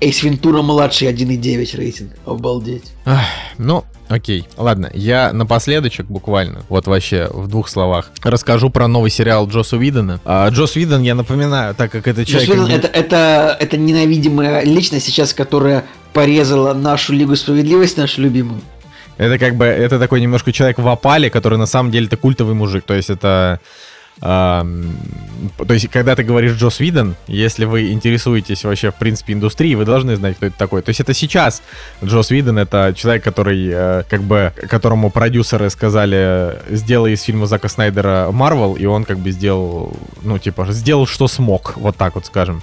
[0.00, 2.12] Эйс Вентура младший 1,9 рейтинг.
[2.24, 2.92] Обалдеть.
[3.04, 3.20] Ах,
[3.58, 4.46] ну, окей.
[4.56, 10.20] Ладно, я напоследочек буквально, вот вообще в двух словах, расскажу про новый сериал Джосса Уидона.
[10.24, 12.50] А, Джосс Уидон, я напоминаю, так как это Джосс человек...
[12.50, 18.22] Уидон как бы- это, это, это ненавидимая личность сейчас, которая порезала нашу Лигу Справедливости, нашу
[18.22, 18.60] любимую.
[19.18, 22.54] Это как бы, это такой немножко человек в опале, который на самом деле это культовый
[22.54, 22.84] мужик.
[22.84, 23.60] То есть это...
[24.20, 24.64] то
[25.68, 30.16] есть, когда ты говоришь Джос Виден, если вы интересуетесь вообще, в принципе, индустрией, вы должны
[30.16, 30.82] знать, кто это такой.
[30.82, 31.62] То есть, это сейчас
[32.02, 37.68] Джос Виден, это человек, который, э, как бы, которому продюсеры сказали, сделай из фильма Зака
[37.68, 42.26] Снайдера Марвел, и он, как бы, сделал, ну, типа, сделал, что смог, вот так вот
[42.26, 42.62] скажем.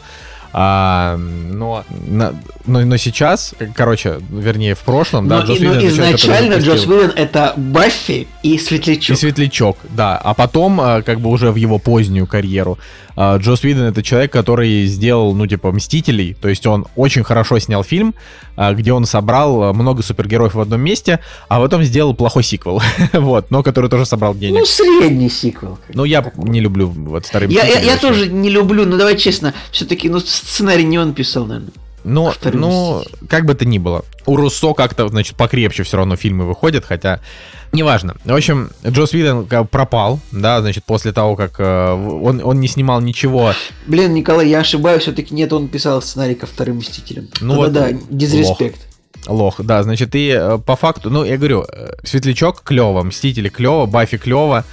[0.58, 2.34] А, но, на-
[2.66, 6.74] но, но сейчас, короче, вернее, в прошлом, да, но, Джос и- Уидон человек, изначально запустил-
[6.76, 9.18] Джосс Уидон это Баффи и Светлячок.
[9.18, 10.18] и Светлячок, да.
[10.18, 12.80] А потом, а, как бы уже в его позднюю карьеру,
[13.18, 16.36] а, Джос Уидон это человек, который сделал, ну, типа, Мстителей.
[16.40, 18.16] То есть он очень хорошо снял фильм,
[18.56, 21.20] а, где он собрал много супергероев в одном месте,
[21.50, 22.82] а потом сделал плохой сиквел.
[23.14, 24.60] вот, но который тоже собрал денег.
[24.60, 25.80] Ну, средний сиквел.
[25.94, 30.08] Ну, я не люблю вот старые Я, я, тоже не люблю, но давай честно, все-таки
[30.08, 31.74] ну, сценарий не он писал, наверное.
[32.06, 33.28] Ну, Второй ну, Мститель.
[33.28, 34.06] как бы то ни было.
[34.28, 37.20] У Руссо как-то, значит, покрепче все равно фильмы выходят, хотя
[37.72, 38.16] неважно.
[38.24, 43.02] В общем, Джос Виден пропал, да, значит, после того, как э, он, он не снимал
[43.02, 43.54] ничего.
[43.88, 47.28] Блин, Николай, я ошибаюсь, все-таки нет, он писал сценарий ко вторым Мстителям.
[47.42, 48.82] Ну Ну вот, да, да, дизреспект.
[49.28, 53.88] Лох, да, значит, и э, по факту, ну, я говорю, э, Светлячок клево, Мстители клево,
[53.88, 54.64] Баффи клево,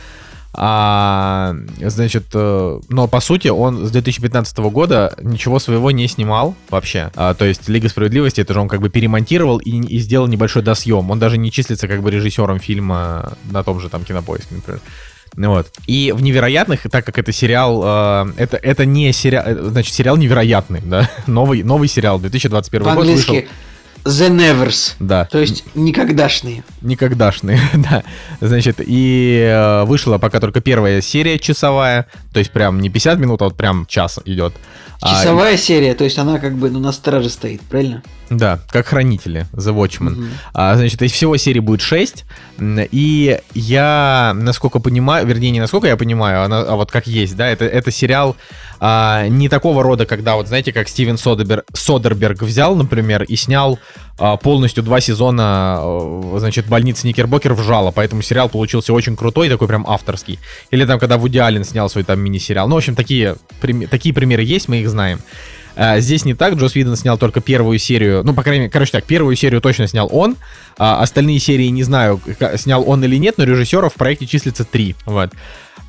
[0.55, 7.11] а, значит, э, но по сути он с 2015 года ничего своего не снимал вообще.
[7.17, 10.63] А, то есть Лига Справедливости, это же он как бы перемонтировал и, и сделал небольшой
[10.63, 11.11] досъем.
[11.11, 14.81] Он даже не числится как бы режиссером фильма на том же там Кинопоиске, например.
[15.37, 15.69] Вот.
[15.87, 20.17] И в «Невероятных», так как это сериал, э, это, это не сериал, э, значит, сериал
[20.17, 23.37] «Невероятный», да, новый, новый сериал, 2021 год вышел.
[24.05, 24.95] The Nevers.
[24.99, 25.25] Да.
[25.27, 26.65] То есть никогдашние.
[26.81, 28.03] Никогдашный, да.
[28.41, 33.43] Значит, и э, вышла пока только первая серия часовая, то есть прям не 50 минут,
[33.43, 34.55] а вот прям час идет.
[35.01, 38.03] А, Часовая серия, то есть она как бы ну, на страже стоит, правильно?
[38.31, 40.11] Да, как хранители, The Watchmen.
[40.11, 40.29] Мгм.
[40.55, 42.25] А, значит, из всего серии будет 6.
[42.93, 47.37] И я, насколько понимаю, вернее, не насколько я понимаю, а, на- а вот как есть,
[47.37, 48.37] да, это, это сериал
[48.79, 53.75] а, не такого рода, когда, вот знаете, как Стивен Содерберг, Содерберг взял, например, и снял
[53.75, 59.69] а, полностью два сезона, э, значит, больницы Никербокер вжало, поэтому сериал получился очень крутой, такой
[59.69, 60.39] прям авторский.
[60.71, 62.69] Или там, когда Вуди Аллен снял свой там мини-сериал.
[62.69, 63.37] Ну, в общем, такие,
[63.91, 65.21] такие примеры есть, мы их знаем.
[65.75, 68.93] А, Здесь не так, Джос Виден снял только первую серию, ну, по крайней мере, короче
[68.93, 70.37] так, первую серию точно снял он,
[70.79, 72.21] а остальные серии не знаю,
[72.57, 75.31] снял он или нет, но режиссеров в проекте числится три, вот.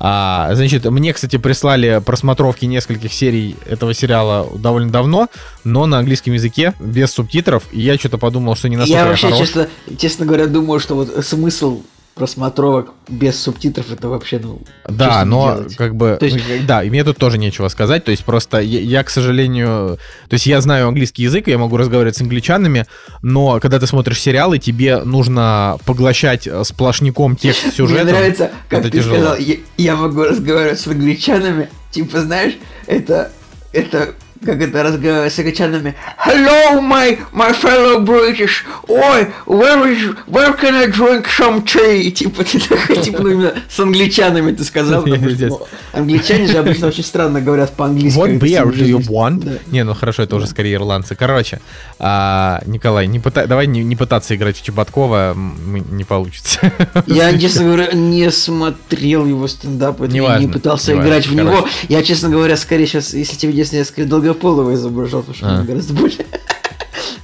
[0.00, 5.28] А, значит, мне, кстати, прислали просмотровки нескольких серий этого сериала довольно давно,
[5.64, 9.08] но на английском языке, без субтитров, и я что-то подумал, что не настолько Я я
[9.10, 9.40] вообще, хорош.
[9.40, 9.68] честно,
[9.98, 11.82] честно говоря, думаю, что вот смысл
[12.14, 15.76] просмотровок без субтитров это вообще, ну, Да, но делать.
[15.76, 18.60] как бы, То есть- ну, да, и мне тут тоже нечего сказать, то есть просто
[18.60, 22.86] я, я, к сожалению, то есть я знаю английский язык, я могу разговаривать с англичанами,
[23.22, 28.04] но когда ты смотришь сериалы, тебе нужно поглощать э, сплошняком текст сюжета.
[28.04, 29.16] Мне нравится, как это ты тяжело.
[29.16, 32.54] сказал, я, я могу разговаривать с англичанами, типа, знаешь,
[32.86, 33.32] это,
[33.72, 34.14] это,
[34.44, 35.94] как это разговаривать с англичанами.
[36.24, 38.62] Hello, my, my fellow British.
[38.88, 42.10] Ой, where is, where can I drink some tea?
[42.10, 45.60] Типа, ты такой, типа, ну, именно с англичанами ты сказал, потому что, ну,
[45.92, 48.18] англичане же обычно очень странно говорят по-английски.
[48.18, 49.44] What beer do you want?
[49.44, 49.52] Да.
[49.70, 51.14] Не, ну хорошо, это уже скорее ирландцы.
[51.14, 51.60] Короче,
[51.98, 56.72] а, Николай, не пытай- давай не, не пытаться играть в Чеботкова, не получится.
[57.06, 61.50] Я, честно говоря, не смотрел его стендап, поэтому я не пытался играть в него.
[61.50, 61.68] короче.
[61.88, 65.62] Я, честно говоря, скорее сейчас, если тебе интересно, я скорее Долгополова изображал, потому что А.
[65.62, 66.26] гораздо более...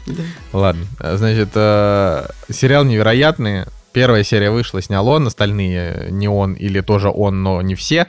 [0.52, 3.64] Ладно, а, значит, э, сериал невероятный.
[3.92, 8.06] Первая серия вышла, снял он, остальные не он или тоже он, но не все.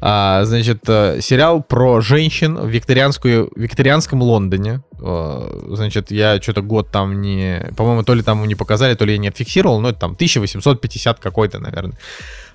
[0.00, 4.82] А, значит, э, сериал про женщин в викторианскую, викторианском Лондоне.
[5.00, 7.70] Э, Значит, я что-то год там не...
[7.76, 11.18] По-моему, то ли там не показали, то ли я не отфиксировал, но это там 1850
[11.18, 11.96] какой-то, наверное.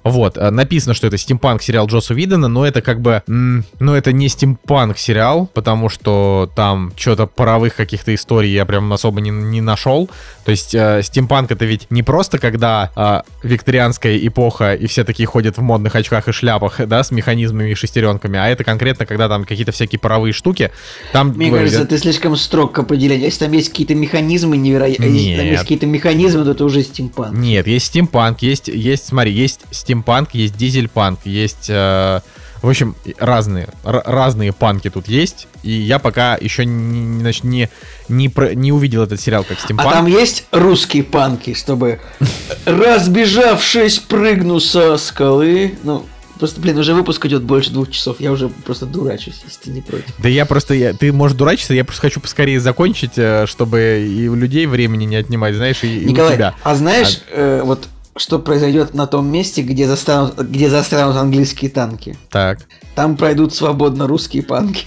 [0.03, 3.93] Вот, э, написано, что это стимпанк сериал Джосса Видена, но это как бы, м, ну
[3.93, 9.29] это не стимпанк сериал, потому что там что-то паровых каких-то историй я прям особо не,
[9.29, 10.09] не нашел.
[10.43, 15.27] То есть э, стимпанк это ведь не просто когда э, викторианская эпоха и все такие
[15.27, 19.29] ходят в модных очках и шляпах, да, с механизмами и шестеренками, а это конкретно когда
[19.29, 20.71] там какие-то всякие паровые штуки.
[21.11, 23.25] Там Мне говорю, кажется, ты слишком строг к определению.
[23.25, 27.37] Если там есть какие-то механизмы невероятные, если там есть какие-то механизмы, то это уже стимпанк.
[27.37, 29.90] Нет, есть стимпанк, есть, есть, смотри, есть стимпанк,
[30.33, 32.21] есть дизельпанк, есть, э,
[32.61, 37.69] в общем, разные, разные панки тут есть, и я пока еще не, значит, не,
[38.07, 39.91] не, про- не увидел этот сериал как А стимпанк.
[39.91, 41.99] там есть русские панки, чтобы
[42.65, 45.75] разбежавшись прыгну со скалы.
[45.83, 46.05] Ну,
[46.39, 48.17] просто, блин, уже выпуск идет больше двух часов.
[48.19, 50.05] Я уже просто дурачусь, если ты не против.
[50.19, 54.27] Да я просто, я, ты можешь дурачиться, я просто хочу поскорее закончить, э, чтобы и
[54.27, 56.55] у людей времени не отнимать, знаешь, и, и у Николай, тебя.
[56.63, 62.17] а знаешь, э, вот что произойдет на том месте, где застанут, где застрянут английские танки?
[62.29, 62.59] Так.
[62.95, 64.85] Там пройдут свободно русские панки.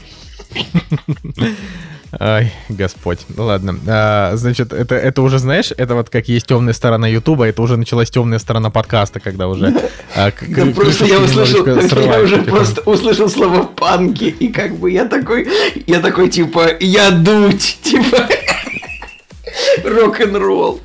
[2.20, 3.18] Ай, Господь.
[3.28, 3.76] Ну ладно.
[3.88, 7.76] А, значит, это, это уже, знаешь, это вот как есть темная сторона Ютуба, это уже
[7.76, 9.74] началась темная сторона подкаста, когда уже...
[10.14, 12.50] а, к- Да просто я услышал, я уже типа.
[12.50, 15.48] просто услышал слово панки, и как бы я такой,
[15.86, 18.28] я такой, типа, я дуть, типа,
[19.84, 20.80] рок-н-ролл.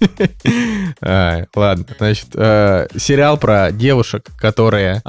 [1.54, 5.02] Ладно, значит, э, сериал про девушек, которые...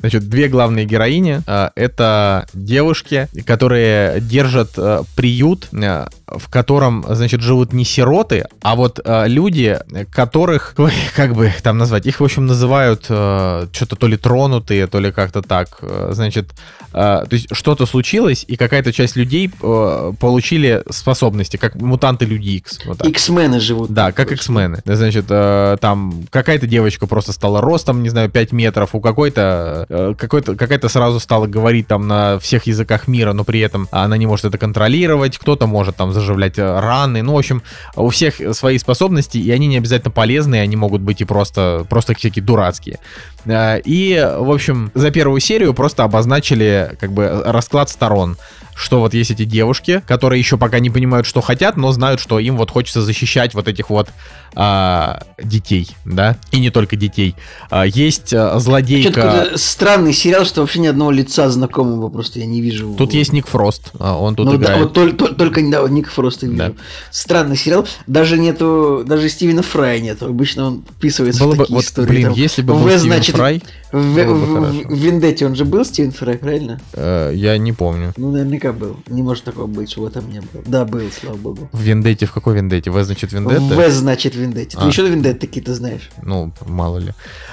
[0.00, 7.40] Значит, две главные героини а, это девушки, которые держат э, приют, э, в котором, значит,
[7.40, 9.78] живут не сироты, а вот э, люди,
[10.12, 10.74] которых,
[11.16, 15.00] как бы их там назвать, их, в общем, называют э, что-то то ли тронутые, то
[15.00, 15.78] ли как-то так.
[15.82, 16.50] Э, Значит,
[16.92, 22.50] э, то есть что-то случилось, и какая-то часть людей э, получили способности, как мутанты Люди
[22.50, 22.78] Икс.
[22.86, 23.04] Вот.
[23.04, 23.90] Иксмены живут.
[23.90, 24.80] Да, как X-мены.
[24.84, 30.14] Значит, э, там какая-то девочка просто стала ростом, не знаю, 5 метров, у какой-то, э,
[30.16, 34.26] какой-то, какая-то сразу стала говорить там на всех языках мира, но при этом она не
[34.26, 37.62] может это контролировать, кто-то может там заживлять э, раны, ну, в общем,
[37.96, 42.14] у всех свои способности, и они не обязательно полезные, они могут быть и просто, просто
[42.14, 42.98] всякие дурацкие.
[43.44, 48.36] Э, И, в общем, за первую серию просто обозначили как бы расклад сторон
[48.78, 52.38] что вот есть эти девушки, которые еще пока не понимают, что хотят, но знают, что
[52.38, 54.08] им вот хочется защищать вот этих вот
[54.54, 57.34] а, детей, да, и не только детей.
[57.70, 59.48] А, есть а, злодейка...
[59.56, 62.94] Странный сериал, что вообще ни одного лица знакомого просто я не вижу.
[62.96, 64.78] Тут есть Ник Фрост, а, он тут ну, играет.
[64.78, 66.58] Да, вот только, только недавно Ник Фроста вижу.
[66.58, 66.72] Да.
[67.10, 71.82] Странный сериал, даже нету, даже Стивена Фрая нету, обычно он вписывается Было в такие бы,
[71.82, 72.06] истории.
[72.06, 73.62] Вот, блин, там, если бы был Стивен значит, Фрай,
[73.92, 76.80] в, в, в, в Вендетте он же был Стивен Фрай, правильно?
[76.92, 78.12] Э, я не помню.
[78.16, 78.96] Ну, наверняка был.
[79.08, 80.62] Не может такого быть, что в этом не было.
[80.66, 81.68] Да, был, слава богу.
[81.72, 82.90] В Вендетте, в какой Вендетте?
[82.90, 83.60] В значит Вендетта?
[83.62, 84.76] В значит Вендетте.
[84.76, 84.86] Ты А.
[84.86, 86.10] еще Вендетты какие-то знаешь?
[86.22, 87.12] Ну, мало ли.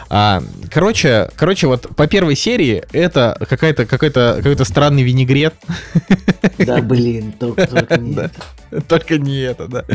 [0.09, 5.55] А, короче, короче, вот по первой серии это какая-то какой-то какой-то странный винегрет.
[6.57, 8.81] Да, блин, только, только не это.
[8.87, 9.85] Только не это, да.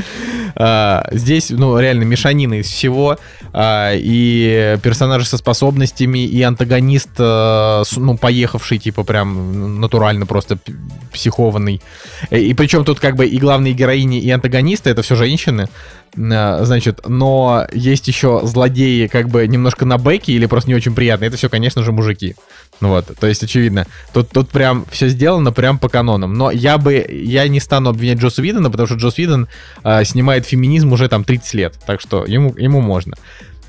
[0.57, 3.19] А, здесь, ну, реально мешанина из всего.
[3.53, 10.59] А, и персонажи со способностями, и антагонист, э, ну, поехавший, типа, прям натурально просто
[11.13, 11.81] психованный.
[12.31, 15.69] И, и причем тут как бы и главные героини, и антагонисты это все женщины.
[16.17, 20.95] А, Значит, но есть еще злодеи, как бы немножко на бэке или просто не очень
[20.95, 21.29] приятные.
[21.29, 22.37] Это все, конечно же, мужики.
[22.81, 26.35] Ну вот, то есть, очевидно, тут, тут прям все сделано прям по канонам.
[26.35, 29.49] Но я бы, я не стану обвинять Джосса Видона, потому что Джосс Видон
[29.83, 33.17] а, снимает феминизм уже там 30 лет, так что ему, ему можно.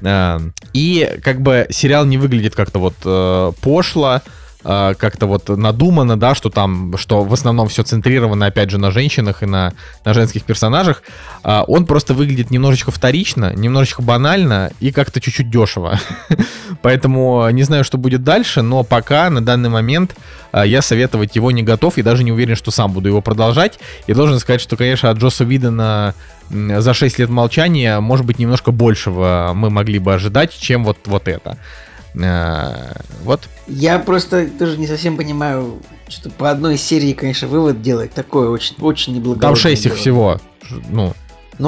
[0.03, 0.39] А,
[0.73, 4.21] и как бы сериал не выглядит как-то вот э, пошло,
[4.63, 8.91] э, как-то вот надумано, да, что там, что в основном все центрировано, опять же, на
[8.91, 9.73] женщинах и на,
[10.05, 11.03] на женских персонажах.
[11.43, 15.99] А, он просто выглядит немножечко вторично, немножечко банально и как-то чуть-чуть дешево.
[16.81, 20.15] Поэтому не знаю, что будет дальше, но пока на данный момент
[20.51, 23.79] а, я советовать его не готов и даже не уверен, что сам буду его продолжать.
[24.07, 26.13] И должен сказать, что, конечно, от Джоса Видена
[26.49, 31.27] за 6 лет молчания, может быть, немножко большего мы могли бы ожидать, чем вот, вот
[31.27, 31.57] это.
[32.19, 32.93] А,
[33.23, 33.41] Вот.
[33.67, 38.75] Я просто тоже не совсем понимаю, что по одной серии, конечно, вывод делать такой очень,
[38.79, 39.47] очень неблагородный.
[39.47, 39.97] Там 6 их дело.
[40.01, 40.41] всего.
[40.89, 41.13] Ну,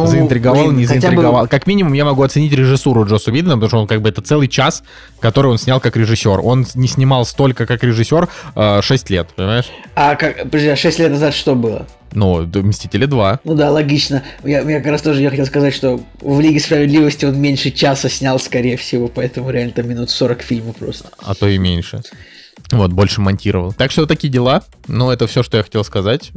[0.02, 1.48] Ну, заинтриговал, блин, не хотя бы- заинтриговал.
[1.48, 4.48] Как минимум, я могу оценить режиссуру Джосса Видена, потому что он как бы это целый
[4.48, 4.84] час,
[5.20, 6.40] который он снял как режиссер.
[6.44, 9.66] Он не снимал столько как режиссер э, 6 лет, понимаешь?
[9.96, 11.86] А как, подожди, а 6 лет назад что было?
[12.12, 13.40] Ну, Мстители 2.
[13.44, 14.24] Ну да, логично.
[14.44, 18.10] Я, я как раз тоже я хотел сказать, что в Лиге Справедливости он меньше часа
[18.10, 21.10] снял, скорее всего, поэтому реально там минут 40 фильма просто.
[21.18, 22.02] а то и меньше.
[22.72, 23.74] Вот, больше монтировал.
[23.74, 24.64] Так что вот такие дела.
[24.88, 26.32] Ну, это все, что я хотел сказать.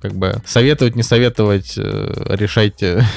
[0.00, 3.06] Как бы советовать, не советовать, э, решайте.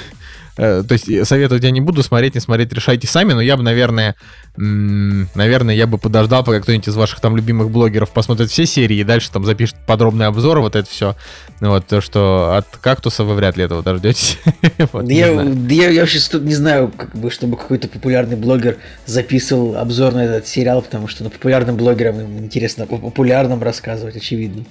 [0.57, 3.63] Э, То есть советовать я не буду, смотреть, не смотреть, решайте сами, но я бы,
[3.63, 4.15] наверное,
[4.55, 9.03] наверное, я бы подождал, пока кто-нибудь из ваших там любимых блогеров посмотрит все серии и
[9.03, 11.15] дальше там запишет подробный обзор, вот это все.
[11.59, 14.37] Ну вот, то, что от кактуса вы вряд ли этого дождетесь.
[14.91, 19.77] Вот, я, я, я вообще тут не знаю, как бы, чтобы какой-то популярный блогер записывал
[19.77, 24.65] обзор на этот сериал, потому что ну, популярным блогерам интересно о популярном рассказывать, очевидно.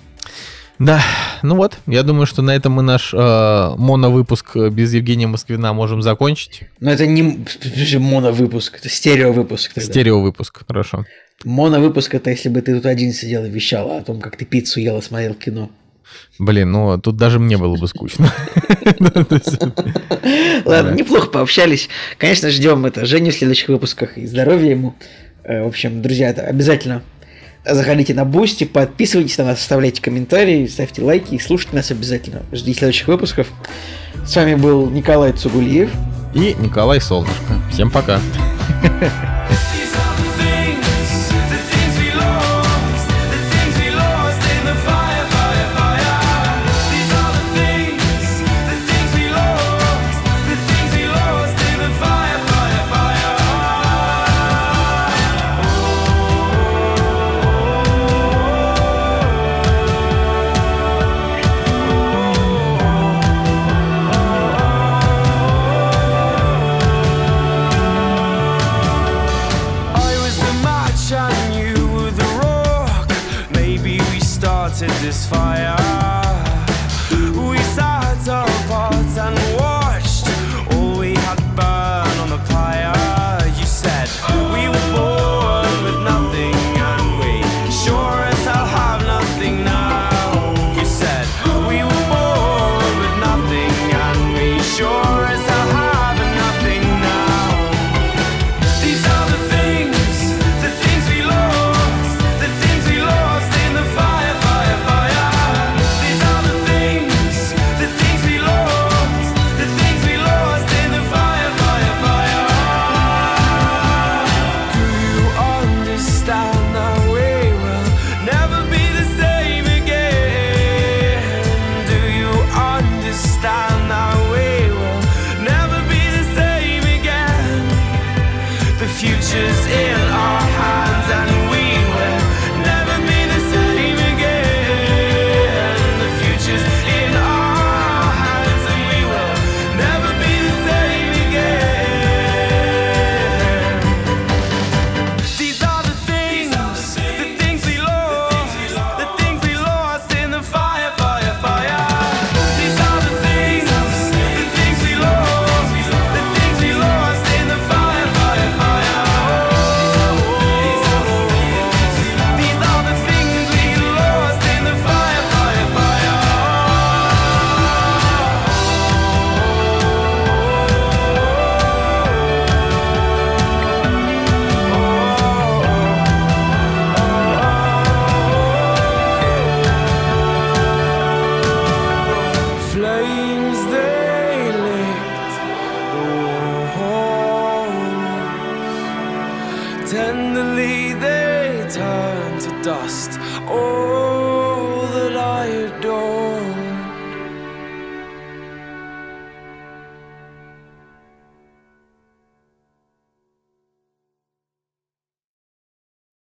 [0.79, 1.01] Да,
[1.43, 6.03] ну вот, я думаю, что на этом мы наш э, моновыпуск без Евгения Москвина можем
[6.03, 6.63] закончить.
[6.81, 7.45] Но это не
[7.99, 9.73] моновыпуск, это стереовыпуск.
[9.75, 9.89] тогда.
[9.89, 11.05] Стереовыпуск, хорошо.
[11.45, 14.81] Моновыпуск это если бы ты тут один сидел и вещал о том, как ты пиццу
[14.81, 15.71] ел и смотрел кино.
[16.39, 18.33] Блин, ну тут даже мне было бы скучно.
[20.65, 21.89] Ладно, неплохо пообщались.
[22.19, 24.95] Конечно, ждем это Женю в следующих выпусках и здоровья ему.
[25.45, 27.03] Э, В общем, друзья, это обязательно
[27.65, 32.43] заходите на Boosty, подписывайтесь на нас, оставляйте комментарии, ставьте лайки и слушайте нас обязательно.
[32.53, 33.49] Ждите следующих выпусков.
[34.27, 35.91] С вами был Николай Цугулиев.
[36.35, 37.61] И Николай Солнышко.
[37.71, 38.21] Всем пока.
[38.83, 39.11] The